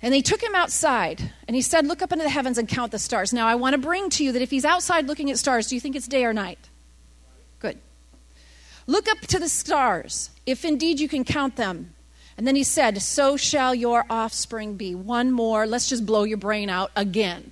And 0.00 0.14
he 0.14 0.22
took 0.22 0.42
him 0.42 0.54
outside 0.54 1.32
and 1.46 1.56
he 1.56 1.62
said, 1.62 1.86
Look 1.86 2.02
up 2.02 2.12
into 2.12 2.24
the 2.24 2.30
heavens 2.30 2.58
and 2.58 2.68
count 2.68 2.92
the 2.92 2.98
stars. 2.98 3.32
Now, 3.32 3.48
I 3.48 3.56
want 3.56 3.74
to 3.74 3.78
bring 3.78 4.10
to 4.10 4.24
you 4.24 4.32
that 4.32 4.42
if 4.42 4.50
he's 4.50 4.64
outside 4.64 5.06
looking 5.06 5.30
at 5.30 5.38
stars, 5.38 5.66
do 5.66 5.74
you 5.74 5.80
think 5.80 5.96
it's 5.96 6.06
day 6.06 6.24
or 6.24 6.32
night? 6.32 6.58
Good. 7.58 7.78
Look 8.86 9.08
up 9.08 9.20
to 9.20 9.38
the 9.38 9.48
stars, 9.48 10.30
if 10.46 10.64
indeed 10.64 11.00
you 11.00 11.08
can 11.08 11.24
count 11.24 11.56
them. 11.56 11.94
And 12.36 12.46
then 12.46 12.54
he 12.54 12.62
said, 12.62 13.02
So 13.02 13.36
shall 13.36 13.74
your 13.74 14.04
offspring 14.08 14.76
be. 14.76 14.94
One 14.94 15.32
more. 15.32 15.66
Let's 15.66 15.88
just 15.88 16.06
blow 16.06 16.22
your 16.22 16.38
brain 16.38 16.70
out 16.70 16.92
again. 16.94 17.50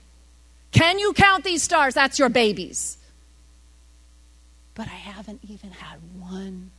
Can 0.70 1.00
you 1.00 1.12
count 1.12 1.42
these 1.42 1.62
stars? 1.62 1.94
That's 1.94 2.18
your 2.18 2.28
babies. 2.28 2.96
But 4.74 4.86
I 4.86 4.90
haven't 4.90 5.40
even 5.48 5.70
had 5.70 5.98
one. 6.18 6.70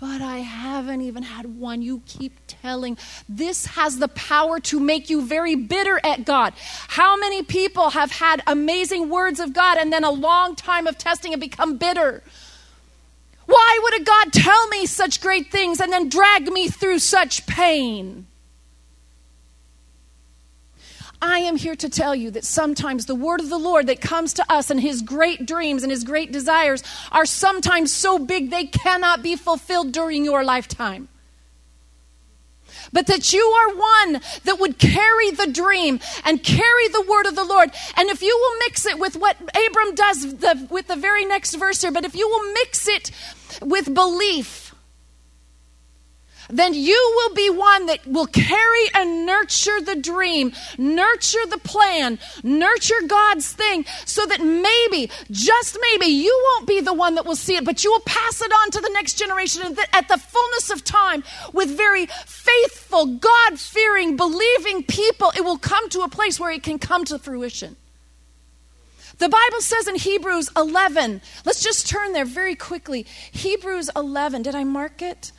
But 0.00 0.22
I 0.22 0.38
haven't 0.38 1.02
even 1.02 1.22
had 1.22 1.58
one. 1.58 1.82
You 1.82 2.00
keep 2.06 2.40
telling. 2.46 2.96
This 3.28 3.66
has 3.66 3.98
the 3.98 4.08
power 4.08 4.58
to 4.60 4.80
make 4.80 5.10
you 5.10 5.20
very 5.20 5.54
bitter 5.54 6.00
at 6.02 6.24
God. 6.24 6.54
How 6.88 7.18
many 7.18 7.42
people 7.42 7.90
have 7.90 8.10
had 8.10 8.42
amazing 8.46 9.10
words 9.10 9.40
of 9.40 9.52
God 9.52 9.76
and 9.76 9.92
then 9.92 10.02
a 10.02 10.10
long 10.10 10.56
time 10.56 10.86
of 10.86 10.96
testing 10.96 11.34
and 11.34 11.40
become 11.40 11.76
bitter? 11.76 12.22
Why 13.44 13.78
would 13.82 14.00
a 14.00 14.04
God 14.04 14.32
tell 14.32 14.68
me 14.68 14.86
such 14.86 15.20
great 15.20 15.52
things 15.52 15.80
and 15.80 15.92
then 15.92 16.08
drag 16.08 16.50
me 16.50 16.68
through 16.68 17.00
such 17.00 17.46
pain? 17.46 18.26
I 21.22 21.40
am 21.40 21.56
here 21.56 21.76
to 21.76 21.88
tell 21.88 22.14
you 22.14 22.30
that 22.30 22.44
sometimes 22.44 23.06
the 23.06 23.14
word 23.14 23.40
of 23.40 23.48
the 23.48 23.58
Lord 23.58 23.86
that 23.88 24.00
comes 24.00 24.32
to 24.34 24.52
us 24.52 24.70
and 24.70 24.80
his 24.80 25.02
great 25.02 25.46
dreams 25.46 25.82
and 25.82 25.92
his 25.92 26.04
great 26.04 26.32
desires 26.32 26.82
are 27.12 27.26
sometimes 27.26 27.94
so 27.94 28.18
big 28.18 28.50
they 28.50 28.66
cannot 28.66 29.22
be 29.22 29.36
fulfilled 29.36 29.92
during 29.92 30.24
your 30.24 30.42
lifetime 30.44 31.08
but 32.92 33.06
that 33.06 33.32
you 33.32 33.42
are 33.42 33.74
one 33.74 34.20
that 34.44 34.58
would 34.58 34.78
carry 34.78 35.30
the 35.30 35.46
dream 35.46 36.00
and 36.24 36.42
carry 36.42 36.88
the 36.88 37.04
word 37.08 37.26
of 37.26 37.36
the 37.36 37.44
Lord. 37.44 37.70
And 37.96 38.08
if 38.08 38.22
you 38.22 38.36
will 38.36 38.58
mix 38.58 38.86
it 38.86 38.98
with 38.98 39.16
what 39.16 39.36
Abram 39.40 39.94
does 39.94 40.36
the, 40.36 40.66
with 40.70 40.86
the 40.86 40.96
very 40.96 41.24
next 41.24 41.54
verse 41.54 41.82
here, 41.82 41.92
but 41.92 42.04
if 42.04 42.14
you 42.14 42.28
will 42.28 42.52
mix 42.52 42.88
it 42.88 43.10
with 43.62 43.92
belief, 43.94 44.69
then 46.50 46.74
you 46.74 47.12
will 47.16 47.34
be 47.34 47.50
one 47.50 47.86
that 47.86 48.06
will 48.06 48.26
carry 48.26 48.84
and 48.94 49.26
nurture 49.26 49.80
the 49.80 49.96
dream, 49.96 50.52
nurture 50.78 51.46
the 51.48 51.58
plan, 51.58 52.18
nurture 52.42 53.00
God's 53.06 53.52
thing, 53.52 53.84
so 54.04 54.26
that 54.26 54.40
maybe, 54.40 55.10
just 55.30 55.78
maybe, 55.80 56.06
you 56.06 56.38
won't 56.50 56.66
be 56.66 56.80
the 56.80 56.94
one 56.94 57.14
that 57.14 57.26
will 57.26 57.36
see 57.36 57.56
it, 57.56 57.64
but 57.64 57.84
you 57.84 57.90
will 57.90 58.00
pass 58.00 58.40
it 58.40 58.52
on 58.52 58.70
to 58.72 58.80
the 58.80 58.90
next 58.92 59.14
generation. 59.14 59.76
At 59.92 60.08
the 60.08 60.18
fullness 60.18 60.70
of 60.70 60.84
time, 60.84 61.24
with 61.52 61.76
very 61.76 62.06
faithful, 62.06 63.06
God 63.06 63.58
fearing, 63.58 64.16
believing 64.16 64.82
people, 64.82 65.32
it 65.36 65.44
will 65.44 65.58
come 65.58 65.88
to 65.90 66.00
a 66.02 66.08
place 66.08 66.40
where 66.40 66.50
it 66.50 66.62
can 66.62 66.78
come 66.78 67.04
to 67.06 67.18
fruition. 67.18 67.76
The 69.18 69.28
Bible 69.28 69.60
says 69.60 69.86
in 69.86 69.96
Hebrews 69.96 70.50
11, 70.56 71.20
let's 71.44 71.62
just 71.62 71.86
turn 71.86 72.14
there 72.14 72.24
very 72.24 72.54
quickly. 72.54 73.06
Hebrews 73.32 73.90
11, 73.94 74.42
did 74.42 74.54
I 74.54 74.64
mark 74.64 75.02
it? 75.02 75.32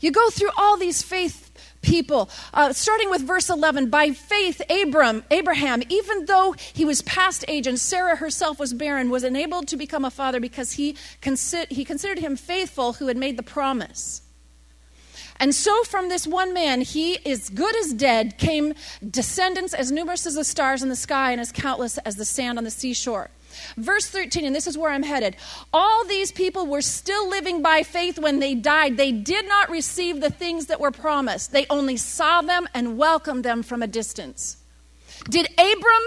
You 0.00 0.10
go 0.10 0.30
through 0.30 0.50
all 0.56 0.76
these 0.76 1.02
faith 1.02 1.44
people, 1.82 2.30
uh, 2.52 2.72
starting 2.72 3.10
with 3.10 3.22
verse 3.22 3.50
11. 3.50 3.90
By 3.90 4.10
faith, 4.10 4.60
Abram, 4.70 5.24
Abraham, 5.30 5.82
even 5.88 6.26
though 6.26 6.54
he 6.72 6.84
was 6.84 7.02
past 7.02 7.44
age 7.46 7.66
and 7.66 7.78
Sarah 7.78 8.16
herself 8.16 8.58
was 8.58 8.72
barren, 8.72 9.10
was 9.10 9.22
enabled 9.22 9.68
to 9.68 9.76
become 9.76 10.04
a 10.04 10.10
father 10.10 10.40
because 10.40 10.72
he, 10.72 10.96
consi- 11.22 11.70
he 11.70 11.84
considered 11.84 12.18
him 12.18 12.36
faithful 12.36 12.94
who 12.94 13.06
had 13.08 13.16
made 13.16 13.36
the 13.36 13.42
promise. 13.42 14.22
And 15.36 15.54
so, 15.54 15.82
from 15.84 16.08
this 16.08 16.26
one 16.26 16.54
man, 16.54 16.80
he 16.80 17.14
is 17.24 17.50
good 17.50 17.76
as 17.76 17.92
dead, 17.92 18.38
came 18.38 18.72
descendants 19.08 19.74
as 19.74 19.90
numerous 19.90 20.26
as 20.26 20.34
the 20.34 20.44
stars 20.44 20.82
in 20.82 20.88
the 20.88 20.96
sky 20.96 21.32
and 21.32 21.40
as 21.40 21.50
countless 21.50 21.98
as 21.98 22.16
the 22.16 22.24
sand 22.24 22.56
on 22.56 22.64
the 22.64 22.70
seashore. 22.70 23.30
Verse 23.76 24.08
13, 24.08 24.44
and 24.44 24.54
this 24.54 24.66
is 24.66 24.78
where 24.78 24.90
I'm 24.90 25.02
headed. 25.02 25.36
All 25.72 26.04
these 26.04 26.32
people 26.32 26.66
were 26.66 26.82
still 26.82 27.28
living 27.28 27.62
by 27.62 27.82
faith 27.82 28.18
when 28.18 28.38
they 28.38 28.54
died. 28.54 28.96
They 28.96 29.12
did 29.12 29.46
not 29.48 29.70
receive 29.70 30.20
the 30.20 30.30
things 30.30 30.66
that 30.66 30.80
were 30.80 30.90
promised, 30.90 31.52
they 31.52 31.66
only 31.68 31.96
saw 31.96 32.42
them 32.42 32.68
and 32.74 32.98
welcomed 32.98 33.44
them 33.44 33.62
from 33.62 33.82
a 33.82 33.86
distance. 33.86 34.58
Did 35.28 35.48
Abram 35.58 36.02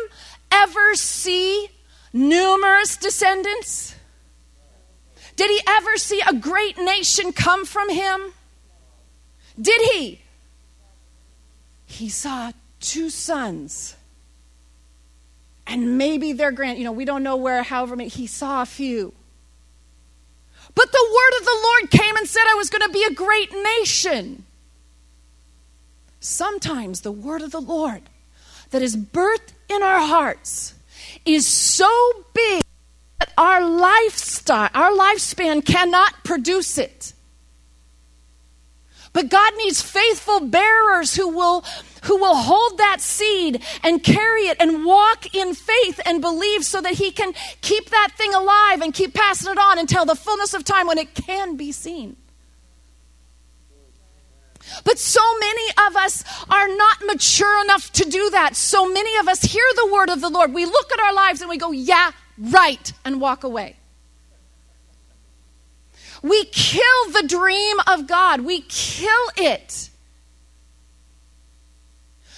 ever 0.52 0.96
see 0.96 1.70
numerous 2.14 2.98
descendants? 2.98 3.96
Did 5.36 5.52
he 5.52 5.62
ever 5.68 5.98
see 5.98 6.22
a 6.28 6.34
great 6.34 6.78
nation 6.78 7.32
come 7.32 7.66
from 7.66 7.90
him? 7.90 8.34
Did 9.60 9.82
he? 9.94 10.22
He 11.86 12.10
saw 12.10 12.52
two 12.80 13.10
sons 13.10 13.97
and 15.68 15.98
maybe 15.98 16.34
their 16.34 16.52
grand, 16.52 16.78
you 16.78 16.86
know, 16.86 16.92
we 16.92 17.06
don't 17.06 17.24
know 17.24 17.36
where, 17.36 17.62
however 17.62 17.96
many, 17.96 18.10
he 18.10 18.26
saw 18.26 18.62
a 18.62 18.66
few. 18.66 19.14
But 20.74 20.92
the 20.92 21.08
word 21.14 21.40
of 21.40 21.46
the 21.46 21.60
Lord 21.64 21.92
came 21.92 22.16
and 22.16 22.28
said 22.28 22.44
I 22.48 22.56
was 22.56 22.70
going 22.70 22.84
to 22.84 22.90
be 22.90 23.04
a 23.04 23.12
great 23.12 23.52
nation. 23.52 24.46
Sometimes 26.20 27.02
the 27.02 27.12
word 27.12 27.42
of 27.42 27.52
the 27.52 27.62
Lord 27.62 28.04
that 28.70 28.82
is 28.82 28.96
birthed 28.96 29.54
in 29.70 29.84
our 29.84 30.00
hearts 30.00 30.74
is 31.26 31.46
so 31.46 31.90
big 32.34 32.64
that 33.20 33.34
our 33.38 33.68
lifestyle, 33.68 34.70
our 34.74 34.92
lifespan 34.92 35.66
cannot 35.66 36.24
produce 36.24 36.78
it. 36.78 37.14
But 39.14 39.30
God 39.30 39.54
needs 39.58 39.82
faithful 39.82 40.42
bearers 40.42 41.16
who 41.16 41.28
will, 41.30 41.64
who 42.04 42.18
will 42.18 42.36
hold 42.36 42.78
that 42.78 43.02
seed 43.02 43.64
and 43.84 44.04
carry 44.04 44.48
it 44.48 44.58
and 44.60 44.86
walk 44.86 45.34
in 45.34 45.54
faith 45.54 46.00
and 46.06 46.22
believe 46.22 46.64
so 46.64 46.82
that 46.82 46.94
He 46.94 47.12
can 47.12 47.34
keep 47.62 47.90
that 47.90 48.14
thing 48.16 48.34
alive 48.34 48.82
and 48.82 48.94
keep 48.94 49.14
passing 49.14 49.52
it 49.52 49.58
on 49.58 49.80
until 49.80 50.06
the 50.06 50.16
fullness 50.16 50.54
of 50.54 50.64
time 50.64 50.88
when 50.88 50.98
it 50.98 51.14
can 51.14 51.56
be 51.56 51.72
seen. 51.72 52.16
But 54.84 55.00
so 55.00 55.22
many 55.40 55.70
of 55.88 55.96
us 55.96 56.24
are 56.50 56.68
not 56.68 56.98
mature 57.06 57.62
enough 57.64 57.92
to 57.94 58.10
do 58.10 58.30
that. 58.32 58.56
So 58.56 58.92
many 58.92 59.18
of 59.18 59.28
us 59.28 59.42
hear 59.42 59.64
the 59.76 59.92
word 59.94 60.10
of 60.10 60.22
the 60.22 60.30
Lord. 60.30 60.54
We 60.54 60.66
look 60.66 60.92
at 60.92 61.00
our 61.00 61.14
lives 61.14 61.42
and 61.42 61.50
we 61.50 61.58
go, 61.58 61.72
yeah, 61.72 62.12
right, 62.38 62.92
and 63.06 63.22
walk 63.22 63.44
away. 63.44 63.78
We 66.28 66.46
kill 66.46 67.12
the 67.12 67.28
dream 67.28 67.78
of 67.88 68.08
God. 68.08 68.42
We 68.42 68.62
kill 68.62 69.12
it. 69.36 69.90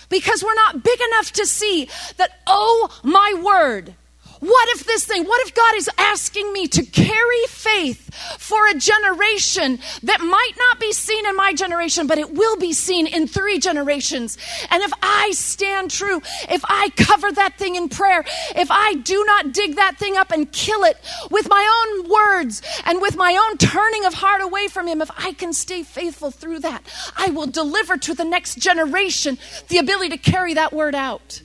Because 0.10 0.44
we're 0.44 0.56
not 0.56 0.84
big 0.84 1.00
enough 1.00 1.32
to 1.34 1.46
see 1.46 1.88
that, 2.18 2.40
oh 2.48 3.00
my 3.04 3.40
word, 3.44 3.96
what 4.40 4.70
if 4.70 4.86
this 4.86 5.06
thing, 5.06 5.26
what 5.26 5.46
if 5.46 5.54
God 5.54 5.76
is 5.76 5.90
asking 5.98 6.52
me 6.54 6.68
to 6.68 6.86
carry 6.86 7.46
faith 7.48 8.14
for 8.40 8.68
a 8.68 8.74
generation 8.74 9.80
that 10.04 10.22
might 10.22 10.54
not 10.58 10.80
be 10.80 10.94
seen 10.94 11.26
in 11.26 11.36
my 11.36 11.54
generation, 11.54 12.08
but 12.08 12.18
it 12.18 12.34
will 12.34 12.56
be 12.58 12.72
seen 12.72 13.06
in 13.06 13.28
three 13.28 13.60
generations? 13.60 14.38
And 14.70 14.82
if 14.82 14.92
I 15.02 15.32
stand 15.32 15.92
true, 15.92 16.22
if 16.50 16.64
I 16.66 16.90
cover 16.96 17.32
that 17.32 17.58
thing 17.58 17.76
in 17.76 17.90
prayer, 17.90 18.24
if 18.56 18.70
I 18.72 18.96
do 18.96 19.24
not 19.26 19.52
dig 19.52 19.76
that 19.76 19.98
thing 19.98 20.16
up 20.16 20.32
and 20.32 20.50
kill 20.52 20.84
it 20.84 20.98
with 21.30 21.50
my 21.50 21.98
own 22.00 22.10
words 22.10 22.62
and 22.86 23.02
with 23.02 23.18
my 23.18 23.36
own 23.36 23.58
turning 23.58 24.06
of 24.06 24.14
heart 24.14 24.42
away 24.42 24.68
from 24.68 24.88
Him, 24.88 25.02
if 25.02 25.12
I 25.18 25.34
can 25.34 25.52
stay 25.52 25.84
faithful 25.84 26.32
through 26.32 26.60
that, 26.60 26.84
I 27.18 27.30
will 27.30 27.48
deliver 27.48 27.98
to 27.98 28.14
the 28.14 28.26
next 28.26 28.56
generation 28.60 29.38
the 29.68 29.80
ability 29.80 30.10
to 30.10 30.18
carry 30.18 30.54
that 30.54 30.72
word 30.72 30.96
out. 30.96 31.42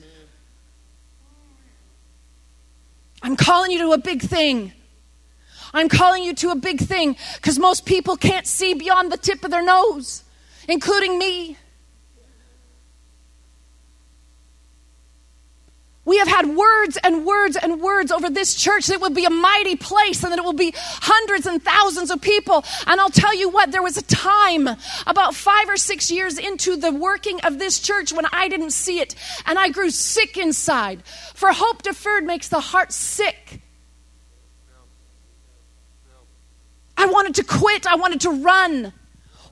I'm 3.25 3.35
calling 3.35 3.71
you 3.71 3.79
to 3.79 3.91
a 3.93 3.97
big 3.97 4.21
thing. 4.21 4.71
I'm 5.73 5.89
calling 5.89 6.23
you 6.23 6.35
to 6.35 6.51
a 6.51 6.55
big 6.55 6.79
thing 6.79 7.17
because 7.37 7.57
most 7.57 7.83
people 7.83 8.17
can't 8.17 8.45
see 8.45 8.75
beyond 8.75 9.11
the 9.11 9.17
tip 9.17 9.43
of 9.43 9.49
their 9.49 9.63
nose, 9.65 10.23
including 10.67 11.17
me. 11.17 11.57
We 16.05 16.19
have 16.19 16.27
had 16.27 16.55
words 16.55 16.97
and 17.03 17.25
words 17.25 17.57
and 17.57 17.81
words 17.81 18.11
over 18.11 18.29
this 18.29 18.53
church 18.53 18.85
that 18.87 18.93
it 18.93 19.01
will 19.01 19.09
be 19.09 19.25
a 19.25 19.31
mighty 19.31 19.75
place 19.75 20.23
and 20.23 20.31
that 20.31 20.37
it 20.37 20.45
will 20.45 20.53
be 20.53 20.71
hundreds 20.77 21.47
and 21.47 21.61
thousands 21.61 22.11
of 22.11 22.21
people. 22.21 22.63
And 22.85 23.01
I'll 23.01 23.09
tell 23.09 23.35
you 23.35 23.49
what, 23.49 23.71
there 23.71 23.81
was 23.81 23.97
a 23.97 24.03
time 24.03 24.69
about 25.07 25.33
five 25.33 25.67
or 25.67 25.77
six 25.77 26.11
years 26.11 26.37
into 26.37 26.77
the 26.77 26.91
working 26.91 27.41
of 27.41 27.57
this 27.57 27.79
church 27.79 28.13
when 28.13 28.25
I 28.31 28.47
didn't 28.47 28.71
see 28.71 28.99
it 28.99 29.15
and 29.47 29.57
I 29.57 29.69
grew 29.69 29.89
sick 29.89 30.37
inside. 30.37 31.03
For 31.33 31.51
hope 31.51 31.81
deferred 31.81 32.23
makes 32.23 32.49
the 32.49 32.59
heart 32.59 32.91
sick. 32.91 33.61
I 36.97 37.07
wanted 37.07 37.35
to 37.35 37.43
quit, 37.43 37.87
I 37.87 37.95
wanted 37.95 38.21
to 38.21 38.29
run. 38.29 38.93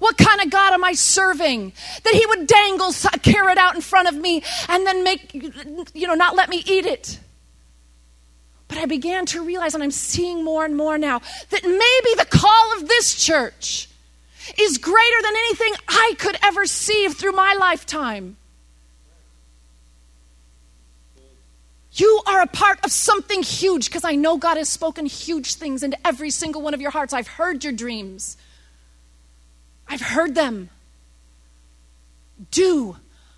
What 0.04 0.18
kind 0.18 0.42
of 0.42 0.50
God 0.50 0.74
am 0.74 0.84
I 0.84 0.92
serving? 0.92 1.72
That 2.04 2.14
He 2.14 2.26
would 2.26 2.46
dangle 2.46 2.94
a 3.14 3.20
carrot 3.20 3.58
out 3.58 3.74
in 3.74 3.80
front 3.80 4.10
of 4.10 4.16
me 4.16 4.44
and 4.68 4.86
then 4.86 5.02
make, 5.06 5.34
you 5.34 6.08
know, 6.08 6.14
not 6.14 6.36
let 6.36 6.50
me 6.50 6.62
eat 6.68 6.86
it. 6.86 7.20
But 8.68 8.80
I 8.80 8.86
began 8.86 9.26
to 9.28 9.42
realize, 9.42 9.76
and 9.76 9.82
I'm 9.82 9.92
seeing 9.92 10.44
more 10.44 10.66
and 10.66 10.76
more 10.76 10.98
now, 10.98 11.22
that 11.52 11.64
maybe 11.64 12.16
the 12.18 12.28
call 12.30 12.78
of 12.78 12.90
this 12.90 13.16
church 13.16 13.88
is 14.60 14.78
greater 14.78 15.22
than 15.22 15.34
anything 15.38 15.74
I 15.88 16.16
could 16.20 16.38
ever 16.44 16.66
see 16.66 17.08
through 17.08 17.32
my 17.32 17.56
lifetime. 17.58 18.36
You 21.94 22.22
are 22.28 22.42
a 22.42 22.48
part 22.48 22.84
of 22.84 22.92
something 22.92 23.42
huge 23.42 23.86
because 23.86 24.04
I 24.04 24.16
know 24.16 24.38
God 24.38 24.58
has 24.58 24.68
spoken 24.68 25.06
huge 25.06 25.56
things 25.56 25.82
into 25.82 25.98
every 26.06 26.30
single 26.30 26.62
one 26.62 26.74
of 26.74 26.82
your 26.82 26.92
hearts. 26.92 27.14
I've 27.14 27.30
heard 27.30 27.64
your 27.64 27.72
dreams. 27.72 28.36
I've 29.94 30.02
heard 30.02 30.34
them. 30.34 30.72
Do 32.50 32.98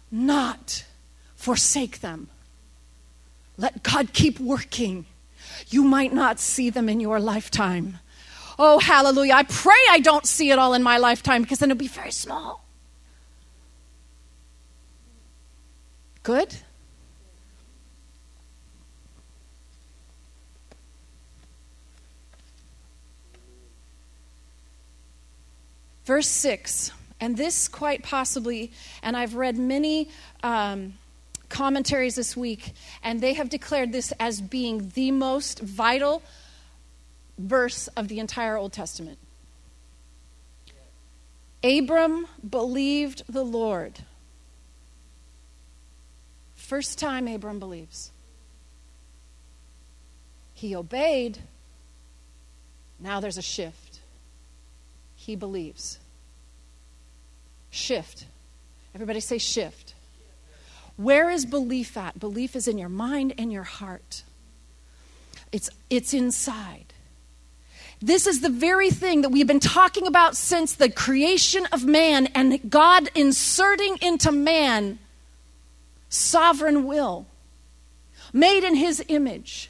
not 0.09 0.85
forsake 1.35 1.99
them. 1.99 2.29
Let 3.57 3.83
God 3.83 4.13
keep 4.13 4.39
working. 4.39 5.05
You 5.67 5.83
might 5.83 6.13
not 6.13 6.39
see 6.39 6.69
them 6.69 6.87
in 6.87 7.01
your 7.01 7.19
lifetime. 7.19 7.99
Oh, 8.57 8.79
hallelujah. 8.79 9.33
I 9.33 9.43
pray 9.43 9.75
I 9.89 9.99
don't 9.99 10.25
see 10.25 10.49
it 10.49 10.57
all 10.57 10.73
in 10.73 10.81
my 10.81 10.97
lifetime 10.97 11.41
because 11.41 11.59
then 11.59 11.71
it'll 11.71 11.77
be 11.77 11.89
very 11.89 12.11
small. 12.11 12.63
Good? 16.23 16.55
Verse 26.05 26.27
6, 26.27 26.91
and 27.19 27.35
this 27.35 27.67
quite 27.67 28.03
possibly, 28.03 28.71
and 29.01 29.17
I've 29.17 29.33
read 29.33 29.57
many 29.57 30.09
um, 30.43 30.93
commentaries 31.49 32.13
this 32.13 32.37
week, 32.37 32.73
and 33.01 33.21
they 33.21 33.33
have 33.33 33.49
declared 33.49 33.91
this 33.91 34.13
as 34.19 34.39
being 34.39 34.91
the 34.93 35.09
most 35.09 35.59
vital 35.61 36.21
verse 37.39 37.87
of 37.89 38.07
the 38.07 38.19
entire 38.19 38.55
Old 38.55 38.71
Testament. 38.71 39.17
Abram 41.63 42.27
believed 42.47 43.23
the 43.27 43.43
Lord. 43.43 43.99
First 46.55 46.99
time 46.99 47.27
Abram 47.27 47.57
believes. 47.57 48.11
He 50.53 50.75
obeyed. 50.75 51.39
Now 52.99 53.19
there's 53.19 53.39
a 53.39 53.41
shift 53.41 53.84
he 55.25 55.35
believes. 55.35 55.99
Shift. 57.71 58.25
Everybody 58.93 59.19
say 59.19 59.39
shift. 59.39 59.95
Where 60.97 61.31
is 61.31 61.45
belief 61.45 61.97
at? 61.97 62.19
Belief 62.19 62.55
is 62.55 62.67
in 62.67 62.77
your 62.77 62.89
mind 62.89 63.33
and 63.37 63.51
your 63.51 63.63
heart. 63.63 64.23
It's, 65.51 65.69
it's 65.89 66.13
inside. 66.13 66.93
This 68.01 68.27
is 68.27 68.41
the 68.41 68.49
very 68.49 68.91
thing 68.91 69.23
that 69.23 69.29
we've 69.29 69.47
been 69.47 69.59
talking 69.59 70.05
about 70.05 70.37
since 70.37 70.75
the 70.75 70.91
creation 70.91 71.65
of 71.71 71.85
man 71.85 72.27
and 72.27 72.69
God 72.69 73.09
inserting 73.15 73.97
into 74.01 74.31
man 74.31 74.99
sovereign 76.07 76.85
will, 76.85 77.25
made 78.31 78.63
in 78.63 78.75
his 78.75 79.03
image. 79.07 79.69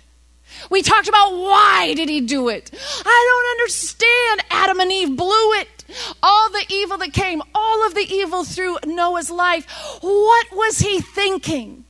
We 0.69 0.81
talked 0.81 1.07
about 1.07 1.33
why 1.33 1.93
did 1.95 2.09
he 2.09 2.21
do 2.21 2.49
it? 2.49 2.71
I 3.05 3.29
don't 3.29 3.59
understand. 3.59 4.43
Adam 4.49 4.79
and 4.79 4.91
Eve 4.91 5.15
blew 5.15 5.53
it. 5.53 5.85
All 6.23 6.49
the 6.49 6.65
evil 6.69 6.97
that 6.97 7.13
came, 7.13 7.41
all 7.53 7.85
of 7.85 7.93
the 7.93 8.05
evil 8.09 8.43
through 8.43 8.77
Noah's 8.85 9.29
life. 9.29 9.65
What 10.01 10.47
was 10.51 10.79
he 10.79 10.99
thinking? 10.99 11.85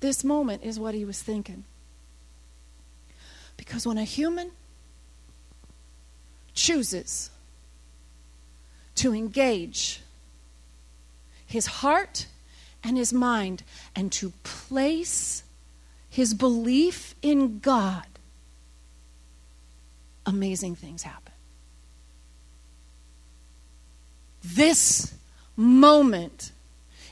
This 0.00 0.24
moment 0.24 0.62
is 0.62 0.78
what 0.78 0.94
he 0.94 1.04
was 1.04 1.22
thinking. 1.22 1.64
Because 3.56 3.86
when 3.86 3.98
a 3.98 4.04
human 4.04 4.52
chooses 6.54 7.30
to 8.96 9.14
engage 9.14 10.00
his 11.46 11.66
heart 11.66 12.26
and 12.82 12.96
his 12.96 13.12
mind 13.12 13.62
and 13.94 14.12
to 14.12 14.32
place 14.42 15.42
his 16.18 16.34
belief 16.34 17.14
in 17.22 17.60
God, 17.60 18.04
amazing 20.26 20.74
things 20.74 21.04
happen. 21.04 21.32
This 24.42 25.14
moment 25.54 26.50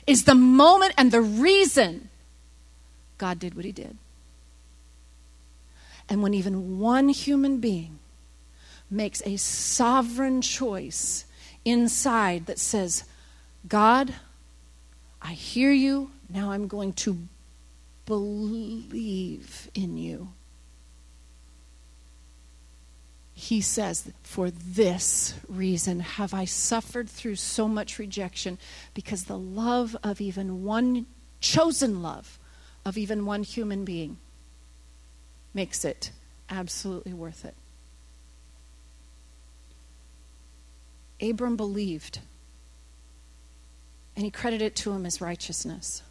is 0.05 0.25
the 0.25 0.35
moment 0.35 0.93
and 0.97 1.09
the 1.09 1.21
reason 1.21 2.09
God 3.17 3.39
did 3.39 3.55
what 3.55 3.63
he 3.63 3.71
did. 3.71 3.95
And 6.09 6.21
when 6.21 6.33
even 6.33 6.77
one 6.77 7.07
human 7.07 7.61
being 7.61 7.99
makes 8.91 9.21
a 9.25 9.37
sovereign 9.37 10.41
choice 10.41 11.23
inside 11.63 12.45
that 12.47 12.59
says, 12.59 13.05
God, 13.69 14.15
I 15.21 15.31
hear 15.31 15.71
you, 15.71 16.11
now 16.29 16.51
I'm 16.51 16.67
going 16.67 16.91
to 17.07 17.17
believe 18.07 19.69
in 19.75 19.97
you. 19.97 20.29
He 23.33 23.61
says, 23.61 24.11
For 24.23 24.49
this 24.49 25.35
reason 25.47 25.99
have 25.99 26.33
I 26.33 26.45
suffered 26.45 27.07
through 27.07 27.35
so 27.35 27.67
much 27.67 27.99
rejection, 27.99 28.57
because 28.95 29.25
the 29.25 29.37
love 29.37 29.95
of 30.03 30.19
even 30.19 30.63
one 30.63 31.05
chosen 31.39 32.01
love 32.01 32.39
of 32.83 32.97
even 32.97 33.27
one 33.27 33.43
human 33.43 33.85
being 33.85 34.17
makes 35.53 35.85
it 35.85 36.09
absolutely 36.49 37.13
worth 37.13 37.45
it. 37.45 37.53
Abram 41.21 41.57
believed, 41.57 42.19
and 44.15 44.23
he 44.23 44.31
credited 44.31 44.65
it 44.65 44.75
to 44.77 44.93
him 44.93 45.05
as 45.05 45.19
righteousness. 45.19 46.01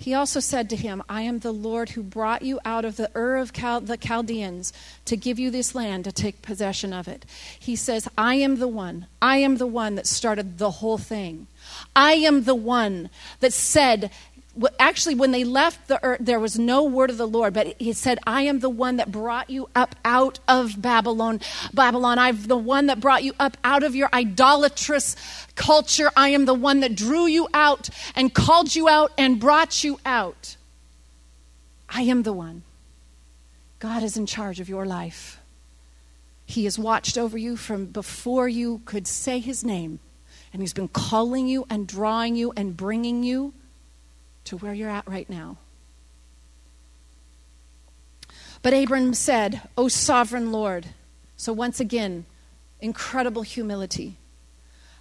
He 0.00 0.14
also 0.14 0.38
said 0.38 0.70
to 0.70 0.76
him, 0.76 1.02
I 1.08 1.22
am 1.22 1.40
the 1.40 1.52
Lord 1.52 1.90
who 1.90 2.04
brought 2.04 2.42
you 2.42 2.60
out 2.64 2.84
of 2.84 2.96
the 2.96 3.10
Ur 3.16 3.36
of 3.36 3.52
Chal- 3.52 3.80
the 3.80 3.96
Chaldeans 3.96 4.72
to 5.06 5.16
give 5.16 5.40
you 5.40 5.50
this 5.50 5.74
land 5.74 6.04
to 6.04 6.12
take 6.12 6.40
possession 6.40 6.92
of 6.92 7.08
it. 7.08 7.26
He 7.58 7.74
says, 7.74 8.08
I 8.16 8.36
am 8.36 8.60
the 8.60 8.68
one. 8.68 9.08
I 9.20 9.38
am 9.38 9.56
the 9.56 9.66
one 9.66 9.96
that 9.96 10.06
started 10.06 10.58
the 10.58 10.70
whole 10.70 10.98
thing. 10.98 11.48
I 11.96 12.12
am 12.12 12.44
the 12.44 12.54
one 12.54 13.10
that 13.40 13.52
said, 13.52 14.12
actually 14.78 15.14
when 15.14 15.30
they 15.30 15.44
left 15.44 15.88
the 15.88 16.04
Ur 16.04 16.16
there 16.20 16.40
was 16.40 16.58
no 16.58 16.82
word 16.84 17.10
of 17.10 17.16
the 17.16 17.26
lord 17.26 17.54
but 17.54 17.80
he 17.80 17.92
said 17.92 18.18
i 18.26 18.42
am 18.42 18.60
the 18.60 18.70
one 18.70 18.96
that 18.96 19.12
brought 19.12 19.50
you 19.50 19.68
up 19.74 19.94
out 20.04 20.38
of 20.48 20.80
babylon. 20.80 21.40
Babylon 21.72 22.18
i'm 22.18 22.42
the 22.42 22.56
one 22.56 22.86
that 22.86 23.00
brought 23.00 23.24
you 23.24 23.32
up 23.38 23.56
out 23.64 23.82
of 23.82 23.94
your 23.94 24.08
idolatrous 24.12 25.16
culture. 25.54 26.10
I 26.16 26.30
am 26.30 26.44
the 26.44 26.54
one 26.54 26.80
that 26.80 26.94
drew 26.94 27.26
you 27.26 27.48
out 27.52 27.90
and 28.14 28.32
called 28.32 28.74
you 28.74 28.88
out 28.88 29.12
and 29.18 29.40
brought 29.40 29.84
you 29.84 29.98
out. 30.06 30.56
I 31.88 32.02
am 32.02 32.22
the 32.22 32.32
one. 32.32 32.62
God 33.78 34.02
is 34.02 34.16
in 34.16 34.26
charge 34.26 34.60
of 34.60 34.68
your 34.68 34.86
life. 34.86 35.40
He 36.46 36.64
has 36.64 36.78
watched 36.78 37.18
over 37.18 37.36
you 37.36 37.56
from 37.56 37.86
before 37.86 38.48
you 38.48 38.80
could 38.84 39.06
say 39.06 39.38
his 39.38 39.62
name 39.62 40.00
and 40.52 40.62
He's 40.62 40.72
been 40.72 40.88
calling 40.88 41.46
you 41.46 41.66
and 41.68 41.86
drawing 41.86 42.36
you 42.36 42.52
and 42.56 42.76
bringing 42.76 43.22
you 43.22 43.52
to 44.48 44.56
where 44.56 44.72
you're 44.72 44.88
at 44.88 45.06
right 45.06 45.28
now. 45.28 45.58
But 48.62 48.72
Abram 48.72 49.12
said, 49.12 49.68
O 49.76 49.88
sovereign 49.88 50.50
Lord. 50.50 50.86
So 51.36 51.52
once 51.52 51.80
again, 51.80 52.24
incredible 52.80 53.42
humility. 53.42 54.16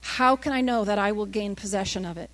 How 0.01 0.35
can 0.35 0.51
I 0.51 0.61
know 0.61 0.83
that 0.83 0.99
I 0.99 1.11
will 1.11 1.25
gain 1.25 1.55
possession 1.55 2.05
of 2.05 2.17
it? 2.17 2.29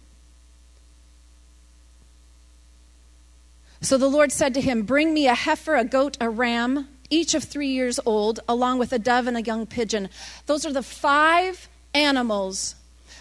So 3.79 3.97
the 3.97 4.09
Lord 4.09 4.31
said 4.31 4.53
to 4.55 4.61
him, 4.61 4.83
Bring 4.83 5.13
me 5.13 5.27
a 5.27 5.35
heifer, 5.35 5.75
a 5.75 5.85
goat, 5.85 6.17
a 6.19 6.29
ram, 6.29 6.87
each 7.09 7.35
of 7.35 7.43
three 7.43 7.67
years 7.67 7.99
old, 8.05 8.39
along 8.49 8.79
with 8.79 8.91
a 8.91 8.99
dove 8.99 9.27
and 9.27 9.37
a 9.37 9.41
young 9.41 9.67
pigeon. 9.67 10.09
Those 10.47 10.65
are 10.65 10.73
the 10.73 10.81
five 10.81 11.69
animals 11.93 12.75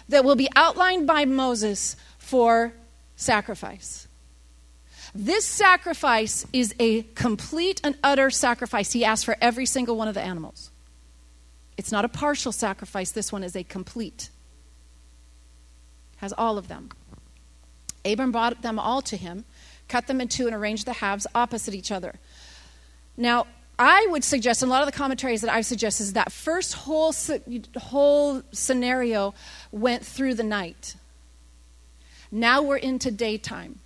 that 0.09 0.25
will 0.25 0.35
be 0.35 0.49
outlined 0.55 1.05
by 1.05 1.25
Moses 1.25 1.95
for 2.17 2.73
sacrifice. 3.15 4.07
This 5.15 5.45
sacrifice 5.45 6.45
is 6.53 6.73
a 6.79 7.03
complete 7.03 7.81
and 7.83 7.97
utter 8.03 8.29
sacrifice. 8.29 8.91
He 8.91 9.05
asked 9.05 9.25
for 9.25 9.37
every 9.39 9.65
single 9.65 9.95
one 9.95 10.07
of 10.07 10.15
the 10.15 10.21
animals. 10.21 10.71
It's 11.77 11.91
not 11.91 12.05
a 12.05 12.09
partial 12.09 12.51
sacrifice, 12.51 13.11
this 13.11 13.31
one 13.31 13.43
is 13.43 13.55
a 13.55 13.63
complete. 13.63 14.29
Has 16.17 16.33
all 16.37 16.57
of 16.57 16.67
them. 16.67 16.89
Abram 18.05 18.31
brought 18.31 18.61
them 18.61 18.79
all 18.79 19.01
to 19.03 19.17
him, 19.17 19.45
cut 19.87 20.07
them 20.07 20.21
in 20.21 20.27
two, 20.27 20.47
and 20.47 20.55
arranged 20.55 20.85
the 20.85 20.93
halves 20.93 21.27
opposite 21.33 21.73
each 21.73 21.91
other. 21.91 22.15
Now, 23.17 23.47
I 23.77 24.07
would 24.09 24.23
suggest, 24.23 24.61
and 24.61 24.69
a 24.69 24.73
lot 24.73 24.81
of 24.81 24.85
the 24.87 24.97
commentaries 24.97 25.41
that 25.41 25.51
I 25.51 25.61
suggest, 25.61 25.99
is 25.99 26.13
that 26.13 26.31
first 26.31 26.73
whole, 26.73 27.13
whole 27.77 28.43
scenario 28.51 29.33
went 29.71 30.05
through 30.05 30.35
the 30.35 30.43
night. 30.43 30.95
Now 32.33 32.63
we're 32.63 32.77
into 32.77 33.11
daytime. 33.11 33.77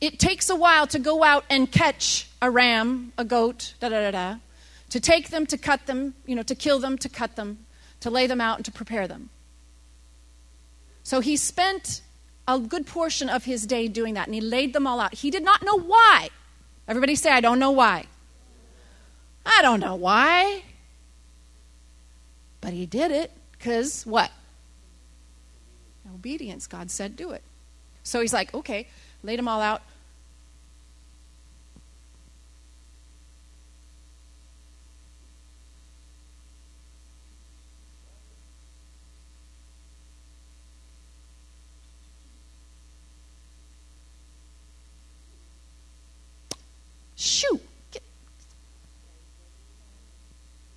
It 0.00 0.20
takes 0.20 0.48
a 0.48 0.54
while 0.54 0.86
to 0.86 1.00
go 1.00 1.24
out 1.24 1.44
and 1.50 1.68
catch 1.70 2.28
a 2.40 2.48
ram, 2.48 3.12
a 3.18 3.24
goat, 3.24 3.74
da 3.80 3.88
da 3.88 4.00
da 4.02 4.10
da, 4.12 4.38
to 4.90 5.00
take 5.00 5.30
them, 5.30 5.44
to 5.46 5.58
cut 5.58 5.86
them, 5.86 6.14
you 6.24 6.36
know, 6.36 6.44
to 6.44 6.54
kill 6.54 6.78
them, 6.78 6.96
to 6.98 7.08
cut 7.08 7.34
them, 7.34 7.66
to 7.98 8.10
lay 8.10 8.28
them 8.28 8.40
out, 8.40 8.58
and 8.58 8.64
to 8.64 8.70
prepare 8.70 9.08
them. 9.08 9.30
So 11.02 11.18
he 11.18 11.36
spent 11.36 12.00
a 12.46 12.60
good 12.60 12.86
portion 12.86 13.28
of 13.28 13.44
his 13.44 13.66
day 13.66 13.88
doing 13.88 14.14
that, 14.14 14.28
and 14.28 14.34
he 14.34 14.40
laid 14.40 14.72
them 14.72 14.86
all 14.86 15.00
out. 15.00 15.14
He 15.14 15.32
did 15.32 15.42
not 15.42 15.64
know 15.64 15.76
why. 15.76 16.28
Everybody 16.86 17.16
say, 17.16 17.32
I 17.32 17.40
don't 17.40 17.58
know 17.58 17.72
why. 17.72 18.04
I 19.44 19.62
don't 19.62 19.80
know 19.80 19.96
why. 19.96 20.62
But 22.60 22.72
he 22.72 22.86
did 22.86 23.10
it 23.10 23.32
because 23.50 24.06
what? 24.06 24.30
Obedience. 26.16 26.66
God 26.66 26.90
said, 26.90 27.14
do 27.14 27.30
it. 27.32 27.42
So 28.02 28.22
he's 28.22 28.32
like, 28.32 28.54
okay, 28.54 28.88
laid 29.22 29.38
them 29.38 29.48
all 29.48 29.60
out. 29.60 29.82
Shoot. 47.14 47.60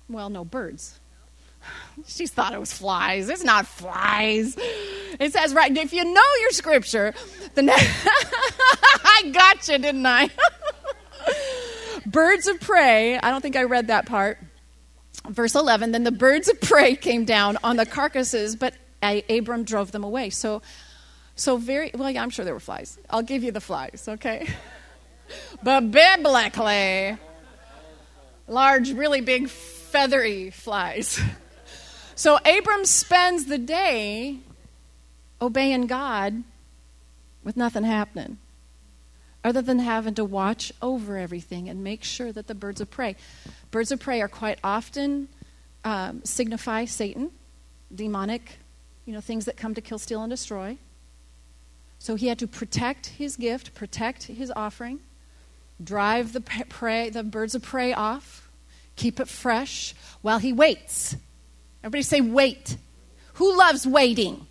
Well, 0.06 0.28
no, 0.28 0.44
birds. 0.44 1.00
She 2.06 2.26
thought 2.26 2.54
it 2.54 2.60
was 2.60 2.72
flies. 2.72 3.28
It's 3.28 3.44
not 3.44 3.66
flies. 3.66 4.56
It 5.20 5.34
says 5.34 5.54
right. 5.54 5.76
If 5.76 5.92
you 5.92 6.02
know 6.02 6.34
your 6.40 6.50
scripture, 6.50 7.14
the 7.54 7.62
ne- 7.62 7.72
I 7.76 9.30
got 9.32 9.68
you, 9.68 9.78
didn't 9.78 10.06
I? 10.06 10.30
birds 12.06 12.48
of 12.48 12.58
prey. 12.58 13.18
I 13.18 13.30
don't 13.30 13.42
think 13.42 13.54
I 13.54 13.64
read 13.64 13.88
that 13.88 14.06
part. 14.06 14.38
Verse 15.28 15.54
11. 15.54 15.92
Then 15.92 16.04
the 16.04 16.10
birds 16.10 16.48
of 16.48 16.58
prey 16.62 16.96
came 16.96 17.26
down 17.26 17.58
on 17.62 17.76
the 17.76 17.84
carcasses, 17.84 18.56
but 18.56 18.74
Abram 19.02 19.64
drove 19.64 19.92
them 19.92 20.04
away. 20.04 20.30
So, 20.30 20.62
so 21.36 21.58
very 21.58 21.90
well. 21.94 22.10
Yeah, 22.10 22.22
I'm 22.22 22.30
sure 22.30 22.46
there 22.46 22.54
were 22.54 22.60
flies. 22.60 22.98
I'll 23.10 23.22
give 23.22 23.44
you 23.44 23.52
the 23.52 23.60
flies. 23.60 24.06
Okay. 24.08 24.48
but 25.62 25.90
biblically, 25.90 27.18
large, 28.48 28.90
really 28.92 29.20
big 29.20 29.50
feathery 29.50 30.48
flies. 30.50 31.20
So 32.14 32.38
Abram 32.38 32.86
spends 32.86 33.44
the 33.44 33.58
day 33.58 34.38
obeying 35.40 35.86
God 35.86 36.42
with 37.42 37.56
nothing 37.56 37.84
happening. 37.84 38.38
other 39.42 39.62
than 39.62 39.78
having 39.78 40.14
to 40.14 40.24
watch 40.24 40.72
over 40.82 41.16
everything 41.16 41.68
and 41.68 41.82
make 41.82 42.04
sure 42.04 42.30
that 42.32 42.46
the 42.46 42.54
birds 42.54 42.80
of 42.80 42.90
prey. 42.90 43.16
Birds 43.70 43.90
of 43.90 43.98
prey 44.00 44.20
are 44.20 44.28
quite 44.28 44.58
often 44.62 45.28
um, 45.82 46.20
signify 46.24 46.84
Satan, 46.84 47.30
demonic, 47.94 48.58
you 49.06 49.14
know, 49.14 49.20
things 49.20 49.46
that 49.46 49.56
come 49.56 49.74
to 49.74 49.80
kill, 49.80 49.98
steal, 49.98 50.22
and 50.22 50.30
destroy. 50.30 50.76
So 51.98 52.16
he 52.16 52.28
had 52.28 52.38
to 52.40 52.46
protect 52.46 53.06
his 53.06 53.36
gift, 53.36 53.74
protect 53.74 54.24
his 54.24 54.52
offering, 54.54 55.00
drive 55.82 56.34
the 56.34 56.42
prey, 56.42 57.08
the 57.08 57.22
birds 57.22 57.54
of 57.54 57.62
prey 57.62 57.94
off, 57.94 58.50
keep 58.96 59.20
it 59.20 59.28
fresh 59.28 59.94
while 60.20 60.38
he 60.38 60.52
waits. 60.52 61.16
Everybody 61.82 62.02
say 62.02 62.20
wait. 62.20 62.76
Who 63.34 63.56
loves 63.56 63.86
waiting? 63.86 64.46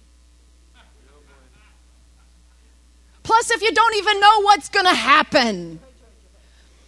Plus, 3.30 3.52
if 3.52 3.62
you 3.62 3.72
don't 3.72 3.96
even 3.96 4.20
know 4.20 4.42
what's 4.42 4.70
going 4.70 4.88
to 4.88 4.96
happen. 4.96 5.80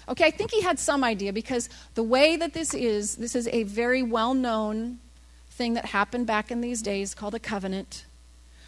Okay, 0.10 0.26
I 0.26 0.32
think 0.32 0.50
he 0.50 0.62
had 0.62 0.80
some 0.80 1.04
idea 1.04 1.32
because 1.32 1.70
the 1.94 2.02
way 2.02 2.36
that 2.36 2.54
this 2.54 2.74
is, 2.74 3.18
this 3.18 3.36
is 3.36 3.48
a 3.50 3.62
very 3.62 4.02
well 4.02 4.34
known 4.34 4.98
thing 5.52 5.76
that 5.76 5.86
happened 5.86 6.26
back 6.26 6.50
in 6.50 6.62
these 6.62 6.82
days 6.82 7.14
called 7.14 7.36
a 7.36 7.40
covenant. 7.40 8.06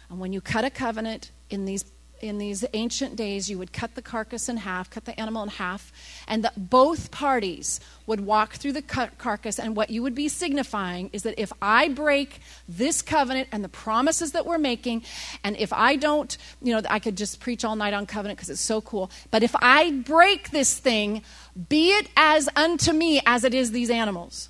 And 0.08 0.20
when 0.20 0.32
you 0.32 0.40
cut 0.40 0.64
a 0.64 0.70
covenant 0.70 1.32
in 1.50 1.64
these 1.64 1.84
in 2.20 2.38
these 2.38 2.64
ancient 2.72 3.16
days, 3.16 3.50
you 3.50 3.58
would 3.58 3.72
cut 3.72 3.94
the 3.94 4.02
carcass 4.02 4.48
in 4.48 4.56
half, 4.58 4.88
cut 4.88 5.04
the 5.04 5.18
animal 5.20 5.42
in 5.42 5.48
half, 5.50 5.92
and 6.26 6.42
that 6.44 6.70
both 6.70 7.10
parties 7.10 7.80
would 8.06 8.20
walk 8.20 8.54
through 8.54 8.72
the 8.72 8.82
carcass. 8.82 9.58
And 9.58 9.76
what 9.76 9.90
you 9.90 10.02
would 10.02 10.14
be 10.14 10.28
signifying 10.28 11.10
is 11.12 11.22
that 11.24 11.34
if 11.38 11.52
I 11.60 11.88
break 11.88 12.40
this 12.68 13.02
covenant 13.02 13.48
and 13.52 13.62
the 13.62 13.68
promises 13.68 14.32
that 14.32 14.46
we're 14.46 14.58
making, 14.58 15.02
and 15.42 15.56
if 15.56 15.72
I 15.72 15.96
don't, 15.96 16.36
you 16.62 16.74
know, 16.74 16.82
I 16.88 16.98
could 16.98 17.16
just 17.16 17.40
preach 17.40 17.64
all 17.64 17.76
night 17.76 17.94
on 17.94 18.06
covenant 18.06 18.38
because 18.38 18.50
it's 18.50 18.60
so 18.60 18.80
cool. 18.80 19.10
But 19.30 19.42
if 19.42 19.54
I 19.60 19.90
break 19.90 20.50
this 20.50 20.78
thing, 20.78 21.22
be 21.68 21.90
it 21.90 22.08
as 22.16 22.48
unto 22.56 22.92
me 22.92 23.20
as 23.26 23.44
it 23.44 23.54
is 23.54 23.72
these 23.72 23.90
animals, 23.90 24.48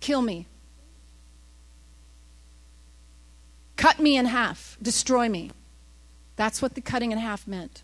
kill 0.00 0.22
me. 0.22 0.46
Cut 3.76 4.00
me 4.00 4.16
in 4.16 4.26
half, 4.26 4.76
destroy 4.82 5.28
me. 5.28 5.52
That's 6.38 6.62
what 6.62 6.74
the 6.74 6.80
cutting 6.80 7.10
in 7.10 7.18
half 7.18 7.48
meant. 7.48 7.82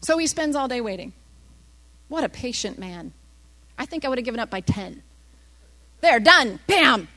So 0.00 0.16
he 0.16 0.26
spends 0.26 0.56
all 0.56 0.66
day 0.66 0.80
waiting. 0.80 1.12
What 2.08 2.24
a 2.24 2.28
patient 2.28 2.78
man. 2.78 3.12
I 3.78 3.84
think 3.84 4.04
I 4.04 4.08
would 4.08 4.16
have 4.16 4.24
given 4.24 4.40
up 4.40 4.48
by 4.48 4.60
10. 4.60 5.02
There, 6.00 6.18
done. 6.20 6.58
Bam. 6.66 7.08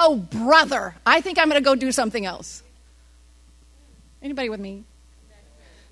Oh, 0.00 0.16
brother. 0.16 0.96
I 1.06 1.20
think 1.20 1.38
I'm 1.38 1.48
going 1.48 1.62
to 1.62 1.64
go 1.64 1.76
do 1.76 1.92
something 1.92 2.26
else. 2.26 2.64
Anybody 4.20 4.48
with 4.48 4.60
me? 4.60 4.82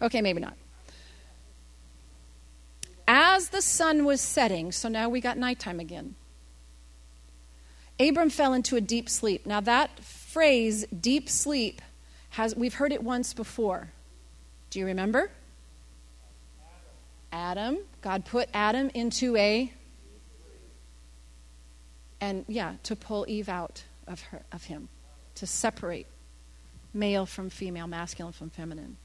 Okay, 0.02 0.20
maybe 0.22 0.40
not. 0.40 0.56
As 3.06 3.50
the 3.50 3.62
sun 3.62 4.04
was 4.04 4.20
setting, 4.20 4.72
so 4.72 4.88
now 4.88 5.08
we 5.08 5.20
got 5.20 5.38
nighttime 5.38 5.78
again. 5.78 6.16
Abram 8.00 8.30
fell 8.30 8.52
into 8.52 8.74
a 8.74 8.80
deep 8.80 9.08
sleep. 9.08 9.46
Now 9.46 9.60
that 9.60 9.90
phrase, 10.32 10.86
deep 10.86 11.28
sleep, 11.28 11.82
has, 12.30 12.54
we've 12.54 12.74
heard 12.74 12.92
it 12.92 13.02
once 13.02 13.34
before. 13.34 13.90
Do 14.70 14.78
you 14.78 14.86
remember? 14.86 15.30
Adam. 17.32 17.78
God 18.00 18.24
put 18.24 18.48
Adam 18.54 18.90
into 18.94 19.36
a. 19.36 19.72
And 22.20 22.44
yeah, 22.48 22.74
to 22.84 22.96
pull 22.96 23.24
Eve 23.28 23.48
out 23.48 23.82
of, 24.06 24.20
her, 24.22 24.42
of 24.52 24.64
him, 24.64 24.88
to 25.36 25.46
separate 25.46 26.06
male 26.92 27.26
from 27.26 27.50
female, 27.50 27.86
masculine 27.86 28.32
from 28.32 28.50
feminine. 28.50 28.96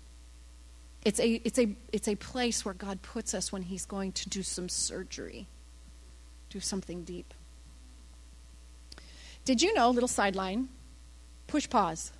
It's 1.03 1.19
a, 1.19 1.41
it's, 1.43 1.59
a, 1.59 1.75
it's 1.91 2.07
a 2.07 2.15
place 2.15 2.65
where 2.65 2.73
God 2.73 3.01
puts 3.01 3.33
us 3.33 3.51
when 3.51 3.61
He's 3.61 3.85
going 3.85 4.11
to 4.13 4.29
do 4.29 4.41
some 4.41 4.67
surgery, 4.67 5.47
do 6.49 6.59
something 6.59 7.03
deep. 7.03 7.33
Did 9.45 9.61
you 9.61 9.73
know, 9.75 9.91
little 9.91 10.07
sideline, 10.07 10.69
Push 11.47 11.69
pause. 11.69 12.11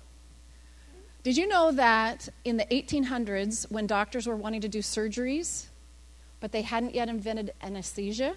Did 1.22 1.36
you 1.36 1.48
know 1.48 1.72
that 1.72 2.28
in 2.44 2.56
the 2.56 2.64
1800s, 2.66 3.70
when 3.70 3.86
doctors 3.86 4.26
were 4.26 4.36
wanting 4.36 4.60
to 4.60 4.68
do 4.68 4.78
surgeries, 4.78 5.66
but 6.38 6.52
they 6.52 6.62
hadn't 6.62 6.94
yet 6.94 7.08
invented 7.08 7.52
anesthesia, 7.60 8.36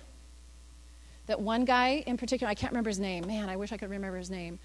that 1.28 1.40
one 1.40 1.66
guy 1.66 2.04
in 2.08 2.18
particular, 2.18 2.50
I 2.50 2.56
can't 2.56 2.72
remember 2.72 2.90
his 2.90 3.00
name, 3.00 3.28
man, 3.28 3.48
I 3.48 3.58
wish 3.58 3.72
I 3.72 3.78
could 3.78 3.92
remember 3.92 4.18
his 4.18 4.32
name, 4.32 4.58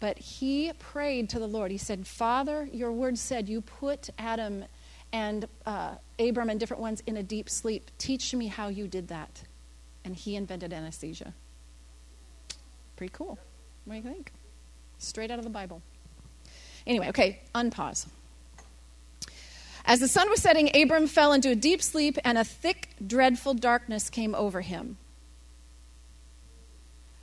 but 0.00 0.18
he 0.18 0.72
prayed 0.78 1.30
to 1.30 1.38
the 1.38 1.46
Lord. 1.46 1.70
He 1.70 1.78
said, 1.78 2.06
Father, 2.06 2.68
your 2.70 2.92
word 2.92 3.16
said 3.16 3.48
you 3.48 3.62
put 3.62 4.10
Adam 4.18 4.64
and 5.12 5.46
uh, 5.64 5.94
Abram 6.18 6.50
and 6.50 6.60
different 6.60 6.82
ones 6.82 7.02
in 7.06 7.16
a 7.16 7.22
deep 7.22 7.48
sleep. 7.48 7.90
Teach 7.96 8.34
me 8.34 8.48
how 8.48 8.68
you 8.68 8.86
did 8.86 9.08
that. 9.08 9.42
And 10.04 10.14
he 10.14 10.36
invented 10.36 10.72
anesthesia. 10.72 11.32
Pretty 12.96 13.12
cool. 13.14 13.38
What 13.84 13.94
do 13.94 14.08
you 14.08 14.14
think? 14.14 14.32
Straight 15.00 15.30
out 15.30 15.38
of 15.38 15.44
the 15.44 15.50
Bible. 15.50 15.82
Anyway, 16.86 17.08
okay, 17.08 17.40
unpause. 17.54 18.06
As 19.86 19.98
the 19.98 20.08
sun 20.08 20.28
was 20.28 20.42
setting, 20.42 20.70
Abram 20.74 21.06
fell 21.06 21.32
into 21.32 21.50
a 21.50 21.56
deep 21.56 21.82
sleep, 21.82 22.18
and 22.22 22.36
a 22.36 22.44
thick, 22.44 22.90
dreadful 23.04 23.54
darkness 23.54 24.10
came 24.10 24.34
over 24.34 24.60
him. 24.60 24.98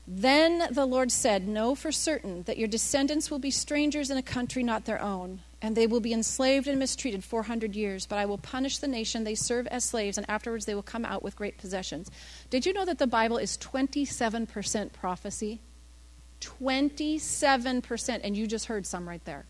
Then 0.08 0.68
the 0.72 0.86
Lord 0.86 1.12
said, 1.12 1.48
Know 1.48 1.76
for 1.76 1.92
certain 1.92 2.44
that 2.44 2.58
your 2.58 2.68
descendants 2.68 3.30
will 3.30 3.40
be 3.40 3.52
strangers 3.52 4.10
in 4.10 4.18
a 4.18 4.24
country 4.24 4.64
not 4.64 4.86
their 4.86 5.02
own, 5.02 5.42
and 5.62 5.76
they 5.76 5.86
will 5.86 6.00
be 6.00 6.14
enslaved 6.14 6.68
and 6.68 6.80
mistreated 6.80 7.24
400 7.24 7.76
years. 7.76 8.08
But 8.08 8.18
I 8.18 8.26
will 8.26 8.38
punish 8.38 8.80
the 8.80 8.88
nation 8.88 9.24
they 9.24 9.36
serve 9.36 9.68
as 9.68 9.84
slaves, 9.84 10.18
and 10.18 10.28
afterwards 10.30 10.66
they 10.66 10.76
will 10.76 10.82
come 10.82 11.06
out 11.06 11.22
with 11.22 11.36
great 11.36 11.58
possessions. 11.58 12.10
Did 12.50 12.66
you 12.66 12.74
know 12.74 12.86
that 12.86 12.98
the 12.98 13.06
Bible 13.06 13.38
is 13.38 13.58
27% 13.58 14.94
prophecy? 14.94 15.60
27%. 16.42 18.20
And 18.24 18.38
you 18.38 18.48
just 18.48 18.66
heard 18.66 18.86
some 18.86 19.08
right 19.08 19.24
there. 19.26 19.46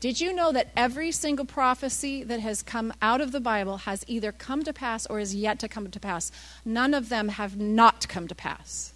Did 0.00 0.20
you 0.20 0.32
know 0.32 0.52
that 0.52 0.70
every 0.76 1.10
single 1.10 1.44
prophecy 1.44 2.22
that 2.22 2.38
has 2.38 2.62
come 2.62 2.92
out 3.02 3.20
of 3.20 3.32
the 3.32 3.40
Bible 3.40 3.78
has 3.78 4.04
either 4.06 4.30
come 4.30 4.62
to 4.62 4.72
pass 4.72 5.06
or 5.06 5.18
is 5.18 5.34
yet 5.34 5.58
to 5.60 5.68
come 5.68 5.90
to 5.90 5.98
pass? 6.00 6.30
None 6.64 6.94
of 6.94 7.08
them 7.08 7.28
have 7.28 7.56
not 7.56 8.06
come 8.08 8.28
to 8.28 8.34
pass. 8.34 8.92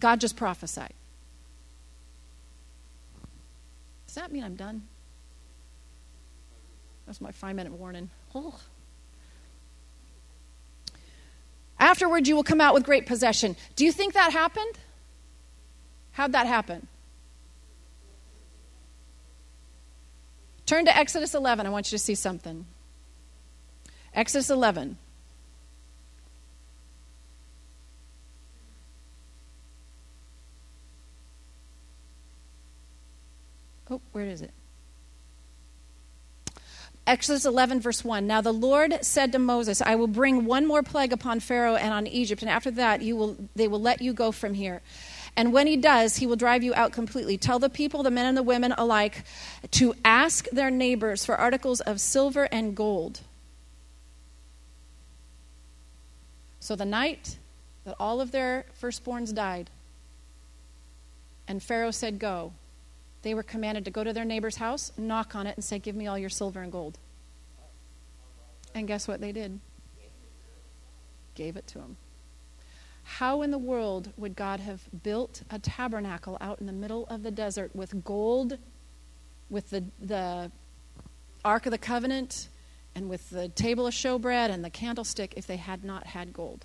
God 0.00 0.20
just 0.20 0.36
prophesied. 0.36 0.94
Does 4.06 4.16
that 4.16 4.32
mean 4.32 4.42
I'm 4.42 4.56
done? 4.56 4.82
That's 7.06 7.20
my 7.20 7.30
five 7.30 7.54
minute 7.54 7.72
warning. 7.72 8.10
Oh. 8.34 8.58
Afterward, 11.78 12.26
you 12.26 12.34
will 12.34 12.44
come 12.44 12.60
out 12.60 12.74
with 12.74 12.84
great 12.84 13.06
possession. 13.06 13.56
Do 13.76 13.84
you 13.84 13.92
think 13.92 14.14
that 14.14 14.32
happened? 14.32 14.78
How'd 16.14 16.32
that 16.32 16.46
happen? 16.46 16.86
Turn 20.64 20.84
to 20.86 20.96
Exodus 20.96 21.34
11. 21.34 21.66
I 21.66 21.70
want 21.70 21.90
you 21.90 21.98
to 21.98 22.02
see 22.02 22.14
something. 22.14 22.66
Exodus 24.14 24.48
11. 24.48 24.96
Oh, 33.90 34.00
where 34.12 34.24
is 34.24 34.40
it? 34.40 34.52
Exodus 37.06 37.44
11, 37.44 37.80
verse 37.80 38.02
1. 38.04 38.26
Now 38.26 38.40
the 38.40 38.52
Lord 38.52 38.98
said 39.02 39.32
to 39.32 39.38
Moses, 39.38 39.82
I 39.82 39.96
will 39.96 40.06
bring 40.06 40.46
one 40.46 40.64
more 40.64 40.82
plague 40.82 41.12
upon 41.12 41.40
Pharaoh 41.40 41.74
and 41.74 41.92
on 41.92 42.06
Egypt, 42.06 42.40
and 42.40 42.50
after 42.50 42.70
that 42.70 43.02
you 43.02 43.14
will, 43.14 43.36
they 43.54 43.68
will 43.68 43.80
let 43.80 44.00
you 44.00 44.14
go 44.14 44.32
from 44.32 44.54
here. 44.54 44.80
And 45.36 45.52
when 45.52 45.66
he 45.66 45.76
does, 45.76 46.16
he 46.16 46.26
will 46.26 46.36
drive 46.36 46.62
you 46.62 46.74
out 46.74 46.92
completely. 46.92 47.36
Tell 47.36 47.58
the 47.58 47.68
people, 47.68 48.02
the 48.02 48.10
men 48.10 48.26
and 48.26 48.36
the 48.36 48.42
women 48.42 48.72
alike, 48.78 49.24
to 49.72 49.94
ask 50.04 50.48
their 50.50 50.70
neighbors 50.70 51.24
for 51.24 51.36
articles 51.36 51.80
of 51.80 52.00
silver 52.00 52.44
and 52.52 52.76
gold. 52.76 53.20
So 56.60 56.76
the 56.76 56.84
night 56.84 57.38
that 57.84 57.96
all 57.98 58.20
of 58.20 58.30
their 58.30 58.64
firstborns 58.80 59.34
died, 59.34 59.70
and 61.46 61.62
Pharaoh 61.62 61.90
said, 61.90 62.18
Go, 62.18 62.52
they 63.22 63.34
were 63.34 63.42
commanded 63.42 63.84
to 63.86 63.90
go 63.90 64.04
to 64.04 64.12
their 64.12 64.24
neighbor's 64.24 64.56
house, 64.56 64.92
knock 64.96 65.34
on 65.34 65.46
it, 65.46 65.56
and 65.56 65.64
say, 65.64 65.78
Give 65.78 65.96
me 65.96 66.06
all 66.06 66.18
your 66.18 66.30
silver 66.30 66.62
and 66.62 66.70
gold. 66.70 66.98
And 68.74 68.86
guess 68.86 69.06
what 69.06 69.20
they 69.20 69.32
did? 69.32 69.60
Gave 71.34 71.56
it 71.56 71.66
to 71.68 71.80
him. 71.80 71.96
How 73.04 73.42
in 73.42 73.50
the 73.50 73.58
world 73.58 74.12
would 74.16 74.34
God 74.34 74.60
have 74.60 74.82
built 75.02 75.42
a 75.50 75.58
tabernacle 75.58 76.36
out 76.40 76.60
in 76.60 76.66
the 76.66 76.72
middle 76.72 77.06
of 77.06 77.22
the 77.22 77.30
desert 77.30 77.74
with 77.74 78.04
gold, 78.04 78.58
with 79.50 79.70
the, 79.70 79.84
the 80.00 80.50
Ark 81.44 81.66
of 81.66 81.70
the 81.70 81.78
Covenant, 81.78 82.48
and 82.94 83.08
with 83.08 83.30
the 83.30 83.48
table 83.48 83.86
of 83.86 83.94
showbread 83.94 84.50
and 84.50 84.64
the 84.64 84.70
candlestick 84.70 85.34
if 85.36 85.46
they 85.46 85.56
had 85.56 85.84
not 85.84 86.08
had 86.08 86.32
gold? 86.32 86.64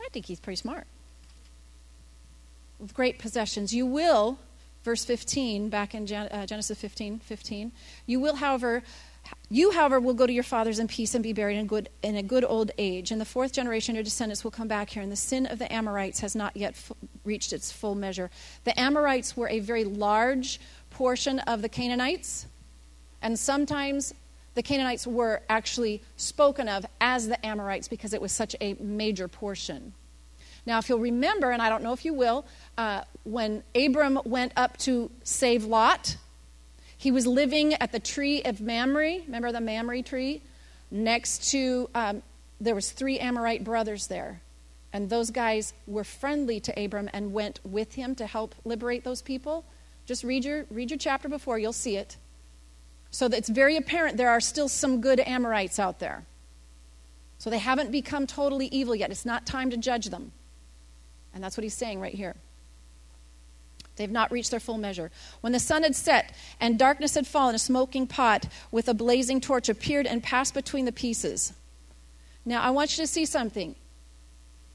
I 0.00 0.08
think 0.10 0.26
he's 0.26 0.40
pretty 0.40 0.56
smart. 0.56 0.86
With 2.78 2.94
great 2.94 3.18
possessions. 3.18 3.74
You 3.74 3.86
will 3.86 4.38
verse 4.86 5.04
15, 5.04 5.68
back 5.68 5.96
in 5.96 6.10
uh, 6.12 6.46
Genesis 6.46 6.78
15, 6.78 7.18
15. 7.18 7.72
You 8.06 8.20
will, 8.20 8.36
however, 8.36 8.84
you, 9.48 9.70
however, 9.70 10.00
will 10.00 10.14
go 10.14 10.26
to 10.26 10.32
your 10.32 10.42
fathers 10.42 10.78
in 10.78 10.88
peace 10.88 11.14
and 11.14 11.22
be 11.22 11.32
buried 11.32 11.56
in, 11.56 11.66
good, 11.66 11.88
in 12.02 12.16
a 12.16 12.22
good 12.22 12.44
old 12.44 12.72
age. 12.78 13.10
And 13.10 13.20
the 13.20 13.24
fourth 13.24 13.52
generation, 13.52 13.94
your 13.94 14.02
descendants 14.02 14.42
will 14.42 14.50
come 14.50 14.66
back 14.66 14.90
here, 14.90 15.02
and 15.02 15.12
the 15.12 15.16
sin 15.16 15.46
of 15.46 15.58
the 15.58 15.72
Amorites 15.72 16.20
has 16.20 16.34
not 16.34 16.56
yet 16.56 16.72
f- 16.72 16.92
reached 17.24 17.52
its 17.52 17.70
full 17.70 17.94
measure. 17.94 18.30
The 18.64 18.78
Amorites 18.78 19.36
were 19.36 19.48
a 19.48 19.60
very 19.60 19.84
large 19.84 20.60
portion 20.90 21.38
of 21.40 21.62
the 21.62 21.68
Canaanites, 21.68 22.46
and 23.22 23.38
sometimes 23.38 24.14
the 24.54 24.62
Canaanites 24.62 25.06
were 25.06 25.42
actually 25.48 26.02
spoken 26.16 26.68
of 26.68 26.84
as 27.00 27.28
the 27.28 27.44
Amorites 27.46 27.88
because 27.88 28.14
it 28.14 28.20
was 28.20 28.32
such 28.32 28.56
a 28.60 28.74
major 28.80 29.28
portion. 29.28 29.92
Now, 30.64 30.78
if 30.78 30.88
you'll 30.88 30.98
remember, 30.98 31.52
and 31.52 31.62
I 31.62 31.68
don't 31.68 31.82
know 31.82 31.92
if 31.92 32.04
you 32.04 32.14
will, 32.14 32.44
uh, 32.76 33.02
when 33.22 33.62
Abram 33.74 34.18
went 34.24 34.52
up 34.56 34.76
to 34.78 35.10
save 35.22 35.64
Lot, 35.64 36.16
he 37.06 37.12
was 37.12 37.24
living 37.24 37.72
at 37.74 37.92
the 37.92 38.00
tree 38.00 38.42
of 38.42 38.60
Mamre. 38.60 39.20
Remember 39.26 39.52
the 39.52 39.60
Mamre 39.60 40.02
tree? 40.02 40.42
Next 40.90 41.52
to, 41.52 41.88
um, 41.94 42.20
there 42.60 42.74
was 42.74 42.90
three 42.90 43.20
Amorite 43.20 43.62
brothers 43.62 44.08
there. 44.08 44.40
And 44.92 45.08
those 45.08 45.30
guys 45.30 45.72
were 45.86 46.02
friendly 46.02 46.58
to 46.58 46.84
Abram 46.84 47.08
and 47.12 47.32
went 47.32 47.60
with 47.62 47.94
him 47.94 48.16
to 48.16 48.26
help 48.26 48.56
liberate 48.64 49.04
those 49.04 49.22
people. 49.22 49.64
Just 50.04 50.24
read 50.24 50.44
your, 50.44 50.66
read 50.68 50.90
your 50.90 50.98
chapter 50.98 51.28
before, 51.28 51.60
you'll 51.60 51.72
see 51.72 51.96
it. 51.96 52.16
So 53.12 53.26
it's 53.26 53.50
very 53.50 53.76
apparent 53.76 54.16
there 54.16 54.30
are 54.30 54.40
still 54.40 54.68
some 54.68 55.00
good 55.00 55.20
Amorites 55.20 55.78
out 55.78 56.00
there. 56.00 56.26
So 57.38 57.50
they 57.50 57.58
haven't 57.58 57.92
become 57.92 58.26
totally 58.26 58.66
evil 58.72 58.96
yet. 58.96 59.12
It's 59.12 59.24
not 59.24 59.46
time 59.46 59.70
to 59.70 59.76
judge 59.76 60.06
them. 60.06 60.32
And 61.32 61.44
that's 61.44 61.56
what 61.56 61.62
he's 61.62 61.72
saying 61.72 62.00
right 62.00 62.14
here. 62.14 62.34
They've 63.96 64.10
not 64.10 64.30
reached 64.30 64.50
their 64.50 64.60
full 64.60 64.78
measure. 64.78 65.10
When 65.40 65.52
the 65.52 65.60
sun 65.60 65.82
had 65.82 65.96
set 65.96 66.34
and 66.60 66.78
darkness 66.78 67.14
had 67.14 67.26
fallen, 67.26 67.54
a 67.54 67.58
smoking 67.58 68.06
pot 68.06 68.46
with 68.70 68.88
a 68.88 68.94
blazing 68.94 69.40
torch 69.40 69.68
appeared 69.68 70.06
and 70.06 70.22
passed 70.22 70.54
between 70.54 70.84
the 70.84 70.92
pieces. 70.92 71.52
Now, 72.44 72.62
I 72.62 72.70
want 72.70 72.96
you 72.96 73.02
to 73.02 73.08
see 73.08 73.26
something. 73.26 73.74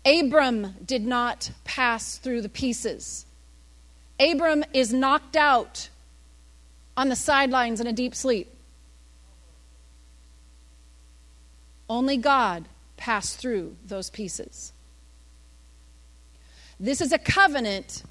Abram 0.06 0.76
did 0.84 1.06
not 1.06 1.52
pass 1.64 2.18
through 2.18 2.42
the 2.42 2.50
pieces. 2.50 3.26
Abram 4.20 4.64
is 4.74 4.92
knocked 4.92 5.36
out 5.36 5.90
on 6.98 7.10
the 7.10 7.16
sidelines 7.16 7.80
in 7.80 7.88
a 7.88 7.94
deep 7.94 8.16
sleep. 8.16 8.54
Only 11.90 12.18
God 12.18 12.66
passed 12.98 13.38
through 13.38 13.76
those 13.86 14.10
pieces. 14.10 14.74
This 16.80 17.00
is 17.02 17.12
a 17.12 17.20
covenant 17.20 18.04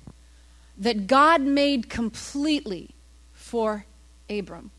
that 0.80 1.06
God 1.06 1.42
made 1.42 1.90
completely 1.90 2.90
for 3.32 3.84
Abram. 4.30 4.70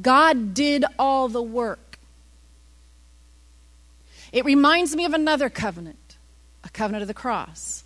God 0.00 0.54
did 0.54 0.84
all 0.98 1.28
the 1.28 1.42
work. 1.42 1.98
It 4.32 4.44
reminds 4.44 4.96
me 4.96 5.04
of 5.04 5.12
another 5.12 5.50
covenant, 5.50 6.16
a 6.64 6.70
covenant 6.70 7.02
of 7.02 7.08
the 7.08 7.14
cross, 7.14 7.84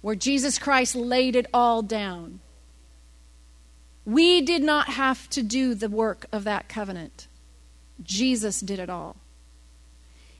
where 0.00 0.14
Jesus 0.14 0.58
Christ 0.58 0.94
laid 0.94 1.36
it 1.36 1.46
all 1.52 1.82
down. 1.82 2.40
We 4.06 4.40
did 4.40 4.62
not 4.62 4.88
have 4.88 5.28
to 5.30 5.42
do 5.42 5.74
the 5.74 5.88
work 5.88 6.26
of 6.32 6.44
that 6.44 6.68
covenant, 6.68 7.28
Jesus 8.02 8.60
did 8.60 8.78
it 8.78 8.90
all. 8.90 9.16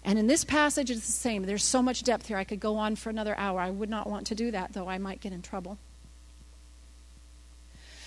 And 0.04 0.18
in 0.18 0.26
this 0.26 0.44
passage, 0.44 0.90
it's 0.90 1.06
the 1.06 1.12
same. 1.12 1.44
There's 1.44 1.62
so 1.62 1.80
much 1.80 2.02
depth 2.02 2.26
here. 2.26 2.36
I 2.36 2.44
could 2.44 2.60
go 2.60 2.76
on 2.76 2.96
for 2.96 3.10
another 3.10 3.36
hour. 3.38 3.60
I 3.60 3.70
would 3.70 3.90
not 3.90 4.08
want 4.08 4.26
to 4.28 4.34
do 4.34 4.50
that, 4.50 4.72
though 4.72 4.88
I 4.88 4.98
might 4.98 5.20
get 5.20 5.32
in 5.32 5.42
trouble. 5.42 5.78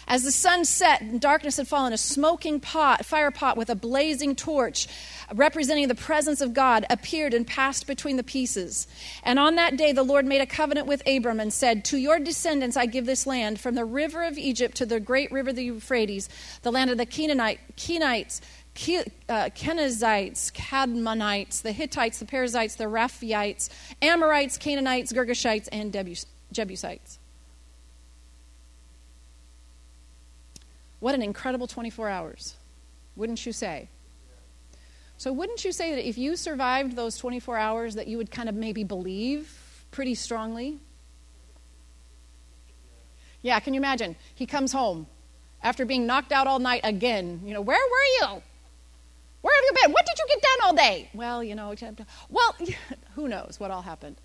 As 0.08 0.24
the 0.24 0.32
sun 0.32 0.66
set 0.66 1.02
and 1.02 1.20
darkness 1.20 1.58
had 1.58 1.68
fallen, 1.68 1.92
a 1.92 1.98
smoking 1.98 2.60
pot, 2.60 3.06
fire 3.06 3.32
pot 3.32 3.58
with 3.58 3.72
a 3.72 3.76
blazing 3.76 4.36
torch 4.36 4.88
representing 5.34 5.88
the 5.88 5.96
presence 5.96 6.42
of 6.42 6.54
God 6.54 6.86
appeared 6.92 7.34
and 7.34 7.48
passed 7.48 7.88
between 7.88 8.16
the 8.16 8.24
pieces. 8.24 8.88
And 9.24 9.40
on 9.40 9.56
that 9.56 9.78
day, 9.78 9.94
the 9.94 10.04
Lord 10.04 10.26
made 10.26 10.42
a 10.42 10.46
covenant 10.46 10.86
with 10.86 11.02
Abram 11.08 11.40
and 11.40 11.52
said, 11.52 11.84
To 11.86 11.98
your 11.98 12.20
descendants 12.20 12.78
I 12.78 12.86
give 12.86 13.08
this 13.08 13.26
land, 13.26 13.60
from 13.60 13.74
the 13.74 13.86
river 13.86 14.24
of 14.24 14.38
Egypt 14.38 14.78
to 14.78 14.86
the 14.86 15.00
great 15.00 15.32
river 15.32 15.52
the 15.52 15.64
Euphrates, 15.64 16.30
the 16.62 16.72
land 16.72 16.92
of 16.92 17.00
the 17.00 17.08
Canaanite, 17.08 17.60
Kenites, 17.76 18.42
Uh, 18.76 19.50
Kenizzites, 19.56 20.52
Kadmonites, 20.52 21.62
the 21.62 21.72
Hittites, 21.72 22.20
the 22.20 22.26
Perizzites, 22.26 22.76
the 22.76 22.86
Rephaites, 22.86 23.70
Amorites, 24.02 24.58
Canaanites, 24.58 25.14
Girgashites, 25.14 25.70
and 25.72 25.94
Jebusites. 26.52 27.20
What 31.00 31.16
an 31.16 31.22
incredible 31.22 31.68
24 31.68 32.10
hours, 32.10 32.56
wouldn't 33.16 33.46
you 33.46 33.54
say? 33.54 33.88
So, 35.18 35.32
wouldn't 35.32 35.64
you 35.64 35.72
say 35.72 35.96
that 35.96 36.08
if 36.08 36.18
you 36.18 36.36
survived 36.36 36.98
those 36.98 37.18
24 37.18 37.58
hours, 37.58 37.96
that 37.96 38.08
you 38.08 38.18
would 38.18 38.30
kind 38.30 38.50
of 38.50 38.56
maybe 38.56 38.84
believe 38.84 39.86
pretty 39.92 40.16
strongly? 40.16 40.80
Yeah, 43.42 43.60
can 43.62 43.74
you 43.74 43.80
imagine? 43.80 44.18
He 44.34 44.46
comes 44.46 44.74
home 44.74 45.08
after 45.64 45.86
being 45.86 46.06
knocked 46.06 46.34
out 46.34 46.48
all 46.48 46.60
night 46.60 46.82
again. 46.84 47.42
You 47.46 47.54
know, 47.54 47.62
where 47.62 47.80
were 47.80 48.28
you? 48.28 48.42
Where 49.46 49.56
have 49.56 49.64
you 49.64 49.84
been? 49.84 49.92
What 49.94 50.08
did 50.08 50.18
you 50.18 50.26
get 50.28 50.42
done 50.42 50.58
all 50.64 50.74
day? 50.74 51.10
Well, 51.14 51.44
you 51.44 51.54
know, 51.54 51.76
well, 52.32 52.56
who 53.14 53.28
knows 53.28 53.60
what 53.60 53.70
all 53.70 53.84
happened. 53.84 54.16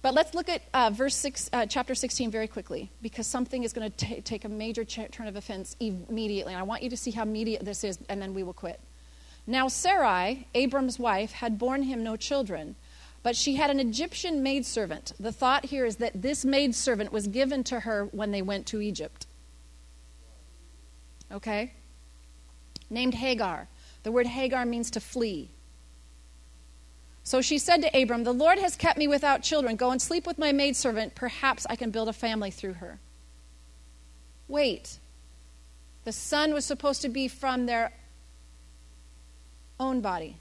But 0.00 0.14
let's 0.14 0.32
look 0.32 0.48
at 0.48 0.62
uh, 0.72 0.88
verse 0.94 1.14
six, 1.14 1.50
uh, 1.52 1.66
chapter 1.66 1.94
16 1.94 2.30
very 2.30 2.48
quickly, 2.48 2.90
because 3.02 3.26
something 3.26 3.64
is 3.64 3.74
going 3.74 3.90
to 3.90 4.20
take 4.22 4.46
a 4.46 4.48
major 4.48 4.82
ch- 4.82 5.10
turn 5.10 5.26
of 5.26 5.36
offense 5.36 5.76
immediately. 5.78 6.54
And 6.54 6.58
I 6.58 6.62
want 6.62 6.82
you 6.82 6.88
to 6.88 6.96
see 6.96 7.10
how 7.10 7.22
immediate 7.22 7.66
this 7.66 7.84
is, 7.84 7.98
and 8.08 8.22
then 8.22 8.32
we 8.32 8.42
will 8.42 8.54
quit. 8.54 8.80
Now, 9.46 9.68
Sarai, 9.68 10.46
Abram's 10.54 10.98
wife, 10.98 11.32
had 11.32 11.58
borne 11.58 11.82
him 11.82 12.02
no 12.02 12.16
children, 12.16 12.76
but 13.22 13.36
she 13.36 13.56
had 13.56 13.68
an 13.68 13.78
Egyptian 13.78 14.42
maidservant. 14.42 15.12
The 15.20 15.32
thought 15.32 15.66
here 15.66 15.84
is 15.84 15.96
that 15.96 16.22
this 16.22 16.46
maidservant 16.46 17.12
was 17.12 17.26
given 17.26 17.62
to 17.64 17.80
her 17.80 18.08
when 18.12 18.30
they 18.30 18.40
went 18.40 18.64
to 18.68 18.80
Egypt. 18.80 19.26
Okay? 21.30 21.74
Named 22.88 23.12
Hagar. 23.12 23.68
The 24.08 24.12
word 24.12 24.26
Hagar 24.28 24.64
means 24.64 24.90
to 24.92 25.00
flee. 25.00 25.50
So 27.24 27.42
she 27.42 27.58
said 27.58 27.82
to 27.82 27.94
Abram, 27.94 28.24
The 28.24 28.32
Lord 28.32 28.58
has 28.58 28.74
kept 28.74 28.98
me 28.98 29.06
without 29.06 29.42
children. 29.42 29.76
Go 29.76 29.90
and 29.90 30.00
sleep 30.00 30.26
with 30.26 30.38
my 30.38 30.50
maidservant. 30.50 31.14
Perhaps 31.14 31.66
I 31.68 31.76
can 31.76 31.90
build 31.90 32.08
a 32.08 32.14
family 32.14 32.50
through 32.50 32.72
her. 32.72 33.00
Wait. 34.48 34.98
The 36.04 36.12
son 36.12 36.54
was 36.54 36.64
supposed 36.64 37.02
to 37.02 37.10
be 37.10 37.28
from 37.28 37.66
their 37.66 37.92
own 39.78 40.00
body. 40.00 40.38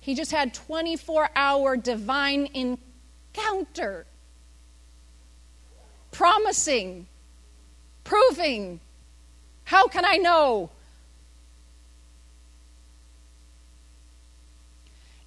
He 0.00 0.16
just 0.16 0.32
had 0.32 0.52
24 0.52 1.30
hour 1.36 1.76
divine 1.76 2.48
encounter, 3.34 4.04
promising, 6.10 7.06
proving. 8.02 8.80
How 9.62 9.86
can 9.86 10.04
I 10.04 10.16
know? 10.16 10.70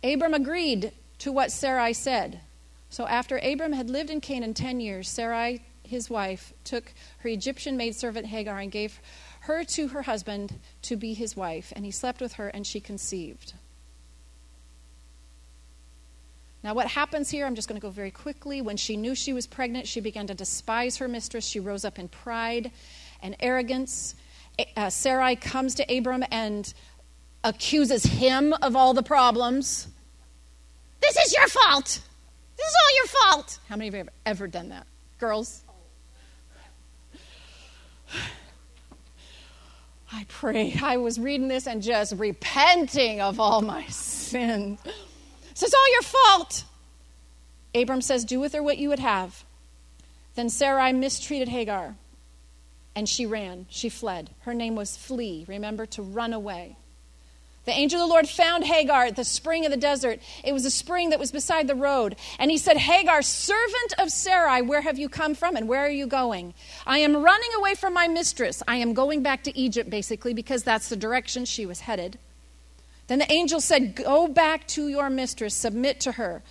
Abram 0.03 0.33
agreed 0.33 0.91
to 1.19 1.31
what 1.31 1.51
Sarai 1.51 1.93
said. 1.93 2.41
So 2.89 3.07
after 3.07 3.37
Abram 3.37 3.73
had 3.73 3.89
lived 3.89 4.09
in 4.09 4.21
Canaan 4.21 4.53
10 4.53 4.79
years, 4.79 5.09
Sarai, 5.09 5.63
his 5.83 6.09
wife, 6.09 6.53
took 6.63 6.93
her 7.19 7.29
Egyptian 7.29 7.77
maidservant 7.77 8.27
Hagar 8.27 8.59
and 8.59 8.71
gave 8.71 8.99
her 9.41 9.63
to 9.63 9.87
her 9.89 10.03
husband 10.03 10.59
to 10.83 10.95
be 10.95 11.13
his 11.13 11.35
wife, 11.35 11.73
and 11.75 11.85
he 11.85 11.91
slept 11.91 12.21
with 12.21 12.33
her, 12.33 12.49
and 12.49 12.67
she 12.67 12.79
conceived. 12.79 13.53
Now, 16.63 16.73
what 16.73 16.87
happens 16.87 17.29
here, 17.29 17.45
I'm 17.45 17.55
just 17.55 17.67
going 17.67 17.79
to 17.79 17.85
go 17.85 17.89
very 17.89 18.11
quickly. 18.11 18.61
When 18.61 18.77
she 18.77 18.95
knew 18.95 19.15
she 19.15 19.33
was 19.33 19.47
pregnant, 19.47 19.85
she 19.85 19.99
began 19.99 20.27
to 20.27 20.33
despise 20.33 20.97
her 20.97 21.09
mistress. 21.09 21.45
She 21.45 21.59
rose 21.59 21.83
up 21.83 21.99
in 21.99 22.07
pride 22.07 22.71
and 23.21 23.35
arrogance. 23.41 24.15
Uh, 24.77 24.89
Sarai 24.89 25.35
comes 25.35 25.75
to 25.75 25.97
Abram 25.97 26.23
and 26.31 26.73
accuses 27.43 28.05
him 28.05 28.53
of 28.61 28.77
all 28.77 28.93
the 28.93 29.03
problems. 29.03 29.87
This 31.03 31.17
is 31.17 31.33
your 31.33 31.47
fault. 31.49 31.99
This 32.55 32.65
is 32.65 32.75
all 32.81 32.95
your 32.95 33.07
fault. 33.07 33.59
How 33.67 33.75
many 33.75 33.89
of 33.89 33.93
you 33.93 33.97
have 33.99 34.09
ever 34.25 34.47
done 34.47 34.69
that? 34.69 34.87
Girls? 35.19 35.63
I 40.13 40.25
pray. 40.29 40.79
I 40.81 40.97
was 40.97 41.19
reading 41.19 41.49
this 41.49 41.67
and 41.67 41.81
just 41.81 42.13
repenting 42.15 43.19
of 43.19 43.39
all 43.39 43.61
my 43.61 43.85
sins. 43.87 44.79
So 45.53 45.65
it's 45.65 45.73
all 45.73 45.91
your 45.91 46.01
fault. 46.03 46.63
Abram 47.75 48.01
says, 48.01 48.23
Do 48.23 48.39
with 48.39 48.53
her 48.53 48.63
what 48.63 48.77
you 48.77 48.87
would 48.89 48.99
have. 48.99 49.43
Then 50.35 50.49
Sarai 50.49 50.93
mistreated 50.93 51.49
Hagar, 51.49 51.95
and 52.95 53.09
she 53.09 53.25
ran. 53.25 53.65
She 53.69 53.89
fled. 53.89 54.29
Her 54.41 54.53
name 54.53 54.75
was 54.75 54.95
Flee. 54.95 55.45
Remember, 55.47 55.85
to 55.87 56.01
run 56.01 56.31
away. 56.31 56.77
The 57.65 57.71
angel 57.71 58.01
of 58.01 58.07
the 58.07 58.13
Lord 58.13 58.27
found 58.27 58.65
Hagar 58.65 59.05
at 59.05 59.15
the 59.15 59.23
spring 59.23 59.65
of 59.65 59.71
the 59.71 59.77
desert. 59.77 60.19
It 60.43 60.51
was 60.51 60.65
a 60.65 60.69
spring 60.69 61.11
that 61.11 61.19
was 61.19 61.31
beside 61.31 61.67
the 61.67 61.75
road. 61.75 62.17
And 62.37 62.51
he 62.51 62.57
said, 62.57 62.75
Hagar, 62.75 63.21
servant 63.21 63.93
of 63.99 64.09
Sarai, 64.09 64.61
where 64.61 64.81
have 64.81 64.99
you 64.99 65.07
come 65.07 65.33
from 65.33 65.55
and 65.55 65.69
where 65.69 65.85
are 65.85 65.89
you 65.89 66.05
going? 66.05 66.53
I 66.85 66.99
am 66.99 67.15
running 67.15 67.51
away 67.57 67.75
from 67.75 67.93
my 67.93 68.09
mistress. 68.09 68.61
I 68.67 68.77
am 68.77 68.93
going 68.93 69.23
back 69.23 69.43
to 69.43 69.57
Egypt, 69.57 69.89
basically, 69.89 70.33
because 70.33 70.63
that's 70.63 70.89
the 70.89 70.97
direction 70.97 71.45
she 71.45 71.65
was 71.65 71.81
headed. 71.81 72.19
Then 73.07 73.19
the 73.19 73.31
angel 73.31 73.61
said, 73.61 73.95
Go 73.95 74.27
back 74.27 74.67
to 74.69 74.89
your 74.89 75.09
mistress, 75.09 75.53
submit 75.53 76.01
to 76.01 76.13
her. 76.13 76.41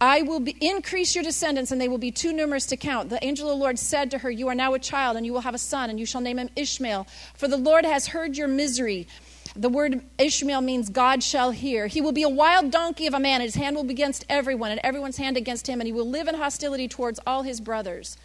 I 0.00 0.22
will 0.22 0.40
be, 0.40 0.56
increase 0.60 1.14
your 1.14 1.22
descendants, 1.22 1.70
and 1.70 1.80
they 1.80 1.86
will 1.88 1.98
be 1.98 2.10
too 2.10 2.32
numerous 2.32 2.66
to 2.66 2.76
count. 2.76 3.08
The 3.08 3.24
angel 3.24 3.48
of 3.48 3.56
the 3.56 3.60
Lord 3.62 3.78
said 3.78 4.10
to 4.10 4.18
her, 4.18 4.30
You 4.30 4.48
are 4.48 4.54
now 4.54 4.74
a 4.74 4.78
child, 4.80 5.16
and 5.16 5.24
you 5.24 5.32
will 5.32 5.42
have 5.42 5.54
a 5.54 5.58
son, 5.58 5.90
and 5.90 6.00
you 6.00 6.06
shall 6.06 6.20
name 6.20 6.38
him 6.38 6.50
Ishmael. 6.56 7.06
For 7.34 7.46
the 7.46 7.56
Lord 7.56 7.84
has 7.84 8.08
heard 8.08 8.36
your 8.36 8.48
misery. 8.48 9.06
The 9.54 9.68
word 9.68 10.02
Ishmael 10.18 10.62
means 10.62 10.88
God 10.88 11.22
shall 11.22 11.50
hear. 11.50 11.86
He 11.86 12.00
will 12.00 12.12
be 12.12 12.22
a 12.22 12.28
wild 12.28 12.70
donkey 12.70 13.06
of 13.06 13.14
a 13.14 13.20
man, 13.20 13.40
and 13.40 13.44
his 13.44 13.54
hand 13.54 13.76
will 13.76 13.84
be 13.84 13.92
against 13.92 14.24
everyone, 14.28 14.70
and 14.70 14.80
everyone's 14.82 15.18
hand 15.18 15.36
against 15.36 15.66
him, 15.66 15.80
and 15.80 15.86
he 15.86 15.92
will 15.92 16.08
live 16.08 16.26
in 16.26 16.34
hostility 16.36 16.88
towards 16.88 17.20
all 17.26 17.42
his 17.42 17.60
brothers. 17.60 18.16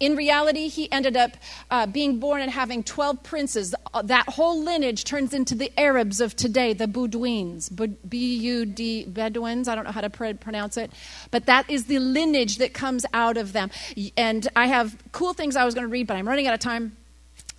In 0.00 0.14
reality, 0.14 0.68
he 0.68 0.90
ended 0.92 1.16
up 1.16 1.32
uh, 1.70 1.86
being 1.86 2.20
born 2.20 2.40
and 2.40 2.50
having 2.50 2.84
12 2.84 3.22
princes. 3.24 3.74
Uh, 3.92 4.02
that 4.02 4.28
whole 4.28 4.62
lineage 4.62 5.02
turns 5.04 5.34
into 5.34 5.56
the 5.56 5.72
Arabs 5.78 6.20
of 6.20 6.36
today, 6.36 6.72
the 6.72 6.86
Bedouins. 6.86 7.68
B 7.68 8.36
U 8.36 8.64
D, 8.64 9.06
Bedouins, 9.06 9.66
I 9.66 9.74
don't 9.74 9.84
know 9.84 9.90
how 9.90 10.02
to 10.02 10.10
pr- 10.10 10.34
pronounce 10.34 10.76
it. 10.76 10.92
But 11.32 11.46
that 11.46 11.68
is 11.68 11.86
the 11.86 11.98
lineage 11.98 12.58
that 12.58 12.74
comes 12.74 13.06
out 13.12 13.36
of 13.36 13.52
them. 13.52 13.70
And 14.16 14.46
I 14.54 14.66
have 14.66 14.96
cool 15.10 15.32
things 15.32 15.56
I 15.56 15.64
was 15.64 15.74
going 15.74 15.86
to 15.86 15.90
read, 15.90 16.06
but 16.06 16.16
I'm 16.16 16.28
running 16.28 16.46
out 16.46 16.54
of 16.54 16.60
time 16.60 16.96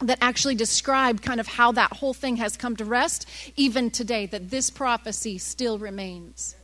that 0.01 0.17
actually 0.21 0.55
described 0.55 1.21
kind 1.21 1.39
of 1.39 1.47
how 1.47 1.71
that 1.73 1.93
whole 1.93 2.13
thing 2.13 2.37
has 2.37 2.55
come 2.55 2.75
to 2.77 2.85
rest, 2.85 3.27
even 3.55 3.91
today, 3.91 4.25
that 4.27 4.49
this 4.49 4.69
prophecy 4.69 5.37
still 5.37 5.77
remains. 5.77 6.55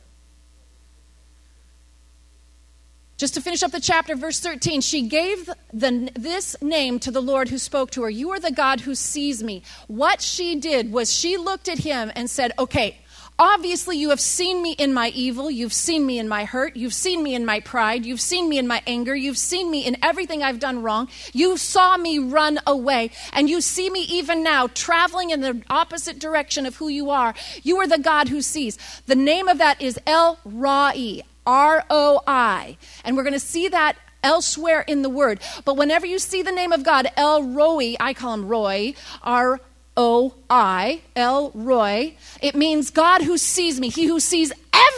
Just 3.16 3.32
to 3.34 3.40
finish 3.40 3.62
up 3.62 3.70
the 3.70 3.80
chapter, 3.80 4.14
verse 4.14 4.40
13, 4.40 4.82
she 4.82 5.08
gave 5.08 5.48
the, 5.72 6.10
this 6.14 6.54
name 6.60 6.98
to 6.98 7.10
the 7.10 7.22
Lord 7.22 7.48
who 7.48 7.56
spoke 7.56 7.90
to 7.92 8.02
her 8.02 8.10
You 8.10 8.30
are 8.32 8.40
the 8.40 8.52
God 8.52 8.80
who 8.80 8.94
sees 8.94 9.42
me. 9.42 9.62
What 9.86 10.20
she 10.20 10.56
did 10.56 10.92
was 10.92 11.10
she 11.10 11.38
looked 11.38 11.68
at 11.68 11.78
him 11.78 12.12
and 12.14 12.28
said, 12.28 12.52
Okay, 12.58 12.98
Obviously, 13.38 13.98
you 13.98 14.10
have 14.10 14.20
seen 14.20 14.62
me 14.62 14.72
in 14.72 14.94
my 14.94 15.08
evil. 15.08 15.50
You've 15.50 15.72
seen 15.72 16.06
me 16.06 16.18
in 16.18 16.26
my 16.26 16.44
hurt. 16.44 16.74
You've 16.74 16.94
seen 16.94 17.22
me 17.22 17.34
in 17.34 17.44
my 17.44 17.60
pride. 17.60 18.06
You've 18.06 18.20
seen 18.20 18.48
me 18.48 18.56
in 18.56 18.66
my 18.66 18.82
anger. 18.86 19.14
You've 19.14 19.36
seen 19.36 19.70
me 19.70 19.84
in 19.84 19.98
everything 20.02 20.42
I've 20.42 20.58
done 20.58 20.82
wrong. 20.82 21.08
You 21.34 21.58
saw 21.58 21.98
me 21.98 22.18
run 22.18 22.58
away. 22.66 23.10
And 23.34 23.50
you 23.50 23.60
see 23.60 23.90
me 23.90 24.00
even 24.02 24.42
now 24.42 24.68
traveling 24.68 25.30
in 25.30 25.42
the 25.42 25.62
opposite 25.68 26.18
direction 26.18 26.64
of 26.64 26.76
who 26.76 26.88
you 26.88 27.10
are. 27.10 27.34
You 27.62 27.76
are 27.78 27.86
the 27.86 27.98
God 27.98 28.28
who 28.28 28.40
sees. 28.40 28.78
The 29.04 29.14
name 29.14 29.48
of 29.48 29.58
that 29.58 29.82
is 29.82 29.98
El 30.06 30.38
Roi, 30.44 31.20
R 31.46 31.84
O 31.90 32.22
I. 32.26 32.78
And 33.04 33.16
we're 33.16 33.22
going 33.22 33.34
to 33.34 33.40
see 33.40 33.68
that 33.68 33.96
elsewhere 34.22 34.80
in 34.80 35.02
the 35.02 35.10
word. 35.10 35.40
But 35.64 35.76
whenever 35.76 36.06
you 36.06 36.18
see 36.18 36.42
the 36.42 36.52
name 36.52 36.72
of 36.72 36.82
God, 36.82 37.06
El 37.16 37.42
Roi, 37.42 37.96
I 38.00 38.14
call 38.14 38.32
him 38.32 38.48
Roy, 38.48 38.94
R 39.22 39.60
O 39.96 40.34
I, 40.50 41.00
El 41.14 41.50
Roi. 41.54 42.16
It 42.42 42.54
means 42.54 42.90
God 42.90 43.22
who 43.22 43.38
sees 43.38 43.80
me, 43.80 43.88
He 43.88 44.06
who 44.06 44.20
sees 44.20 44.52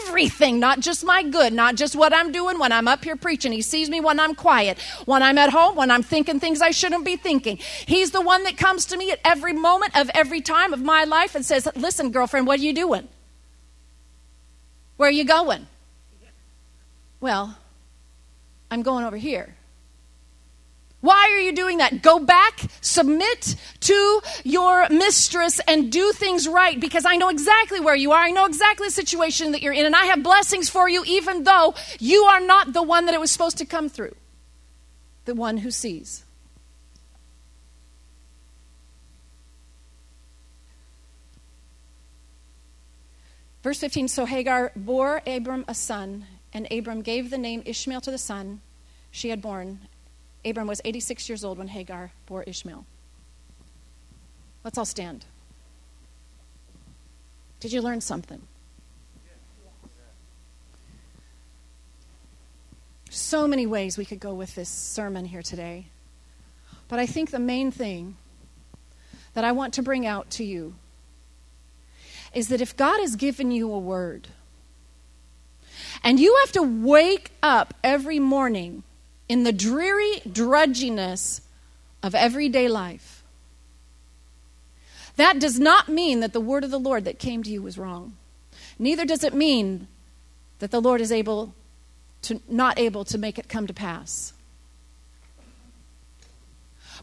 everything, 0.07 0.59
not 0.59 0.81
just 0.81 1.05
my 1.05 1.23
good, 1.23 1.53
not 1.53 1.77
just 1.77 1.95
what 1.95 2.13
I'm 2.13 2.33
doing 2.33 2.59
when 2.59 2.73
I'm 2.73 2.89
up 2.89 3.05
here 3.05 3.17
preaching. 3.17 3.53
He 3.53 3.63
sees 3.63 3.89
me 3.89 4.01
when 4.01 4.19
I'm 4.19 4.35
quiet, 4.35 4.79
when 5.05 5.23
I'm 5.23 5.39
at 5.39 5.51
home, 5.51 5.77
when 5.77 5.91
I'm 5.91 6.03
thinking 6.03 6.41
things 6.41 6.61
I 6.61 6.73
shouldn't 6.73 7.05
be 7.05 7.17
thinking. 7.17 7.59
He's 7.59 8.11
the 8.11 8.21
one 8.21 8.43
that 8.45 8.57
comes 8.57 8.87
to 8.87 8.97
me 8.97 9.13
at 9.13 9.21
every 9.25 9.53
moment 9.53 9.97
of 9.97 10.11
every 10.15 10.41
time 10.41 10.73
of 10.73 10.83
my 10.83 11.05
life 11.05 11.35
and 11.35 11.45
says, 11.45 11.69
Listen, 11.77 12.11
girlfriend, 12.11 12.47
what 12.47 12.59
are 12.59 12.65
you 12.65 12.75
doing? 12.75 13.09
Where 14.97 15.09
are 15.09 15.13
you 15.13 15.25
going? 15.25 15.67
Well, 17.21 17.57
I'm 18.71 18.83
going 18.83 19.05
over 19.05 19.17
here. 19.17 19.55
Why 21.01 21.31
are 21.33 21.39
you 21.39 21.53
doing 21.53 21.79
that? 21.79 22.03
Go 22.03 22.19
back, 22.19 22.61
submit 22.81 23.55
to 23.81 24.21
your 24.43 24.89
mistress, 24.89 25.61
and 25.69 25.93
do 25.93 26.13
things 26.13 26.49
right 26.49 26.79
because 26.79 27.05
I 27.05 27.17
know 27.17 27.29
exactly 27.29 27.79
where 27.79 27.95
you 27.95 28.11
are. 28.11 28.21
I 28.21 28.31
know 28.31 28.47
exactly 28.47 28.89
the 28.89 28.93
situation 28.93 29.53
that 29.53 29.63
you're 29.63 29.73
in, 29.73 29.87
and 29.87 29.95
I 29.95 30.07
have 30.07 30.25
blessings 30.25 30.69
for 30.69 30.89
you, 30.89 31.05
even 31.07 31.45
though 31.45 31.75
you 32.01 32.25
are 32.25 32.41
not 32.41 32.73
the 32.73 32.83
one 32.83 33.07
that 33.07 33.15
it 33.15 33.21
was 33.21 33.31
supposed 33.31 33.59
to 33.59 33.65
come 33.65 33.89
through. 33.89 34.17
The 35.25 35.37
one 35.37 35.59
who 35.59 35.71
sees. 35.71 36.25
Verse 43.63 43.79
15 43.79 44.09
So 44.09 44.25
Hagar 44.25 44.73
bore 44.75 45.23
Abram 45.29 45.65
a 45.69 45.75
son, 45.75 46.27
and 46.53 46.67
Abram 46.73 47.03
gave 47.03 47.31
the 47.31 47.39
name 47.39 47.63
Ishmael 47.65 48.01
to 48.01 48.11
the 48.11 48.19
son 48.19 48.63
she 49.13 49.29
had 49.29 49.41
born 49.41 49.81
Abram 50.49 50.67
was 50.67 50.81
86 50.85 51.29
years 51.29 51.45
old 51.45 51.59
when 51.59 51.69
Hagar 51.69 52.13
bore 52.27 52.43
Ishmael. 52.45 52.87
Let's 54.65 54.79
all 54.79 54.85
stand. 54.85 55.25
Did 57.61 57.73
you 57.73 57.83
learn 57.83 58.01
something? 58.01 58.43
So 63.11 63.49
many 63.49 63.67
ways 63.67 63.99
we 63.99 64.05
could 64.05 64.21
go 64.21 64.35
with 64.35 64.55
this 64.55 64.69
sermon 64.69 65.25
here 65.25 65.43
today. 65.43 65.87
But 66.89 66.99
I 66.99 67.07
think 67.07 67.31
the 67.31 67.39
main 67.39 67.71
thing 67.71 68.17
that 69.35 69.45
I 69.45 69.53
want 69.53 69.75
to 69.75 69.83
bring 69.83 70.07
out 70.07 70.31
to 70.31 70.45
you 70.45 70.75
is 72.35 72.49
that 72.49 72.61
if 72.61 72.77
God 72.77 73.01
has 73.01 73.17
given 73.17 73.51
you 73.51 73.73
a 73.73 73.79
word, 73.79 74.29
and 76.03 76.21
you 76.21 76.37
have 76.41 76.53
to 76.53 76.63
wake 76.63 77.33
up 77.43 77.75
every 77.83 78.19
morning 78.19 78.83
in 79.29 79.45
the 79.45 79.53
dreary 79.53 80.21
drudginess 80.27 81.41
of 82.03 82.15
everyday 82.15 82.69
life. 82.69 83.23
That 85.17 85.41
does 85.41 85.59
not 85.59 85.89
mean 85.89 86.21
that 86.21 86.33
the 86.33 86.41
word 86.41 86.65
of 86.65 86.71
the 86.71 86.79
Lord 86.79 87.05
that 87.05 87.19
came 87.19 87.43
to 87.43 87.51
you 87.51 87.61
was 87.61 87.77
wrong. 87.77 88.17
Neither 88.79 89.05
does 89.05 89.25
it 89.25 89.35
mean 89.35 89.89
that 90.61 90.71
the 90.71 90.81
Lord 90.81 91.01
is 91.01 91.11
able 91.11 91.55
to 92.23 92.41
not 92.49 92.79
able 92.79 93.05
to 93.07 93.19
make 93.19 93.39
it 93.39 93.49
come 93.49 93.67
to 93.67 93.75
pass. 93.75 94.33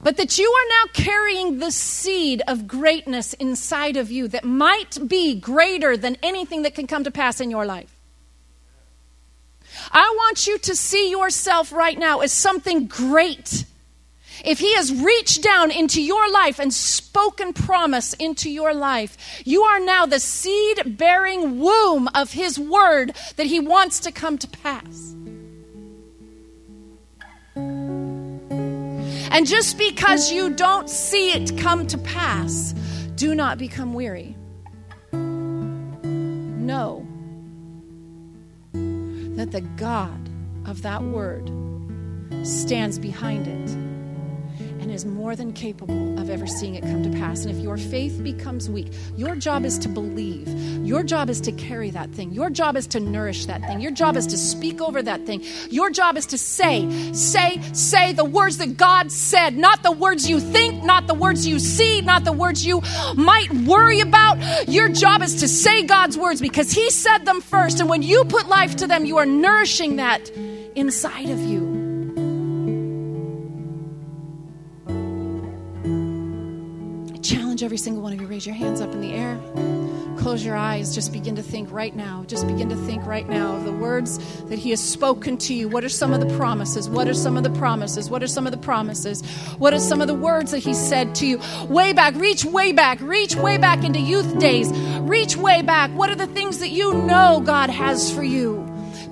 But 0.02 0.18
that 0.18 0.38
you 0.38 0.46
are 0.46 0.70
now 0.70 0.92
carrying 0.94 1.60
the 1.60 1.72
seed 1.72 2.42
of 2.48 2.68
greatness 2.68 3.34
inside 3.34 3.96
of 3.96 4.12
you 4.12 4.28
that 4.30 4.44
might 4.44 4.98
be 5.08 5.40
greater 5.40 5.96
than 5.96 6.18
anything 6.22 6.64
that 6.64 6.76
can 6.76 6.86
come 6.86 7.06
to 7.06 7.12
pass 7.12 7.40
in 7.40 7.50
your 7.50 7.66
life. 7.66 7.95
I 9.92 10.14
want 10.18 10.48
you 10.48 10.58
to 10.60 10.76
see 10.76 11.10
yourself 11.12 11.72
right 11.72 11.98
now 11.98 12.20
as 12.20 12.32
something 12.32 12.88
great. 12.88 13.66
If 14.44 14.60
He 14.60 14.76
has 14.76 14.94
reached 14.94 15.42
down 15.42 15.72
into 15.72 16.02
your 16.02 16.30
life 16.30 16.60
and 16.60 16.74
spoken 16.74 17.54
promise 17.54 18.14
into 18.14 18.50
your 18.50 18.74
life, 18.74 19.42
you 19.46 19.64
are 19.64 19.80
now 19.80 20.06
the 20.06 20.20
seed 20.20 20.98
bearing 20.98 21.60
womb 21.60 22.10
of 22.14 22.34
His 22.34 22.60
word 22.60 23.16
that 23.38 23.46
He 23.46 23.60
wants 23.60 24.00
to 24.02 24.12
come 24.12 24.38
to 24.38 24.48
pass. 24.48 25.16
And 29.32 29.48
just 29.48 29.78
because 29.78 30.32
you 30.32 30.50
don't 30.50 30.90
see 30.90 31.32
it 31.32 31.58
come 31.58 31.88
to 31.88 31.98
pass, 31.98 32.74
do 33.16 33.36
not 33.36 33.58
become 33.58 33.94
weary. 33.94 34.36
No 35.12 37.06
that 39.36 39.52
the 39.52 39.62
God 39.62 40.30
of 40.66 40.82
that 40.82 41.04
word 41.04 41.52
stands 42.44 42.98
behind 43.00 43.48
it 43.48 43.85
and 44.86 44.94
is 44.94 45.04
more 45.04 45.36
than 45.36 45.52
capable 45.52 46.20
of 46.20 46.30
ever 46.30 46.46
seeing 46.46 46.76
it 46.76 46.84
come 46.84 47.02
to 47.02 47.10
pass. 47.18 47.44
And 47.44 47.50
if 47.56 47.62
your 47.62 47.76
faith 47.76 48.24
becomes 48.24 48.70
weak, 48.70 48.94
your 49.18 49.36
job 49.36 49.66
is 49.66 49.80
to 49.80 49.90
believe. 49.90 50.48
Your 50.86 51.02
job 51.02 51.28
is 51.28 51.42
to 51.42 51.52
carry 51.54 51.90
that 51.90 52.12
thing. 52.12 52.32
Your 52.32 52.52
job 52.52 52.78
is 52.78 52.86
to 52.88 53.00
nourish 53.00 53.48
that 53.48 53.62
thing. 53.62 53.82
Your 53.82 53.90
job 53.90 54.16
is 54.16 54.28
to 54.28 54.38
speak 54.38 54.82
over 54.82 55.02
that 55.02 55.26
thing. 55.26 55.44
Your 55.72 55.90
job 55.90 56.18
is 56.18 56.28
to 56.28 56.38
say, 56.38 56.88
say, 57.14 57.60
say 57.74 58.14
the 58.14 58.26
words 58.26 58.60
that 58.60 58.78
God 58.78 59.12
said, 59.12 59.58
not 59.58 59.82
the 59.82 59.92
words 59.92 60.30
you 60.30 60.40
think, 60.40 60.84
not 60.84 61.08
the 61.08 61.16
words 61.16 61.48
you 61.48 61.58
see, 61.58 62.02
not 62.02 62.24
the 62.24 62.32
words 62.32 62.64
you 62.64 62.84
might 63.16 63.52
worry 63.52 64.02
about. 64.02 64.38
Your 64.68 64.90
job 64.90 65.24
is 65.24 65.40
to 65.40 65.48
say 65.48 65.82
God's 65.82 66.16
words 66.16 66.42
because 66.42 66.72
He 66.72 66.92
said 66.92 67.26
them 67.26 67.42
first. 67.42 67.80
And 67.80 67.90
when 67.90 68.04
you 68.04 68.24
put 68.26 68.48
life 68.48 68.76
to 68.76 68.86
them, 68.86 69.06
you 69.06 69.18
are 69.18 69.26
nourishing 69.26 69.96
that 69.96 70.30
inside 70.76 71.32
of 71.32 71.40
you. 71.40 71.85
Challenge 77.26 77.64
every 77.64 77.78
single 77.78 78.04
one 78.04 78.14
of 78.14 78.22
you 78.22 78.28
raise 78.28 78.46
your 78.46 78.56
hands 78.56 78.82
up 78.82 78.92
in 78.92 79.02
the 79.02 79.14
air. 79.14 79.40
Close 80.18 80.46
your 80.46 80.56
eyes. 80.56 80.94
Just 80.94 81.12
begin 81.12 81.36
to 81.36 81.44
think 81.44 81.72
right 81.72 81.96
now. 81.96 82.24
Just 82.28 82.48
begin 82.48 82.70
to 82.70 82.76
think 82.76 83.06
right 83.06 83.28
now 83.28 83.56
of 83.56 83.66
the 83.66 83.72
words 83.72 84.18
that 84.44 84.58
He 84.60 84.70
has 84.70 84.82
spoken 84.82 85.38
to 85.38 85.54
you. 85.54 85.68
What 85.68 85.84
are 85.84 85.90
some 85.90 86.14
of 86.14 86.20
the 86.20 86.38
promises? 86.38 86.90
What 86.90 87.08
are 87.08 87.14
some 87.14 87.38
of 87.38 87.44
the 87.44 87.50
promises? 87.52 88.10
What 88.10 88.24
are 88.24 88.28
some 88.28 88.46
of 88.46 88.52
the 88.52 88.58
promises? 88.58 89.22
What 89.58 89.74
are 89.74 89.80
some 89.80 90.02
of 90.02 90.08
the 90.08 90.16
words 90.16 90.52
that 90.52 90.60
He 90.60 90.74
said 90.74 91.16
to 91.16 91.28
you? 91.28 91.40
Way 91.68 91.94
back, 91.94 92.16
reach 92.16 92.46
way 92.46 92.72
back, 92.72 93.02
reach 93.02 93.36
way 93.36 93.58
back 93.58 93.84
into 93.84 94.00
youth 94.00 94.40
days. 94.40 94.72
Reach 95.02 95.36
way 95.36 95.62
back. 95.62 95.92
What 95.92 96.10
are 96.10 96.16
the 96.16 96.28
things 96.28 96.60
that 96.60 96.70
you 96.70 96.94
know 96.94 97.42
God 97.46 97.70
has 97.70 98.12
for 98.12 98.24
you? 98.24 98.65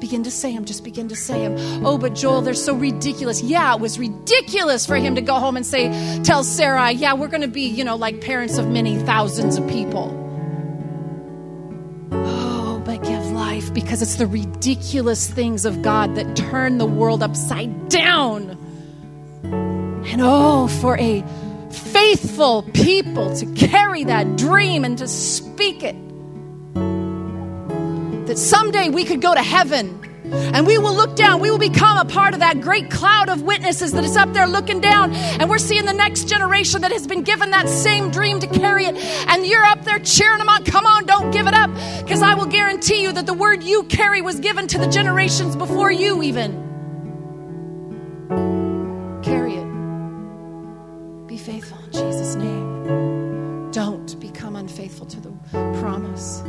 Begin 0.03 0.23
to 0.23 0.31
say 0.31 0.53
them. 0.53 0.65
Just 0.65 0.83
begin 0.83 1.07
to 1.07 1.15
say 1.15 1.47
them. 1.47 1.85
Oh, 1.85 1.97
but 1.97 2.13
Joel, 2.13 2.41
they're 2.41 2.53
so 2.53 2.75
ridiculous. 2.75 3.41
Yeah, 3.41 3.73
it 3.73 3.79
was 3.79 3.97
ridiculous 3.97 4.85
for 4.85 4.97
him 4.97 5.15
to 5.15 5.21
go 5.21 5.35
home 5.35 5.55
and 5.55 5.65
say, 5.65 6.21
tell 6.23 6.43
Sarah, 6.43 6.91
yeah, 6.91 7.13
we're 7.13 7.29
going 7.29 7.39
to 7.39 7.47
be, 7.47 7.61
you 7.61 7.85
know, 7.85 7.95
like 7.95 8.19
parents 8.19 8.57
of 8.57 8.67
many 8.67 8.97
thousands 8.97 9.55
of 9.57 9.65
people. 9.69 10.11
Oh, 12.11 12.83
but 12.85 13.01
give 13.01 13.31
life 13.31 13.73
because 13.73 14.01
it's 14.01 14.15
the 14.15 14.27
ridiculous 14.27 15.25
things 15.29 15.63
of 15.63 15.81
God 15.81 16.15
that 16.15 16.35
turn 16.35 16.79
the 16.79 16.85
world 16.85 17.23
upside 17.23 17.87
down. 17.87 18.57
And 19.43 20.21
oh, 20.21 20.67
for 20.81 20.97
a 20.97 21.23
faithful 21.71 22.63
people 22.73 23.33
to 23.37 23.45
carry 23.53 24.03
that 24.03 24.35
dream 24.35 24.83
and 24.83 24.97
to 24.97 25.07
speak 25.07 25.81
it 25.81 25.95
that 28.28 28.38
someday 28.38 28.89
we 28.89 29.03
could 29.03 29.21
go 29.21 29.34
to 29.34 29.41
heaven 29.41 29.99
and 30.34 30.65
we 30.65 30.78
will 30.78 30.95
look 30.95 31.15
down. 31.15 31.41
We 31.41 31.51
will 31.51 31.59
become 31.59 31.97
a 31.97 32.05
part 32.05 32.34
of 32.34 32.39
that 32.39 32.61
great 32.61 32.89
cloud 32.89 33.30
of 33.30 33.41
witnesses 33.41 33.91
that 33.91 34.03
is 34.03 34.15
up 34.15 34.34
there 34.34 34.47
looking 34.47 34.80
down. 34.82 35.13
And 35.13 35.49
we're 35.49 35.57
seeing 35.57 35.86
the 35.86 35.93
next 35.93 36.28
generation 36.28 36.82
that 36.82 36.91
has 36.91 37.05
been 37.05 37.24
given 37.24 37.51
that 37.51 37.69
same 37.69 38.09
dream 38.09 38.39
to 38.39 38.47
carry 38.47 38.86
it. 38.86 38.95
And 39.28 39.45
you're 39.45 39.65
up 39.65 39.84
there 39.84 39.99
cheering 39.99 40.39
them 40.39 40.49
on. 40.49 40.63
Come 40.63 40.86
on, 40.86 41.05
don't 41.05 41.32
give 41.32 41.47
it 41.47 41.53
up. 41.53 41.69
Because 42.03 42.21
I 42.21 42.34
will 42.36 42.45
guarantee 42.45 43.01
you 43.01 43.11
that 43.11 43.26
the 43.26 43.34
word 43.34 43.63
you 43.63 43.84
carry 43.84 44.21
was 44.21 44.39
given 44.39 44.67
to 44.67 44.78
the 44.78 44.88
generations 44.88 45.55
before 45.55 45.91
you, 45.91 46.24
even. 46.24 46.61
Carry 49.24 49.55
it. 49.55 51.28
Be 51.28 51.38
faithful 51.38 51.78
in 51.86 51.91
Jesus' 51.91 52.36
name. 52.36 53.71
Don't 53.71 54.19
become 54.19 54.55
unfaithful 54.55 55.05
to 55.07 55.19
the 55.19 55.32
promise. 55.80 56.41